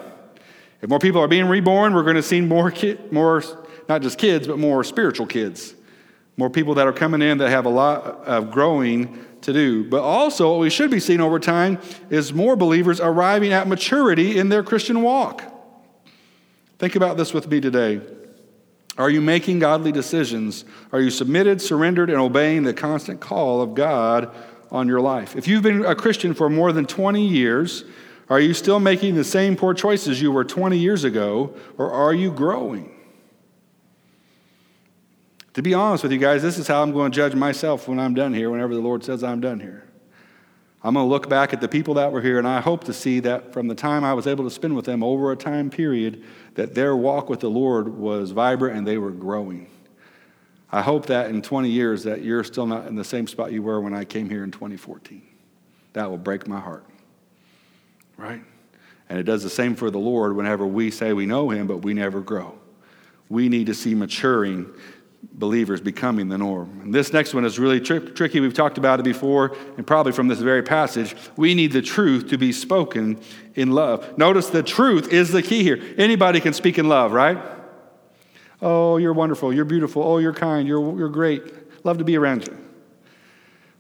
If 0.82 0.90
more 0.90 1.00
people 1.00 1.22
are 1.22 1.28
being 1.28 1.48
reborn, 1.48 1.94
we're 1.94 2.04
going 2.04 2.16
to 2.16 2.24
see 2.24 2.40
more, 2.40 2.72
more 3.12 3.44
not 3.90 4.04
just 4.04 4.20
kids, 4.20 4.48
but 4.48 4.60
more 4.60 4.84
spiritual 4.84 5.26
kids. 5.26 5.74
More 6.38 6.52
people 6.52 6.76
that 6.76 6.88
are 6.88 6.94
coming 6.94 7.22
in 7.22 7.40
that 7.40 7.50
have 7.50 7.66
a 7.66 7.70
lot 7.70 8.04
of 8.26 8.52
growing 8.52 9.26
to 9.54 9.54
do. 9.54 9.84
But 9.84 10.02
also, 10.02 10.52
what 10.52 10.60
we 10.60 10.70
should 10.70 10.92
be 10.92 11.00
seeing 11.00 11.22
over 11.22 11.40
time 11.40 11.80
is 12.10 12.34
more 12.34 12.56
believers 12.56 13.00
arriving 13.00 13.52
at 13.52 13.68
maturity 13.68 14.38
in 14.38 14.50
their 14.50 14.64
Christian 14.64 15.02
walk. 15.02 15.44
Think 16.78 16.96
about 16.96 17.18
this 17.18 17.34
with 17.34 17.50
me 17.50 17.60
today. 17.60 18.02
Are 18.98 19.10
you 19.10 19.22
making 19.22 19.60
godly 19.60 19.92
decisions? 19.92 20.66
Are 20.92 21.00
you 21.02 21.10
submitted, 21.10 21.62
surrendered, 21.62 22.10
and 22.10 22.20
obeying 22.20 22.64
the 22.64 22.74
constant 22.74 23.20
call 23.20 23.62
of 23.62 23.74
God 23.74 24.34
on 24.72 24.88
your 24.88 25.02
life? 25.02 25.36
If 25.36 25.48
you've 25.48 25.64
been 25.64 25.86
a 25.86 25.96
Christian 25.96 26.34
for 26.34 26.50
more 26.50 26.72
than 26.72 26.86
20 26.86 27.26
years, 27.26 27.86
are 28.30 28.40
you 28.40 28.54
still 28.54 28.80
making 28.80 29.16
the 29.16 29.24
same 29.24 29.56
poor 29.56 29.74
choices 29.74 30.22
you 30.22 30.32
were 30.32 30.44
20 30.44 30.78
years 30.78 31.04
ago, 31.04 31.56
or 31.78 31.92
are 31.92 32.14
you 32.14 32.32
growing? 32.32 32.99
To 35.56 35.62
be 35.62 35.74
honest 35.74 36.04
with 36.04 36.12
you 36.12 36.20
guys, 36.20 36.42
this 36.42 36.58
is 36.58 36.68
how 36.68 36.84
I'm 36.84 36.92
going 36.92 37.12
to 37.12 37.16
judge 37.16 37.34
myself 37.34 37.88
when 37.88 38.00
I'm 38.00 38.14
done 38.14 38.34
here, 38.34 38.50
whenever 38.50 38.76
the 38.76 38.82
Lord 38.82 39.04
says 39.04 39.24
I'm 39.24 39.42
done 39.42 39.60
here. 39.60 39.84
I'm 40.84 40.94
going 40.94 41.06
to 41.06 41.10
look 41.10 41.28
back 41.28 41.52
at 41.52 41.60
the 41.60 41.68
people 41.68 41.96
that 41.96 42.12
were 42.12 42.22
here, 42.22 42.38
and 42.38 42.48
I 42.48 42.62
hope 42.62 42.86
to 42.86 42.94
see 42.94 43.20
that 43.22 43.52
from 43.52 43.68
the 43.68 43.76
time 43.76 44.04
I 44.04 44.14
was 44.14 44.28
able 44.28 44.46
to 44.46 44.52
spend 44.52 44.76
with 44.76 44.86
them 44.86 45.04
over 45.04 45.32
a 45.32 45.36
time 45.36 45.70
period, 45.70 46.24
that 46.54 46.74
their 46.74 46.96
walk 46.96 47.30
with 47.30 47.42
the 47.42 47.50
Lord 47.50 47.90
was 47.90 48.32
vibrant 48.32 48.78
and 48.78 48.88
they 48.88 48.98
were 48.98 49.12
growing. 49.12 49.68
I 50.72 50.82
hope 50.82 51.08
that 51.08 51.32
in 51.32 51.42
20 51.42 51.70
years 51.70 52.04
that 52.04 52.22
you're 52.22 52.44
still 52.44 52.68
not 52.68 52.88
in 52.88 52.96
the 52.96 53.04
same 53.04 53.28
spot 53.28 53.52
you 53.52 53.64
were 53.64 53.82
when 53.82 53.94
I 53.94 54.06
came 54.06 54.30
here 54.30 54.44
in 54.44 54.52
2014. 54.52 55.22
That 55.94 56.10
will 56.10 56.18
break 56.18 56.48
my 56.48 56.60
heart. 56.60 56.86
Right? 58.18 58.44
And 59.10 59.18
it 59.18 59.24
does 59.24 59.42
the 59.42 59.50
same 59.50 59.76
for 59.76 59.90
the 59.90 59.98
Lord 59.98 60.36
whenever 60.36 60.66
we 60.66 60.92
say 60.92 61.12
we 61.14 61.26
know 61.26 61.50
him, 61.50 61.66
but 61.66 61.78
we 61.78 61.96
never 61.96 62.22
grow. 62.22 62.58
We 63.28 63.50
need 63.50 63.66
to 63.66 63.74
see 63.74 63.96
maturing 63.96 64.72
believers 65.22 65.82
becoming 65.82 66.30
the 66.30 66.38
norm. 66.38 66.82
And 66.82 66.94
this 66.94 67.14
next 67.14 67.34
one 67.34 67.46
is 67.46 67.60
really 67.60 67.80
tri- 67.80 68.00
tricky. 68.00 68.40
We've 68.40 68.54
talked 68.54 68.78
about 68.78 69.00
it 69.00 69.04
before, 69.04 69.56
and 69.78 69.86
probably 69.86 70.12
from 70.12 70.28
this 70.28 70.40
very 70.40 70.64
passage. 70.64 71.16
We 71.36 71.56
need 71.56 71.72
the 71.72 71.82
truth 71.82 72.30
to 72.30 72.38
be 72.38 72.52
spoken 72.52 73.20
in 73.56 73.72
love. 73.72 74.18
Notice 74.18 74.50
the 74.50 74.64
truth 74.64 75.12
is 75.12 75.32
the 75.32 75.42
key 75.42 75.64
here. 75.64 75.82
Anybody 75.98 76.40
can 76.40 76.54
speak 76.54 76.78
in 76.78 76.88
love, 76.88 77.12
right? 77.12 77.38
Oh, 78.62 78.98
you're 78.98 79.14
wonderful. 79.14 79.54
You're 79.54 79.66
beautiful. 79.66 80.04
Oh, 80.04 80.18
you're 80.18 80.34
kind. 80.34 80.68
You're, 80.68 80.98
you're 80.98 81.10
great. 81.10 81.86
Love 81.86 81.98
to 82.00 82.04
be 82.04 82.18
around 82.18 82.46
you. 82.48 82.58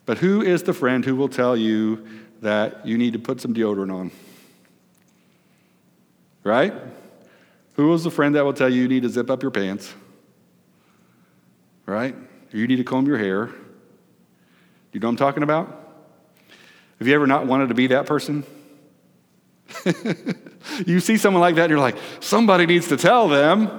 But 0.06 0.17
who 0.17 0.41
is 0.41 0.63
the 0.63 0.73
friend 0.73 1.04
who 1.04 1.15
will 1.15 1.30
tell 1.30 1.56
you 1.56 2.08
that 2.41 2.86
you 2.86 2.97
need 2.97 3.13
to 3.13 3.19
put 3.19 3.41
some 3.41 3.54
deodorant 3.54 3.93
on? 3.93 4.12
Right? 6.43 6.73
Who 7.73 7.93
is 7.93 8.04
the 8.04 8.12
friend 8.12 8.36
that 8.36 8.43
will 8.43 8.54
tell 8.54 8.69
you 8.69 8.82
you 8.84 8.88
need 8.88 9.04
to 9.04 9.10
zip 9.10 9.30
up 9.30 9.41
your 9.41 9.52
pants? 9.52 9.93
Right? 11.89 12.15
you 12.52 12.67
need 12.67 12.78
to 12.78 12.84
comb 12.84 13.06
your 13.06 13.17
hair. 13.17 13.49
You 14.91 14.99
know 14.99 15.08
what 15.08 15.12
I'm 15.12 15.17
talking 15.17 15.43
about? 15.43 15.67
Have 16.97 17.08
you 17.08 17.13
ever 17.13 17.28
not 17.28 17.45
wanted 17.45 17.69
to 17.69 17.75
be 17.75 17.88
that 17.88 18.06
person? 18.06 18.43
you 20.86 20.99
see 20.99 21.17
someone 21.17 21.41
like 21.41 21.56
that 21.56 21.63
and 21.63 21.69
you're 21.69 21.80
like, 21.80 21.97
somebody 22.19 22.65
needs 22.65 22.88
to 22.88 22.97
tell 22.97 23.30
them. 23.30 23.69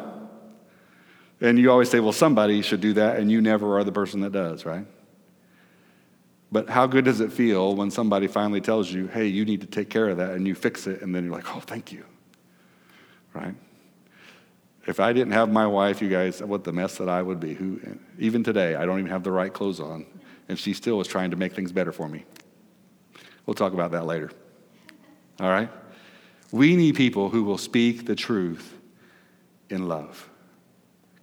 And 1.40 1.58
you 1.58 1.70
always 1.70 1.90
say, 1.90 2.00
well, 2.00 2.12
somebody 2.12 2.60
should 2.60 2.82
do 2.82 2.92
that, 2.94 3.18
and 3.18 3.32
you 3.32 3.40
never 3.40 3.78
are 3.78 3.84
the 3.84 3.92
person 3.92 4.20
that 4.20 4.32
does, 4.32 4.66
right? 4.66 4.86
But 6.52 6.68
how 6.68 6.86
good 6.86 7.06
does 7.06 7.20
it 7.20 7.32
feel 7.32 7.74
when 7.74 7.90
somebody 7.90 8.26
finally 8.26 8.60
tells 8.60 8.92
you, 8.92 9.06
hey, 9.06 9.26
you 9.26 9.46
need 9.46 9.62
to 9.62 9.66
take 9.66 9.88
care 9.88 10.10
of 10.10 10.18
that, 10.18 10.32
and 10.32 10.46
you 10.46 10.54
fix 10.54 10.86
it, 10.86 11.00
and 11.00 11.14
then 11.14 11.24
you're 11.24 11.32
like, 11.32 11.56
oh, 11.56 11.60
thank 11.60 11.92
you, 11.92 12.04
right? 13.32 13.54
If 14.86 14.98
I 14.98 15.12
didn't 15.12 15.32
have 15.32 15.50
my 15.50 15.66
wife, 15.66 16.00
you 16.00 16.08
guys, 16.08 16.42
what 16.42 16.64
the 16.64 16.72
mess 16.72 16.96
that 16.98 17.08
I 17.08 17.22
would 17.22 17.38
be. 17.38 17.54
Who, 17.54 17.80
even 18.18 18.42
today, 18.42 18.74
I 18.74 18.86
don't 18.86 18.98
even 18.98 19.10
have 19.10 19.22
the 19.22 19.30
right 19.30 19.52
clothes 19.52 19.80
on, 19.80 20.06
and 20.48 20.58
she 20.58 20.72
still 20.72 20.96
was 20.98 21.06
trying 21.06 21.30
to 21.30 21.36
make 21.36 21.52
things 21.52 21.70
better 21.70 21.92
for 21.92 22.08
me. 22.08 22.24
We'll 23.46 23.54
talk 23.54 23.72
about 23.72 23.90
that 23.92 24.06
later. 24.06 24.30
All 25.38 25.50
right? 25.50 25.70
We 26.52 26.76
need 26.76 26.94
people 26.94 27.28
who 27.28 27.44
will 27.44 27.58
speak 27.58 28.06
the 28.06 28.14
truth 28.14 28.76
in 29.68 29.86
love. 29.86 30.28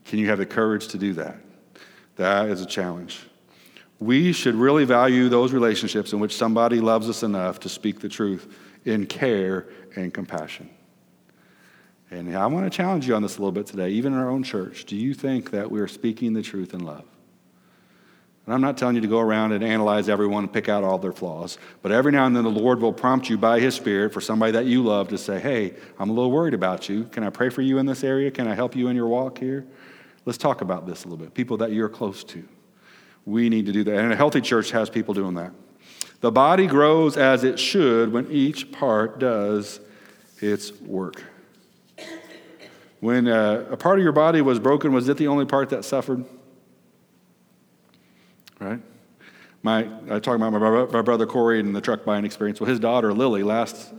Can 0.06 0.20
you 0.20 0.30
have 0.30 0.38
the 0.38 0.46
courage 0.46 0.88
to 0.90 0.98
do 0.98 1.14
that? 1.14 1.38
That 2.16 2.50
is 2.50 2.62
a 2.62 2.66
challenge. 2.66 3.20
We 4.00 4.32
should 4.32 4.56
really 4.56 4.86
value 4.86 5.28
those 5.28 5.52
relationships 5.52 6.14
in 6.14 6.20
which 6.20 6.36
somebody 6.36 6.80
loves 6.80 7.10
us 7.10 7.24
enough 7.24 7.60
to 7.62 7.70
speak 7.70 8.00
the 8.00 8.10
truth 8.10 8.56
in 8.86 9.06
care 9.06 9.68
and 9.96 10.14
compassion. 10.14 10.70
And 12.10 12.36
I 12.38 12.46
want 12.48 12.72
to 12.72 12.76
challenge 12.76 13.08
you 13.08 13.16
on 13.16 13.22
this 13.22 13.38
a 13.38 13.40
little 13.40 13.52
bit 13.52 13.66
today, 13.66 13.90
even 13.90 14.14
in 14.14 14.20
our 14.20 14.30
own 14.30 14.44
church. 14.44 14.86
Do 14.86 14.96
you 14.96 15.14
think 15.14 15.52
that 15.52 15.70
we're 15.70 15.88
speaking 15.88 16.34
the 16.34 16.42
truth 16.42 16.74
in 16.74 16.86
love? 16.86 17.04
And 18.46 18.54
I'm 18.54 18.62
not 18.62 18.78
telling 18.78 18.96
you 18.96 19.02
to 19.02 19.08
go 19.08 19.20
around 19.20 19.52
and 19.52 19.62
analyze 19.62 20.08
everyone 20.08 20.46
and 20.46 20.54
pick 20.54 20.70
out 20.70 20.82
all 20.86 20.98
their 20.98 21.12
flaws, 21.12 21.58
but 21.82 21.92
every 21.92 22.14
now 22.14 22.26
and 22.26 22.34
then 22.34 22.46
the 22.46 22.50
Lord 22.50 22.80
will 22.80 22.94
prompt 22.94 23.30
you 23.30 23.38
by 23.38 23.60
His 23.60 23.76
Spirit 23.76 24.14
for 24.14 24.22
somebody 24.22 24.54
that 24.54 24.66
you 24.66 24.82
love 24.82 25.10
to 25.10 25.18
say, 25.18 25.38
Hey, 25.38 25.74
I'm 26.00 26.10
a 26.10 26.14
little 26.14 26.32
worried 26.32 26.54
about 26.54 26.88
you. 26.88 27.04
Can 27.06 27.24
I 27.24 27.30
pray 27.30 27.50
for 27.50 27.62
you 27.62 27.78
in 27.78 27.86
this 27.86 28.06
area? 28.06 28.32
Can 28.32 28.48
I 28.48 28.56
help 28.56 28.74
you 28.74 28.88
in 28.88 28.96
your 28.96 29.08
walk 29.08 29.38
here? 29.38 29.68
Let's 30.24 30.38
talk 30.38 30.62
about 30.62 30.88
this 30.88 31.04
a 31.04 31.10
little 31.10 31.26
bit. 31.26 31.34
People 31.34 31.58
that 31.58 31.74
you're 31.74 31.90
close 31.90 32.24
to. 32.26 32.48
We 33.26 33.50
need 33.50 33.66
to 33.66 33.74
do 33.74 33.84
that. 33.84 33.98
And 33.98 34.14
a 34.14 34.16
healthy 34.16 34.40
church 34.40 34.72
has 34.72 34.90
people 34.90 35.14
doing 35.14 35.36
that. 35.36 35.52
The 36.22 36.32
body 36.32 36.68
grows 36.68 37.18
as 37.18 37.44
it 37.44 37.60
should 37.60 38.14
when 38.14 38.32
each 38.32 38.72
part 38.72 39.20
does 39.20 39.82
its 40.40 40.72
work. 40.80 41.22
When 43.00 43.28
uh, 43.28 43.66
a 43.70 43.78
part 43.78 44.00
of 44.00 44.04
your 44.04 44.12
body 44.12 44.42
was 44.42 44.60
broken, 44.60 44.92
was 44.92 45.08
it 45.08 45.18
the 45.18 45.28
only 45.28 45.46
part 45.46 45.70
that 45.70 45.86
suffered? 45.86 46.26
Right? 48.60 48.80
My, 49.62 49.88
I 50.10 50.20
talk 50.20 50.36
about 50.36 50.52
my, 50.52 50.86
my 50.86 51.02
brother 51.02 51.28
Corey 51.28 51.60
and 51.60 51.76
the 51.76 51.82
truck 51.82 52.06
buying 52.06 52.26
experience. 52.26 52.60
Well, 52.60 52.70
his 52.70 52.80
daughter 52.80 53.14
Lily, 53.14 53.44
last, 53.44 53.94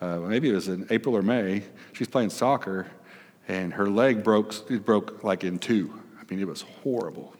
uh, 0.00 0.18
maybe 0.18 0.50
it 0.50 0.54
was 0.54 0.68
in 0.68 0.86
April 0.90 1.16
or 1.16 1.22
May, 1.22 1.62
she's 1.92 2.08
playing 2.08 2.30
soccer, 2.30 2.88
and 3.48 3.72
her 3.72 3.88
leg 3.88 4.22
broke, 4.22 4.70
it 4.70 4.84
broke 4.84 5.24
like 5.24 5.44
in 5.44 5.58
two. 5.58 5.98
I 6.20 6.24
mean, 6.28 6.40
it 6.40 6.46
was 6.46 6.62
horrible. 6.82 7.34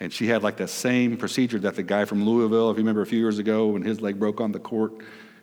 And 0.00 0.12
she 0.12 0.28
had 0.28 0.42
like 0.42 0.56
that 0.58 0.70
same 0.70 1.16
procedure 1.16 1.58
that 1.58 1.74
the 1.74 1.82
guy 1.82 2.04
from 2.04 2.24
Louisville, 2.24 2.70
if 2.70 2.76
you 2.76 2.82
remember 2.82 3.02
a 3.02 3.06
few 3.06 3.18
years 3.18 3.38
ago 3.38 3.68
when 3.68 3.82
his 3.82 4.00
leg 4.00 4.18
broke 4.18 4.40
on 4.40 4.52
the 4.52 4.60
court, 4.60 4.92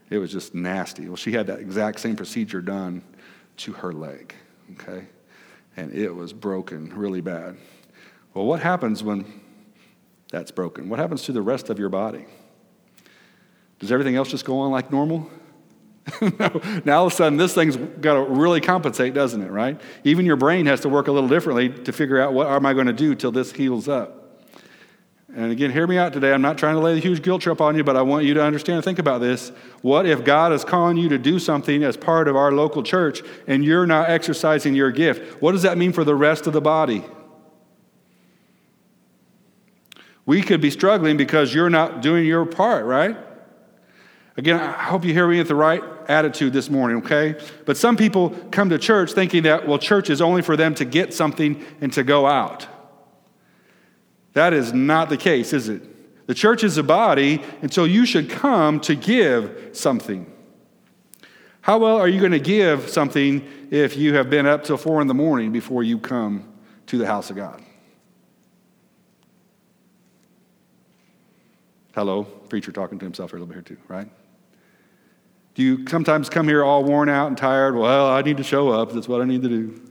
it 0.09 0.17
was 0.17 0.31
just 0.31 0.55
nasty. 0.55 1.07
Well, 1.07 1.15
she 1.15 1.33
had 1.33 1.47
that 1.47 1.59
exact 1.59 1.99
same 1.99 2.15
procedure 2.15 2.61
done 2.61 3.03
to 3.57 3.73
her 3.73 3.91
leg 3.91 4.33
okay? 4.73 5.07
And 5.77 5.93
it 5.93 6.13
was 6.13 6.33
broken 6.33 6.95
really 6.95 7.21
bad. 7.21 7.57
Well, 8.33 8.45
what 8.45 8.61
happens 8.61 9.03
when 9.03 9.41
that's 10.31 10.51
broken? 10.51 10.89
What 10.89 10.99
happens 10.99 11.23
to 11.23 11.31
the 11.31 11.41
rest 11.41 11.69
of 11.69 11.79
your 11.79 11.89
body? 11.89 12.25
Does 13.79 13.91
everything 13.91 14.15
else 14.15 14.29
just 14.29 14.45
go 14.45 14.59
on 14.59 14.71
like 14.71 14.91
normal? 14.91 15.29
no. 16.21 16.61
Now 16.85 16.99
all 16.99 17.07
of 17.07 17.13
a 17.13 17.15
sudden, 17.15 17.37
this 17.37 17.53
thing's 17.53 17.77
got 17.77 18.13
to 18.13 18.21
really 18.21 18.61
compensate, 18.61 19.13
doesn't 19.13 19.41
it, 19.41 19.49
right? 19.49 19.79
Even 20.03 20.25
your 20.25 20.35
brain 20.35 20.65
has 20.67 20.81
to 20.81 20.89
work 20.89 21.07
a 21.07 21.11
little 21.11 21.29
differently 21.29 21.69
to 21.69 21.91
figure 21.91 22.19
out 22.21 22.33
what 22.33 22.47
am 22.47 22.65
I 22.65 22.73
going 22.73 22.87
to 22.87 22.93
do 22.93 23.15
till 23.15 23.31
this 23.31 23.51
heals 23.51 23.87
up. 23.87 24.24
And 25.35 25.51
again, 25.51 25.69
hear 25.69 25.85
me 25.85 25.97
out 25.97 26.13
today. 26.13 26.31
I'm 26.31 26.41
not 26.41 26.57
trying 26.57 26.75
to 26.75 26.79
lay 26.79 26.93
a 26.93 26.99
huge 27.01 27.21
guilt 27.21 27.41
trip 27.41 27.59
on 27.59 27.75
you, 27.75 27.83
but 27.83 27.97
I 27.97 28.01
want 28.03 28.23
you 28.23 28.33
to 28.35 28.41
understand 28.41 28.77
and 28.77 28.85
think 28.85 28.99
about 28.99 29.19
this. 29.19 29.51
What 29.81 30.05
if 30.05 30.23
God 30.23 30.53
is 30.53 30.63
calling 30.63 30.95
you 30.95 31.09
to 31.09 31.17
do 31.17 31.39
something 31.39 31.83
as 31.83 31.97
part 31.97 32.29
of 32.29 32.37
our 32.37 32.53
local 32.53 32.81
church 32.83 33.21
and 33.45 33.63
you're 33.63 33.85
not 33.85 34.09
exercising 34.09 34.75
your 34.75 34.91
gift? 34.91 35.41
What 35.41 35.51
does 35.51 35.63
that 35.63 35.77
mean 35.77 35.91
for 35.91 36.05
the 36.05 36.15
rest 36.15 36.47
of 36.47 36.53
the 36.53 36.61
body? 36.61 37.03
We 40.25 40.41
could 40.41 40.61
be 40.61 40.71
struggling 40.71 41.17
because 41.17 41.53
you're 41.53 41.69
not 41.69 42.01
doing 42.01 42.25
your 42.25 42.45
part, 42.45 42.85
right? 42.85 43.17
Again, 44.37 44.57
I 44.57 44.83
hope 44.83 45.03
you 45.03 45.13
hear 45.13 45.27
me 45.27 45.39
with 45.39 45.49
the 45.49 45.55
right 45.55 45.83
attitude 46.07 46.53
this 46.53 46.69
morning, 46.69 46.97
okay? 46.99 47.35
But 47.65 47.75
some 47.75 47.97
people 47.97 48.29
come 48.51 48.69
to 48.69 48.77
church 48.77 49.11
thinking 49.11 49.43
that, 49.43 49.67
well, 49.67 49.79
church 49.79 50.09
is 50.09 50.21
only 50.21 50.41
for 50.41 50.55
them 50.55 50.75
to 50.75 50.85
get 50.85 51.13
something 51.13 51.61
and 51.81 51.91
to 51.91 52.03
go 52.03 52.25
out. 52.25 52.67
That 54.35 54.53
is 54.53 54.73
not 54.73 55.07
the 55.07 55.17
case, 55.17 55.53
is 55.53 55.69
it? 55.69 56.27
The 56.27 56.33
church 56.33 56.63
is 56.63 56.77
a 56.77 56.83
body, 56.83 57.41
and 57.61 57.73
so 57.73 57.85
you 57.85 58.05
should 58.05 58.29
come 58.29 58.81
to 58.81 58.93
give 58.93 59.69
something. 59.71 60.31
How 61.61 61.77
well 61.77 61.97
are 61.97 62.07
you 62.07 62.19
going 62.19 62.33
to 62.33 62.39
give 62.39 62.89
something 62.89 63.47
if 63.71 63.95
you 63.95 64.13
have 64.15 64.29
been 64.29 64.45
up 64.45 64.65
till 64.65 64.75
four 64.75 65.01
in 65.01 65.07
the 65.07 65.13
morning 65.13 65.53
before 65.53 65.83
you 65.83 65.97
come 65.97 66.51
to 66.87 66.97
the 66.97 67.07
house 67.07 67.29
of 67.29 67.37
God? 67.37 67.63
Hello, 71.93 72.23
preacher 72.23 72.73
talking 72.73 72.99
to 72.99 73.05
himself 73.05 73.31
a 73.31 73.35
little 73.35 73.47
bit 73.47 73.53
here 73.53 73.61
too, 73.61 73.77
right? 73.87 74.09
Do 75.53 75.63
you 75.63 75.87
sometimes 75.87 76.29
come 76.29 76.49
here 76.49 76.61
all 76.61 76.83
worn 76.83 77.07
out 77.07 77.27
and 77.27 77.37
tired? 77.37 77.73
Well, 77.77 78.07
I 78.07 78.21
need 78.21 78.35
to 78.35 78.43
show 78.43 78.67
up. 78.69 78.91
That's 78.91 79.07
what 79.07 79.21
I 79.21 79.25
need 79.25 79.43
to 79.43 79.49
do. 79.49 79.81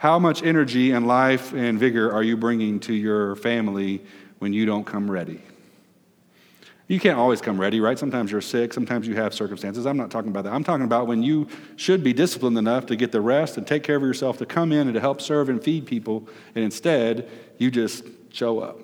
How 0.00 0.18
much 0.18 0.42
energy 0.42 0.92
and 0.92 1.06
life 1.06 1.52
and 1.52 1.78
vigor 1.78 2.10
are 2.10 2.22
you 2.22 2.34
bringing 2.34 2.80
to 2.80 2.94
your 2.94 3.36
family 3.36 4.02
when 4.38 4.54
you 4.54 4.64
don't 4.64 4.84
come 4.84 5.10
ready? 5.10 5.42
You 6.88 6.98
can't 6.98 7.18
always 7.18 7.42
come 7.42 7.60
ready, 7.60 7.80
right? 7.80 7.98
Sometimes 7.98 8.32
you're 8.32 8.40
sick, 8.40 8.72
sometimes 8.72 9.06
you 9.06 9.14
have 9.16 9.34
circumstances. 9.34 9.84
I'm 9.84 9.98
not 9.98 10.10
talking 10.10 10.30
about 10.30 10.44
that. 10.44 10.54
I'm 10.54 10.64
talking 10.64 10.86
about 10.86 11.06
when 11.06 11.22
you 11.22 11.48
should 11.76 12.02
be 12.02 12.14
disciplined 12.14 12.56
enough 12.56 12.86
to 12.86 12.96
get 12.96 13.12
the 13.12 13.20
rest 13.20 13.58
and 13.58 13.66
take 13.66 13.82
care 13.82 13.96
of 13.96 14.00
yourself, 14.00 14.38
to 14.38 14.46
come 14.46 14.72
in 14.72 14.88
and 14.88 14.94
to 14.94 15.00
help 15.00 15.20
serve 15.20 15.50
and 15.50 15.62
feed 15.62 15.84
people, 15.84 16.26
and 16.54 16.64
instead 16.64 17.28
you 17.58 17.70
just 17.70 18.02
show 18.30 18.60
up. 18.60 18.80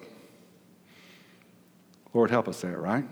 Lord, 2.12 2.30
help 2.30 2.46
us 2.46 2.60
there, 2.60 2.78
right? 2.78 3.06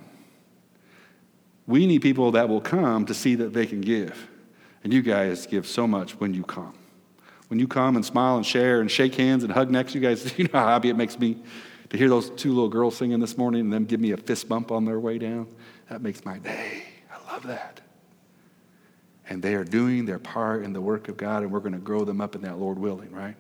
We 1.67 1.87
need 1.87 2.03
people 2.03 2.33
that 2.33 2.51
will 2.51 2.61
come 2.61 3.07
to 3.07 3.15
see 3.15 3.35
that 3.37 3.55
they 3.55 3.65
can 3.65 3.81
give. 3.81 4.29
And 4.83 4.93
you 4.93 5.01
guys 5.01 5.47
give 5.47 5.67
so 5.67 5.87
much 5.87 6.21
when 6.21 6.35
you 6.35 6.43
come. 6.43 6.75
When 7.49 7.59
you 7.59 7.69
come 7.69 7.97
and 7.97 8.05
smile 8.05 8.37
and 8.37 8.47
share 8.47 8.81
and 8.81 8.91
shake 8.91 9.15
hands 9.15 9.45
and 9.45 9.53
hug 9.53 9.71
necks, 9.71 9.95
you 9.95 10.01
guys, 10.01 10.39
you 10.39 10.45
know 10.45 10.59
how 10.59 10.67
happy 10.67 10.89
it 10.89 10.97
makes 10.97 11.19
me 11.19 11.37
to 11.91 11.97
hear 11.97 12.09
those 12.09 12.31
two 12.31 12.53
little 12.53 12.69
girls 12.69 12.97
singing 12.97 13.21
this 13.21 13.37
morning 13.37 13.61
and 13.61 13.73
them 13.73 13.85
give 13.85 14.01
me 14.01 14.13
a 14.13 14.17
fist 14.17 14.49
bump 14.49 14.73
on 14.73 14.85
their 14.85 14.99
way 14.99 15.19
down, 15.19 15.47
that 15.89 16.03
makes 16.03 16.25
my 16.25 16.39
day. 16.39 16.83
I 17.13 17.33
love 17.33 17.45
that. 17.45 17.81
And 19.29 19.43
they 19.43 19.55
are 19.55 19.65
doing 19.65 20.05
their 20.05 20.19
part 20.19 20.65
in 20.65 20.73
the 20.73 20.81
work 20.81 21.09
of 21.09 21.17
God, 21.17 21.43
and 21.43 21.53
we're 21.53 21.61
going 21.61 21.73
to 21.73 21.79
grow 21.79 22.05
them 22.05 22.21
up 22.21 22.35
in 22.35 22.43
that, 22.43 22.59
Lord 22.59 22.79
willing, 22.79 23.13
right? 23.13 23.37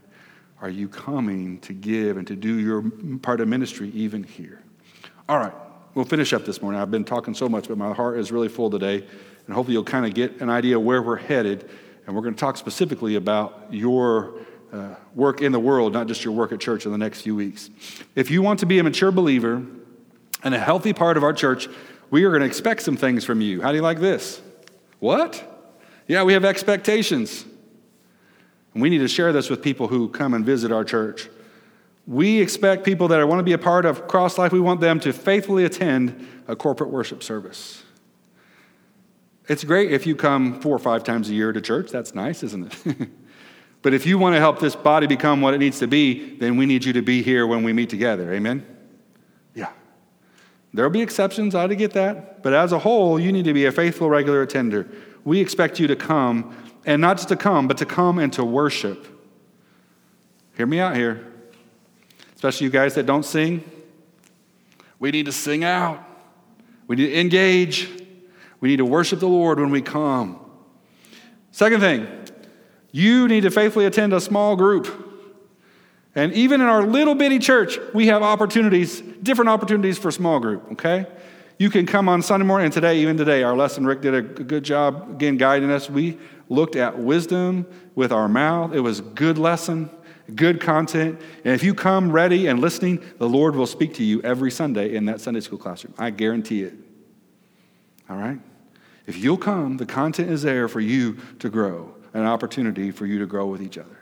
Are 0.61 0.70
you 0.70 0.88
coming 0.88 1.59
to 1.61 1.72
give 1.72 2.16
and 2.16 2.26
to 2.26 2.36
do 2.36 2.59
your 2.59 2.82
part 3.22 3.40
of 3.40 3.48
ministry 3.48 3.90
even 3.90 4.22
here? 4.22 4.62
All 5.28 5.38
right, 5.38 5.52
we'll 5.94 6.05
finish 6.05 6.32
up 6.32 6.44
this 6.44 6.62
morning. 6.62 6.80
I've 6.80 6.90
been 6.90 7.05
talking 7.05 7.34
so 7.34 7.48
much, 7.48 7.68
but 7.68 7.76
my 7.76 7.92
heart 7.92 8.18
is 8.18 8.30
really 8.30 8.48
full 8.48 8.70
today, 8.70 9.05
and 9.46 9.55
hopefully 9.55 9.74
you'll 9.74 9.84
kind 9.84 10.07
of 10.07 10.14
get 10.14 10.40
an 10.40 10.48
idea 10.48 10.78
where 10.78 11.02
we're 11.02 11.16
headed. 11.16 11.68
And 12.07 12.14
we're 12.14 12.22
going 12.22 12.34
to 12.34 12.40
talk 12.40 12.57
specifically 12.57 13.14
about 13.16 13.66
your 13.70 14.34
uh, 14.72 14.94
work 15.14 15.40
in 15.40 15.52
the 15.52 15.61
world, 15.61 15.92
not 15.92 16.07
just 16.07 16.24
your 16.24 16.34
work 16.34 16.52
at 16.52 16.61
church 16.61 16.84
in 16.84 16.92
the 16.92 16.98
next 16.98 17.22
few 17.22 17.36
weeks. 17.36 17.70
If 18.14 18.30
you 18.30 18.42
want 18.42 18.61
to 18.61 18.66
be 18.66 18.78
a 18.78 18.82
mature 18.82 19.12
believer 19.12 19.64
and 20.42 20.55
a 20.55 20.59
healthy 20.59 20.92
part 20.92 21.16
of 21.16 21.22
our 21.22 21.32
church, 21.32 21.68
we 22.11 22.24
are 22.24 22.30
going 22.30 22.40
to 22.40 22.46
expect 22.46 22.82
some 22.82 22.96
things 22.96 23.24
from 23.24 23.40
you. 23.40 23.62
How 23.62 23.70
do 23.70 23.76
you 23.76 23.82
like 23.82 24.00
this? 24.00 24.42
What? 24.98 25.50
Yeah, 26.09 26.24
we 26.24 26.32
have 26.32 26.44
expectations. 26.44 27.44
And 28.74 28.82
we 28.82 28.90
need 28.90 28.98
to 28.98 29.09
share 29.09 29.32
this 29.32 29.48
with 29.48 29.62
people 29.62 29.86
who 29.86 30.09
come 30.09 30.34
and 30.34 30.44
visit 30.44 30.72
our 30.72 30.84
church. 30.84 31.28
We 32.07 32.40
expect 32.40 32.84
people 32.84 33.09
that 33.09 33.26
want 33.26 33.38
to 33.38 33.44
be 33.44 33.52
a 33.52 33.59
part 33.59 33.86
of 33.86 34.09
Cross 34.09 34.36
Life, 34.36 34.52
we 34.52 34.61
want 34.61 34.80
them 34.80 34.98
to 35.00 35.12
faithfully 35.12 35.64
attend 35.64 36.28
a 36.48 36.57
corporate 36.57 36.90
worship 36.90 37.22
service. 37.22 37.84
It's 39.49 39.64
great 39.64 39.92
if 39.92 40.07
you 40.07 40.16
come 40.16 40.61
four 40.61 40.74
or 40.74 40.78
five 40.78 41.05
times 41.05 41.28
a 41.28 41.34
year 41.34 41.53
to 41.53 41.61
church. 41.61 41.90
That's 41.90 42.14
nice, 42.14 42.42
isn't 42.42 42.86
it? 42.86 43.09
But 43.84 43.92
if 43.92 44.07
you 44.07 44.16
want 44.16 44.34
to 44.34 44.40
help 44.40 44.61
this 44.61 44.74
body 44.74 45.07
become 45.07 45.42
what 45.42 45.53
it 45.53 45.59
needs 45.59 45.78
to 45.80 45.86
be, 45.86 46.36
then 46.38 46.57
we 46.57 46.64
need 46.64 46.86
you 46.86 46.95
to 46.95 47.03
be 47.03 47.22
here 47.22 47.47
when 47.47 47.62
we 47.62 47.74
meet 47.74 47.90
together. 47.90 48.32
Amen? 48.32 48.66
Yeah. 49.55 49.68
There'll 50.72 50.90
be 50.90 51.03
exceptions, 51.03 51.55
I 51.55 51.66
get 51.66 51.92
that. 51.92 52.42
But 52.42 52.55
as 52.55 52.72
a 52.72 52.78
whole, 52.78 53.20
you 53.20 53.30
need 53.30 53.45
to 53.45 53.53
be 53.53 53.66
a 53.66 53.72
faithful, 53.72 54.09
regular 54.09 54.40
attender. 54.40 54.88
We 55.22 55.38
expect 55.38 55.78
you 55.78 55.86
to 55.88 55.97
come, 55.97 56.57
and 56.86 57.03
not 57.03 57.18
just 57.18 57.28
to 57.28 57.36
come, 57.36 57.68
but 57.68 57.76
to 57.76 57.84
come 57.84 58.18
and 58.18 58.32
to 58.32 58.42
worship. 58.42 59.07
Hear 60.57 60.64
me 60.64 60.80
out 60.80 60.97
here. 60.97 61.30
Especially 62.34 62.64
you 62.64 62.70
guys 62.70 62.95
that 62.95 63.05
don't 63.05 63.22
sing. 63.22 63.70
We 64.99 65.11
need 65.11 65.26
to 65.26 65.32
sing 65.32 65.62
out. 65.62 66.03
We 66.86 66.97
need 66.97 67.09
to 67.09 67.20
engage. 67.20 67.90
We 68.64 68.70
need 68.70 68.78
to 68.78 68.86
worship 68.86 69.20
the 69.20 69.28
Lord 69.28 69.60
when 69.60 69.68
we 69.68 69.82
come. 69.82 70.40
Second 71.50 71.80
thing, 71.80 72.08
you 72.92 73.28
need 73.28 73.42
to 73.42 73.50
faithfully 73.50 73.84
attend 73.84 74.14
a 74.14 74.20
small 74.22 74.56
group. 74.56 74.88
And 76.14 76.32
even 76.32 76.62
in 76.62 76.66
our 76.66 76.82
little 76.82 77.14
bitty 77.14 77.40
church, 77.40 77.78
we 77.92 78.06
have 78.06 78.22
opportunities, 78.22 79.02
different 79.02 79.50
opportunities 79.50 79.98
for 79.98 80.10
small 80.10 80.40
group, 80.40 80.66
okay? 80.72 81.04
You 81.58 81.68
can 81.68 81.84
come 81.84 82.08
on 82.08 82.22
Sunday 82.22 82.46
morning, 82.46 82.64
and 82.64 82.72
today, 82.72 83.00
even 83.00 83.18
today, 83.18 83.42
our 83.42 83.54
lesson, 83.54 83.84
Rick 83.84 84.00
did 84.00 84.14
a 84.14 84.22
good 84.22 84.64
job, 84.64 85.10
again, 85.10 85.36
guiding 85.36 85.70
us. 85.70 85.90
We 85.90 86.16
looked 86.48 86.74
at 86.74 86.98
wisdom 86.98 87.66
with 87.94 88.12
our 88.12 88.30
mouth. 88.30 88.72
It 88.72 88.80
was 88.80 89.02
good 89.02 89.36
lesson, 89.36 89.90
good 90.34 90.58
content. 90.58 91.20
And 91.44 91.52
if 91.52 91.62
you 91.62 91.74
come 91.74 92.10
ready 92.10 92.46
and 92.46 92.60
listening, 92.60 93.04
the 93.18 93.28
Lord 93.28 93.56
will 93.56 93.66
speak 93.66 93.92
to 93.96 94.02
you 94.02 94.22
every 94.22 94.50
Sunday 94.50 94.94
in 94.94 95.04
that 95.04 95.20
Sunday 95.20 95.40
school 95.40 95.58
classroom. 95.58 95.92
I 95.98 96.08
guarantee 96.08 96.62
it. 96.62 96.72
All 98.08 98.16
right? 98.16 98.40
If 99.07 99.18
you'll 99.18 99.38
come, 99.38 99.76
the 99.76 99.86
content 99.86 100.30
is 100.30 100.42
there 100.42 100.68
for 100.68 100.80
you 100.80 101.18
to 101.40 101.48
grow 101.48 101.94
an 102.14 102.24
opportunity 102.24 102.90
for 102.92 103.07
you 103.07 103.18
to 103.18 103.26
grow 103.26 103.46
with 103.46 103.61
each 103.61 103.76
other. 103.76 103.98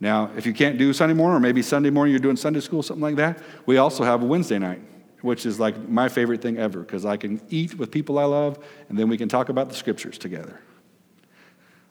Now, 0.00 0.30
if 0.36 0.46
you 0.46 0.52
can't 0.52 0.78
do 0.78 0.92
Sunday 0.92 1.14
morning, 1.14 1.36
or 1.36 1.40
maybe 1.40 1.60
Sunday 1.60 1.90
morning 1.90 2.12
you're 2.12 2.20
doing 2.20 2.36
Sunday 2.36 2.60
school, 2.60 2.82
something 2.82 3.02
like 3.02 3.16
that, 3.16 3.38
we 3.66 3.76
also 3.76 4.04
have 4.04 4.22
a 4.22 4.24
Wednesday 4.24 4.58
night, 4.58 4.80
which 5.20 5.44
is 5.44 5.60
like 5.60 5.88
my 5.88 6.08
favorite 6.08 6.40
thing 6.40 6.56
ever 6.56 6.80
because 6.80 7.04
I 7.04 7.16
can 7.16 7.40
eat 7.50 7.74
with 7.78 7.90
people 7.90 8.18
I 8.18 8.24
love 8.24 8.58
and 8.88 8.98
then 8.98 9.08
we 9.08 9.18
can 9.18 9.28
talk 9.28 9.48
about 9.48 9.68
the 9.68 9.74
scriptures 9.74 10.18
together. 10.18 10.60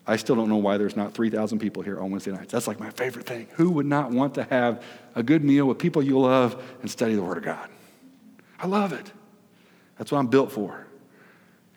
I 0.07 0.15
still 0.15 0.35
don't 0.35 0.49
know 0.49 0.57
why 0.57 0.77
there's 0.77 0.95
not 0.95 1.13
3,000 1.13 1.59
people 1.59 1.83
here 1.83 1.99
on 1.99 2.11
Wednesday 2.11 2.31
nights. 2.31 2.51
That's 2.51 2.67
like 2.67 2.79
my 2.79 2.89
favorite 2.89 3.25
thing. 3.25 3.47
Who 3.53 3.69
would 3.71 3.85
not 3.85 4.09
want 4.09 4.33
to 4.35 4.43
have 4.45 4.83
a 5.15 5.21
good 5.21 5.43
meal 5.43 5.65
with 5.65 5.77
people 5.77 6.01
you 6.01 6.19
love 6.19 6.61
and 6.81 6.89
study 6.89 7.13
the 7.15 7.21
Word 7.21 7.37
of 7.37 7.43
God? 7.43 7.69
I 8.59 8.67
love 8.67 8.93
it. 8.93 9.11
That's 9.97 10.11
what 10.11 10.19
I'm 10.19 10.27
built 10.27 10.51
for. 10.51 10.87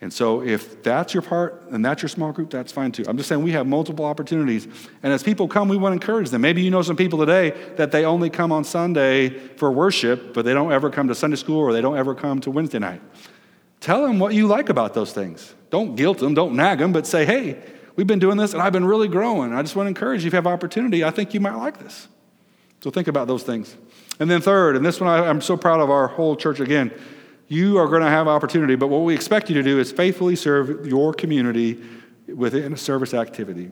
And 0.05 0.13
so, 0.13 0.43
if 0.43 0.83
that's 0.83 1.15
your 1.15 1.23
part 1.23 1.65
and 1.71 1.83
that's 1.83 2.03
your 2.03 2.11
small 2.11 2.31
group, 2.31 2.51
that's 2.51 2.71
fine 2.71 2.93
too. 2.93 3.07
I'm 3.09 3.17
just 3.17 3.27
saying 3.27 3.43
we 3.43 3.53
have 3.53 3.67
multiple 3.67 4.05
opportunities. 4.05 4.69
And 5.03 5.15
as 5.15 5.23
people 5.23 5.49
come, 5.49 5.67
we 5.71 5.79
want 5.79 5.93
to 5.93 5.95
encourage 5.95 6.29
them. 6.29 6.43
Maybe 6.43 6.61
you 6.61 6.71
know 6.71 6.83
some 6.83 6.95
people 6.95 7.19
today 7.19 7.53
that 7.77 7.91
they 7.91 8.05
only 8.05 8.29
come 8.29 8.53
on 8.53 8.65
Sunday 8.65 9.31
for 9.31 9.73
worship, 9.73 10.35
but 10.35 10.45
they 10.45 10.53
don't 10.53 10.71
ever 10.73 10.91
come 10.91 11.09
to 11.09 11.15
Sunday 11.15 11.37
school 11.37 11.59
or 11.59 11.73
they 11.73 11.81
don't 11.81 11.97
ever 11.97 12.15
come 12.15 12.39
to 12.43 12.51
Wednesday 12.51 12.79
night. 12.79 13.01
Tell 13.81 14.03
them 14.03 14.19
what 14.19 14.35
you 14.35 14.47
like 14.47 14.69
about 14.69 14.93
those 14.93 15.11
things. 15.15 15.55
Don't 15.71 15.97
guilt 15.97 16.19
them, 16.19 16.35
don't 16.35 16.55
nag 16.55 16.81
them, 16.81 16.93
but 16.93 17.07
say, 17.07 17.25
hey, 17.25 17.59
we've 17.97 18.07
been 18.07 18.19
doing 18.19 18.37
this 18.37 18.53
and 18.53 18.61
I've 18.61 18.75
been 18.75 18.85
really 18.85 19.09
growing. 19.09 19.55
I 19.55 19.63
just 19.63 19.75
want 19.75 19.87
to 19.87 19.89
encourage 19.89 20.23
you 20.23 20.27
if 20.27 20.35
you 20.35 20.37
have 20.37 20.47
opportunity, 20.47 21.03
I 21.03 21.13
think 21.13 21.33
you 21.33 21.41
might 21.41 21.57
like 21.57 21.79
this. 21.79 22.09
So, 22.83 22.91
think 22.91 23.09
about 23.09 23.27
those 23.27 23.43
things. 23.43 23.75
And 24.21 24.31
then, 24.31 24.43
third, 24.43 24.77
and 24.77 24.85
this 24.85 25.01
one 25.01 25.09
I'm 25.09 25.41
so 25.41 25.57
proud 25.57 25.81
of 25.81 25.89
our 25.89 26.09
whole 26.09 26.37
church 26.37 26.61
again 26.61 26.93
you 27.49 27.79
are 27.79 27.89
going 27.89 28.03
to 28.03 28.09
have 28.09 28.27
opportunity, 28.27 28.75
but 28.75 28.89
what 28.89 29.01
we 29.01 29.15
expect 29.15 29.49
you 29.49 29.55
to 29.55 29.63
do 29.63 29.79
is 29.79 29.93
faithfully 29.93 30.37
serve 30.37 30.87
your 30.87 31.13
community 31.13 31.81
within 32.27 32.73
a 32.73 32.77
service 32.77 33.13
activity. 33.13 33.71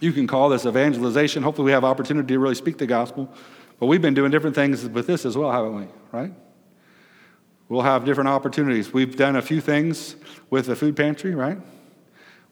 You 0.00 0.12
can 0.12 0.26
call 0.26 0.48
this 0.48 0.66
evangelization. 0.66 1.42
Hopefully, 1.42 1.66
we 1.66 1.72
have 1.72 1.84
opportunity 1.84 2.34
to 2.34 2.38
really 2.38 2.54
speak 2.54 2.78
the 2.78 2.86
gospel. 2.86 3.32
But 3.80 3.86
we've 3.86 4.02
been 4.02 4.14
doing 4.14 4.30
different 4.30 4.54
things 4.54 4.88
with 4.88 5.06
this 5.06 5.24
as 5.24 5.36
well, 5.36 5.50
haven't 5.50 5.74
we? 5.74 5.86
Right? 6.12 6.32
We'll 7.68 7.82
have 7.82 8.04
different 8.04 8.28
opportunities. 8.28 8.92
We've 8.92 9.16
done 9.16 9.36
a 9.36 9.42
few 9.42 9.60
things 9.60 10.16
with 10.50 10.66
the 10.66 10.76
food 10.76 10.96
pantry, 10.96 11.34
right? 11.34 11.58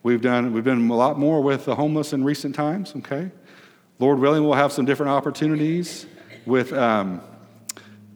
We've 0.01 0.21
done 0.21 0.51
we've 0.51 0.63
been 0.63 0.89
a 0.89 0.95
lot 0.95 1.17
more 1.17 1.41
with 1.41 1.65
the 1.65 1.75
homeless 1.75 2.11
in 2.11 2.23
recent 2.25 2.55
times. 2.55 2.93
Okay, 2.97 3.31
Lord 3.99 4.19
willing, 4.19 4.43
we'll 4.43 4.53
have 4.53 4.73
some 4.73 4.85
different 4.85 5.11
opportunities 5.11 6.05
with. 6.45 6.73
Um, 6.73 7.21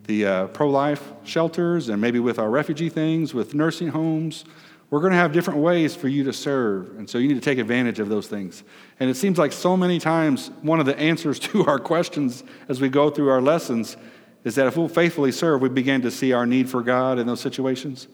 the 0.08 0.26
uh, 0.26 0.48
pro 0.48 0.70
life 0.70 1.04
shelters 1.24 1.90
and 1.90 2.02
maybe 2.02 2.20
with 2.20 2.40
our 2.40 2.50
refugee 2.50 2.90
things, 2.90 3.34
with 3.34 3.54
nursing 3.54 3.90
homes. 3.90 4.46
We're 4.90 5.02
going 5.02 5.12
to 5.12 5.18
have 5.18 5.34
different 5.34 5.60
ways 5.60 5.96
for 5.96 6.08
you 6.08 6.24
to 6.24 6.34
serve. 6.34 6.98
And 6.98 7.10
so 7.10 7.18
you 7.18 7.28
need 7.28 7.34
to 7.36 7.42
take 7.42 7.60
advantage 7.60 8.00
of 8.00 8.08
those 8.08 8.28
things. 8.28 8.64
And 9.02 9.10
it 9.10 9.16
seems 9.16 9.38
like 9.38 9.52
so 9.52 9.76
many 9.76 10.00
times 10.00 10.50
one 10.62 10.80
of 10.80 10.86
the 10.86 10.98
answers 10.98 11.40
to 11.52 11.66
our 11.66 11.78
questions 11.78 12.44
as 12.70 12.82
we 12.82 12.90
go 12.90 13.10
through 13.10 13.30
our 13.30 13.42
lessons 13.42 13.98
is 14.44 14.56
that 14.56 14.66
if 14.66 14.78
we'll 14.78 14.88
faithfully 14.88 15.34
serve, 15.34 15.62
we 15.62 15.68
begin 15.68 16.02
to 16.04 16.12
see 16.12 16.32
our 16.32 16.46
need 16.46 16.70
for 16.70 16.82
God 16.82 17.20
in 17.20 17.28
those 17.28 17.42
situations. 17.42 18.08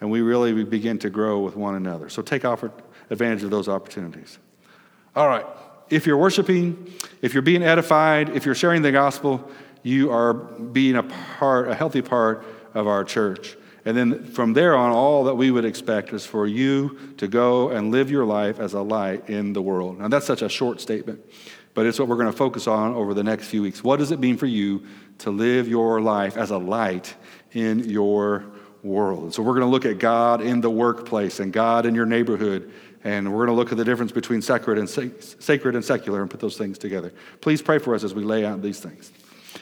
And 0.00 0.10
we 0.10 0.20
really 0.20 0.64
begin 0.64 0.98
to 0.98 1.10
grow 1.10 1.40
with 1.40 1.56
one 1.56 1.74
another. 1.74 2.10
So 2.10 2.20
take 2.20 2.44
advantage 2.44 3.42
of 3.42 3.50
those 3.50 3.68
opportunities. 3.68 4.38
All 5.16 5.26
right. 5.26 5.46
If 5.88 6.06
you're 6.06 6.18
worshiping, 6.18 6.92
if 7.22 7.32
you're 7.32 7.42
being 7.42 7.62
edified, 7.62 8.28
if 8.36 8.44
you're 8.44 8.54
sharing 8.54 8.82
the 8.82 8.92
gospel, 8.92 9.50
you 9.82 10.10
are 10.10 10.34
being 10.34 10.96
a 10.96 11.02
part, 11.02 11.68
a 11.68 11.74
healthy 11.74 12.02
part 12.02 12.44
of 12.74 12.86
our 12.86 13.04
church. 13.04 13.56
And 13.84 13.96
then 13.96 14.24
from 14.24 14.52
there 14.52 14.76
on, 14.76 14.90
all 14.90 15.24
that 15.24 15.36
we 15.36 15.50
would 15.50 15.64
expect 15.64 16.12
is 16.12 16.26
for 16.26 16.46
you 16.46 17.14
to 17.16 17.26
go 17.26 17.70
and 17.70 17.90
live 17.90 18.10
your 18.10 18.24
life 18.24 18.60
as 18.60 18.74
a 18.74 18.82
light 18.82 19.30
in 19.30 19.52
the 19.52 19.62
world. 19.62 19.98
Now, 19.98 20.08
that's 20.08 20.26
such 20.26 20.42
a 20.42 20.48
short 20.48 20.80
statement, 20.80 21.24
but 21.72 21.86
it's 21.86 21.98
what 21.98 22.06
we're 22.06 22.16
going 22.16 22.30
to 22.30 22.36
focus 22.36 22.66
on 22.66 22.94
over 22.94 23.14
the 23.14 23.24
next 23.24 23.46
few 23.46 23.62
weeks. 23.62 23.82
What 23.82 23.98
does 23.98 24.10
it 24.10 24.20
mean 24.20 24.36
for 24.36 24.46
you 24.46 24.84
to 25.18 25.30
live 25.30 25.68
your 25.68 26.00
life 26.00 26.36
as 26.36 26.50
a 26.50 26.58
light 26.58 27.14
in 27.52 27.88
your 27.88 28.44
world? 28.82 29.32
So, 29.32 29.42
we're 29.42 29.54
going 29.54 29.66
to 29.66 29.70
look 29.70 29.86
at 29.86 29.98
God 29.98 30.42
in 30.42 30.60
the 30.60 30.70
workplace 30.70 31.40
and 31.40 31.52
God 31.52 31.86
in 31.86 31.94
your 31.94 32.06
neighborhood. 32.06 32.70
And 33.04 33.32
we're 33.32 33.46
going 33.46 33.56
to 33.56 33.58
look 33.58 33.70
at 33.70 33.78
the 33.78 33.84
difference 33.84 34.12
between 34.12 34.42
sacred 34.42 34.76
and, 34.76 34.90
sacred 34.90 35.76
and 35.76 35.84
secular 35.84 36.20
and 36.20 36.28
put 36.28 36.40
those 36.40 36.58
things 36.58 36.78
together. 36.78 37.12
Please 37.40 37.62
pray 37.62 37.78
for 37.78 37.94
us 37.94 38.02
as 38.02 38.12
we 38.12 38.24
lay 38.24 38.44
out 38.44 38.60
these 38.60 38.80
things. 38.80 39.12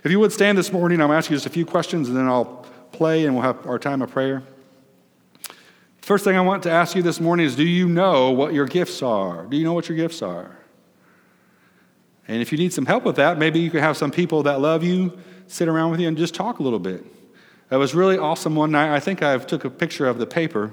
If 0.07 0.13
you 0.13 0.21
would 0.21 0.31
stand 0.31 0.57
this 0.57 0.73
morning, 0.73 1.01
I'm 1.01 1.11
asking 1.11 1.35
you 1.35 1.39
just 1.39 1.47
a 1.47 1.51
few 1.51 1.67
questions 1.67 2.07
and 2.07 2.17
then 2.17 2.29
I'll 2.29 2.65
play 2.93 3.27
and 3.27 3.35
we'll 3.35 3.43
have 3.43 3.67
our 3.67 3.77
time 3.77 4.03
of 4.03 4.11
prayer. 4.13 4.45
First 5.97 6.23
thing 6.23 6.37
I 6.37 6.43
want 6.43 6.63
to 6.63 6.71
ask 6.71 6.95
you 6.95 7.03
this 7.03 7.19
morning 7.19 7.45
is 7.45 7.57
Do 7.57 7.65
you 7.65 7.89
know 7.89 8.31
what 8.31 8.55
your 8.55 8.67
gifts 8.67 9.03
are? 9.03 9.47
Do 9.47 9.57
you 9.57 9.65
know 9.65 9.73
what 9.73 9.89
your 9.89 9.99
gifts 9.99 10.23
are? 10.23 10.59
And 12.29 12.41
if 12.41 12.53
you 12.53 12.59
need 12.59 12.73
some 12.73 12.87
help 12.87 13.03
with 13.03 13.17
that, 13.17 13.37
maybe 13.37 13.59
you 13.59 13.69
could 13.69 13.81
have 13.81 13.97
some 13.97 14.13
people 14.13 14.45
that 14.45 14.61
love 14.61 14.85
you 14.85 15.19
sit 15.49 15.67
around 15.67 15.91
with 15.91 15.99
you 15.99 16.07
and 16.07 16.17
just 16.17 16.37
talk 16.37 16.61
a 16.61 16.63
little 16.63 16.79
bit. 16.79 17.05
It 17.73 17.77
was 17.77 17.93
really 17.93 18.17
awesome 18.17 18.55
one 18.55 18.71
night. 18.71 18.95
I 18.95 19.01
think 19.01 19.25
I 19.25 19.37
took 19.39 19.65
a 19.65 19.71
picture 19.71 20.07
of 20.07 20.19
the 20.19 20.27
paper, 20.27 20.71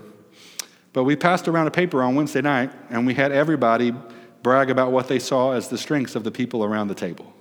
but 0.93 1.05
we 1.05 1.15
passed 1.15 1.47
around 1.47 1.65
a 1.65 1.71
paper 1.71 2.03
on 2.03 2.13
Wednesday 2.13 2.41
night, 2.41 2.71
and 2.91 3.07
we 3.07 3.15
had 3.15 3.31
everybody 3.31 3.95
brag 4.43 4.69
about 4.69 4.91
what 4.91 5.07
they 5.07 5.17
saw 5.17 5.53
as 5.53 5.69
the 5.69 5.77
strengths 5.79 6.15
of 6.15 6.23
the 6.23 6.29
people 6.29 6.63
around 6.63 6.87
the 6.87 6.93
table. 6.93 7.33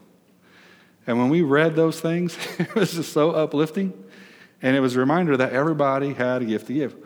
And 1.07 1.19
when 1.19 1.29
we 1.29 1.43
read 1.43 1.75
those 1.77 2.01
things, 2.01 2.37
it 2.59 2.75
was 2.75 2.93
just 2.93 3.13
so 3.13 3.33
uplifting. 3.33 3.93
And 4.63 4.77
it 4.77 4.81
was 4.81 4.95
a 4.95 5.01
reminder 5.01 5.37
that 5.37 5.53
everybody 5.53 6.15
had 6.15 6.43
a 6.43 6.45
gift 6.45 6.69
to 6.69 6.75
give. 6.75 6.97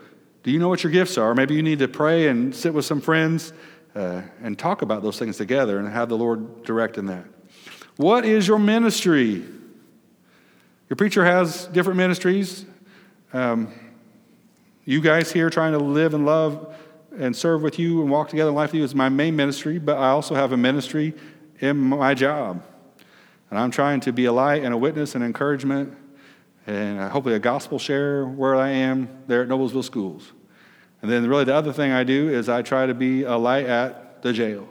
Do 0.43 0.51
you 0.51 0.59
know 0.59 0.69
what 0.69 0.83
your 0.83 0.91
gifts 0.91 1.17
are? 1.17 1.33
Maybe 1.33 1.55
you 1.55 1.63
need 1.63 1.79
to 1.79 1.87
pray 1.87 2.27
and 2.27 2.55
sit 2.55 2.73
with 2.73 2.85
some 2.85 3.01
friends 3.01 3.51
uh, 3.95 4.21
and 4.41 4.57
talk 4.57 4.81
about 4.81 5.01
those 5.01 5.17
things 5.17 5.37
together 5.37 5.79
and 5.79 5.87
have 5.89 6.09
the 6.09 6.17
Lord 6.17 6.63
direct 6.63 6.97
in 6.97 7.07
that. 7.07 7.25
What 7.97 8.25
is 8.25 8.47
your 8.47 8.59
ministry? 8.59 9.43
Your 10.89 10.95
preacher 10.95 11.25
has 11.25 11.65
different 11.67 11.97
ministries. 11.97 12.65
Um, 13.33 13.73
you 14.85 15.01
guys 15.01 15.31
here 15.31 15.49
trying 15.49 15.73
to 15.73 15.79
live 15.79 16.13
and 16.13 16.25
love 16.25 16.75
and 17.17 17.35
serve 17.35 17.63
with 17.63 17.79
you 17.79 18.01
and 18.01 18.09
walk 18.09 18.29
together 18.29 18.49
in 18.49 18.55
life 18.55 18.71
with 18.71 18.79
you 18.79 18.83
is 18.83 18.95
my 18.95 19.09
main 19.09 19.35
ministry, 19.35 19.79
but 19.79 19.97
I 19.97 20.09
also 20.09 20.35
have 20.35 20.51
a 20.51 20.57
ministry 20.57 21.13
in 21.59 21.75
my 21.75 22.13
job. 22.13 22.63
And 23.49 23.59
I'm 23.59 23.71
trying 23.71 24.01
to 24.01 24.11
be 24.11 24.25
a 24.25 24.33
light 24.33 24.63
and 24.63 24.73
a 24.73 24.77
witness 24.77 25.15
and 25.15 25.23
encouragement 25.23 25.95
and 26.67 26.99
hopefully 27.11 27.35
a 27.35 27.39
gospel 27.39 27.79
share 27.79 28.25
where 28.25 28.55
I 28.55 28.69
am 28.69 29.07
there 29.27 29.41
at 29.41 29.47
Noblesville 29.47 29.85
Schools. 29.85 30.33
And 31.01 31.09
then, 31.09 31.27
really, 31.27 31.45
the 31.45 31.55
other 31.55 31.71
thing 31.71 31.91
I 31.91 32.03
do 32.03 32.29
is 32.29 32.49
I 32.49 32.61
try 32.61 32.85
to 32.85 32.93
be 32.93 33.23
a 33.23 33.37
light 33.37 33.65
at 33.65 34.21
the 34.21 34.33
jail. 34.33 34.67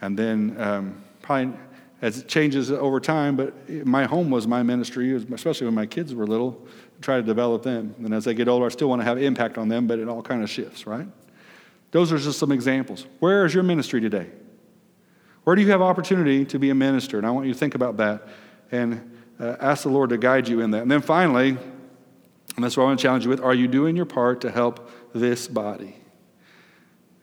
And 0.00 0.18
then, 0.18 0.56
um, 0.58 1.02
probably 1.22 1.56
as 2.02 2.18
it 2.18 2.28
changes 2.28 2.70
over 2.70 2.98
time, 2.98 3.36
but 3.36 3.54
my 3.86 4.04
home 4.04 4.28
was 4.28 4.46
my 4.46 4.62
ministry, 4.62 5.14
especially 5.14 5.66
when 5.66 5.74
my 5.74 5.86
kids 5.86 6.12
were 6.14 6.26
little, 6.26 6.66
try 7.00 7.16
to 7.16 7.22
develop 7.22 7.62
them. 7.62 7.94
And 7.98 8.12
as 8.12 8.24
they 8.24 8.34
get 8.34 8.48
older, 8.48 8.66
I 8.66 8.70
still 8.70 8.88
want 8.88 9.00
to 9.00 9.04
have 9.04 9.22
impact 9.22 9.56
on 9.56 9.68
them, 9.68 9.86
but 9.86 10.00
it 10.00 10.08
all 10.08 10.20
kind 10.20 10.42
of 10.42 10.50
shifts, 10.50 10.84
right? 10.86 11.06
Those 11.92 12.12
are 12.12 12.18
just 12.18 12.40
some 12.40 12.50
examples. 12.50 13.06
Where 13.20 13.46
is 13.46 13.54
your 13.54 13.62
ministry 13.62 14.00
today? 14.00 14.30
Where 15.44 15.56
do 15.56 15.62
you 15.62 15.70
have 15.70 15.82
opportunity 15.82 16.44
to 16.46 16.58
be 16.58 16.70
a 16.70 16.74
minister? 16.74 17.18
And 17.18 17.26
I 17.26 17.30
want 17.30 17.46
you 17.46 17.52
to 17.52 17.58
think 17.58 17.74
about 17.74 17.96
that 17.96 18.28
and 18.70 19.18
uh, 19.40 19.56
ask 19.60 19.82
the 19.82 19.88
Lord 19.88 20.10
to 20.10 20.18
guide 20.18 20.48
you 20.48 20.60
in 20.60 20.70
that. 20.70 20.82
And 20.82 20.90
then 20.90 21.02
finally, 21.02 21.56
and 22.56 22.64
that's 22.64 22.76
what 22.76 22.84
I 22.84 22.86
want 22.86 23.00
to 23.00 23.02
challenge 23.02 23.24
you 23.24 23.30
with 23.30 23.40
are 23.40 23.54
you 23.54 23.66
doing 23.66 23.96
your 23.96 24.04
part 24.04 24.40
to 24.42 24.50
help 24.50 24.90
this 25.14 25.48
body? 25.48 25.96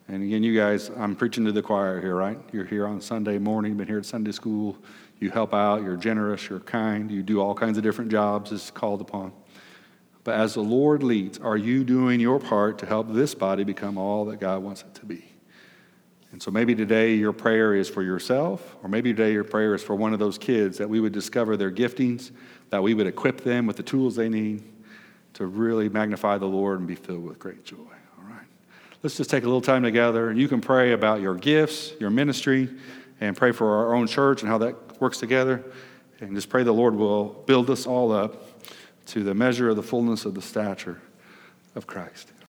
And 0.07 0.23
again, 0.23 0.41
you 0.41 0.57
guys, 0.57 0.89
I'm 0.97 1.15
preaching 1.15 1.45
to 1.45 1.51
the 1.51 1.61
choir 1.61 2.01
here, 2.01 2.15
right? 2.15 2.39
You're 2.51 2.65
here 2.65 2.87
on 2.87 2.99
Sunday 2.99 3.37
morning, 3.37 3.75
been 3.77 3.87
here 3.87 3.99
at 3.99 4.05
Sunday 4.05 4.31
school. 4.31 4.75
You 5.19 5.29
help 5.29 5.53
out, 5.53 5.83
you're 5.83 5.97
generous, 5.97 6.49
you're 6.49 6.61
kind, 6.61 7.11
you 7.11 7.21
do 7.21 7.41
all 7.41 7.53
kinds 7.53 7.77
of 7.77 7.83
different 7.83 8.09
jobs 8.09 8.51
as 8.51 8.71
called 8.71 9.01
upon. 9.01 9.33
But 10.23 10.35
as 10.35 10.55
the 10.55 10.61
Lord 10.61 11.03
leads, 11.03 11.37
are 11.37 11.57
you 11.57 11.83
doing 11.83 12.19
your 12.19 12.39
part 12.39 12.79
to 12.79 12.85
help 12.85 13.13
this 13.13 13.35
body 13.35 13.63
become 13.63 13.97
all 13.97 14.25
that 14.25 14.39
God 14.39 14.63
wants 14.63 14.81
it 14.81 14.95
to 14.95 15.05
be? 15.05 15.28
And 16.31 16.41
so 16.41 16.51
maybe 16.51 16.75
today 16.75 17.15
your 17.15 17.33
prayer 17.33 17.73
is 17.73 17.89
for 17.89 18.03
yourself, 18.03 18.75
or 18.83 18.89
maybe 18.89 19.11
today 19.13 19.33
your 19.33 19.43
prayer 19.43 19.73
is 19.73 19.83
for 19.83 19.95
one 19.95 20.13
of 20.13 20.19
those 20.19 20.37
kids 20.37 20.77
that 20.77 20.87
we 20.87 20.99
would 20.99 21.11
discover 21.11 21.57
their 21.57 21.71
giftings, 21.71 22.31
that 22.69 22.83
we 22.83 22.93
would 22.93 23.07
equip 23.07 23.41
them 23.41 23.65
with 23.65 23.77
the 23.77 23.83
tools 23.83 24.15
they 24.15 24.29
need 24.29 24.63
to 25.33 25.47
really 25.47 25.89
magnify 25.89 26.37
the 26.37 26.45
Lord 26.45 26.79
and 26.79 26.87
be 26.87 26.95
filled 26.95 27.23
with 27.23 27.39
great 27.39 27.65
joy. 27.65 27.77
All 27.77 28.25
right. 28.29 28.45
Let's 29.01 29.17
just 29.17 29.29
take 29.29 29.43
a 29.43 29.47
little 29.47 29.61
time 29.61 29.81
together, 29.81 30.29
and 30.29 30.39
you 30.39 30.47
can 30.47 30.61
pray 30.61 30.91
about 30.91 31.21
your 31.21 31.35
gifts, 31.35 31.93
your 31.99 32.11
ministry, 32.11 32.69
and 33.21 33.35
pray 33.35 33.51
for 33.51 33.77
our 33.77 33.95
own 33.95 34.05
church 34.05 34.41
and 34.41 34.49
how 34.49 34.59
that 34.59 35.01
works 35.01 35.17
together. 35.17 35.63
And 36.19 36.35
just 36.35 36.49
pray 36.49 36.63
the 36.63 36.71
Lord 36.71 36.95
will 36.95 37.43
build 37.47 37.69
us 37.69 37.87
all 37.87 38.11
up 38.11 38.61
to 39.07 39.23
the 39.23 39.33
measure 39.33 39.69
of 39.69 39.77
the 39.77 39.83
fullness 39.83 40.25
of 40.25 40.35
the 40.35 40.41
stature 40.41 41.01
of 41.75 41.87
Christ. 41.87 42.31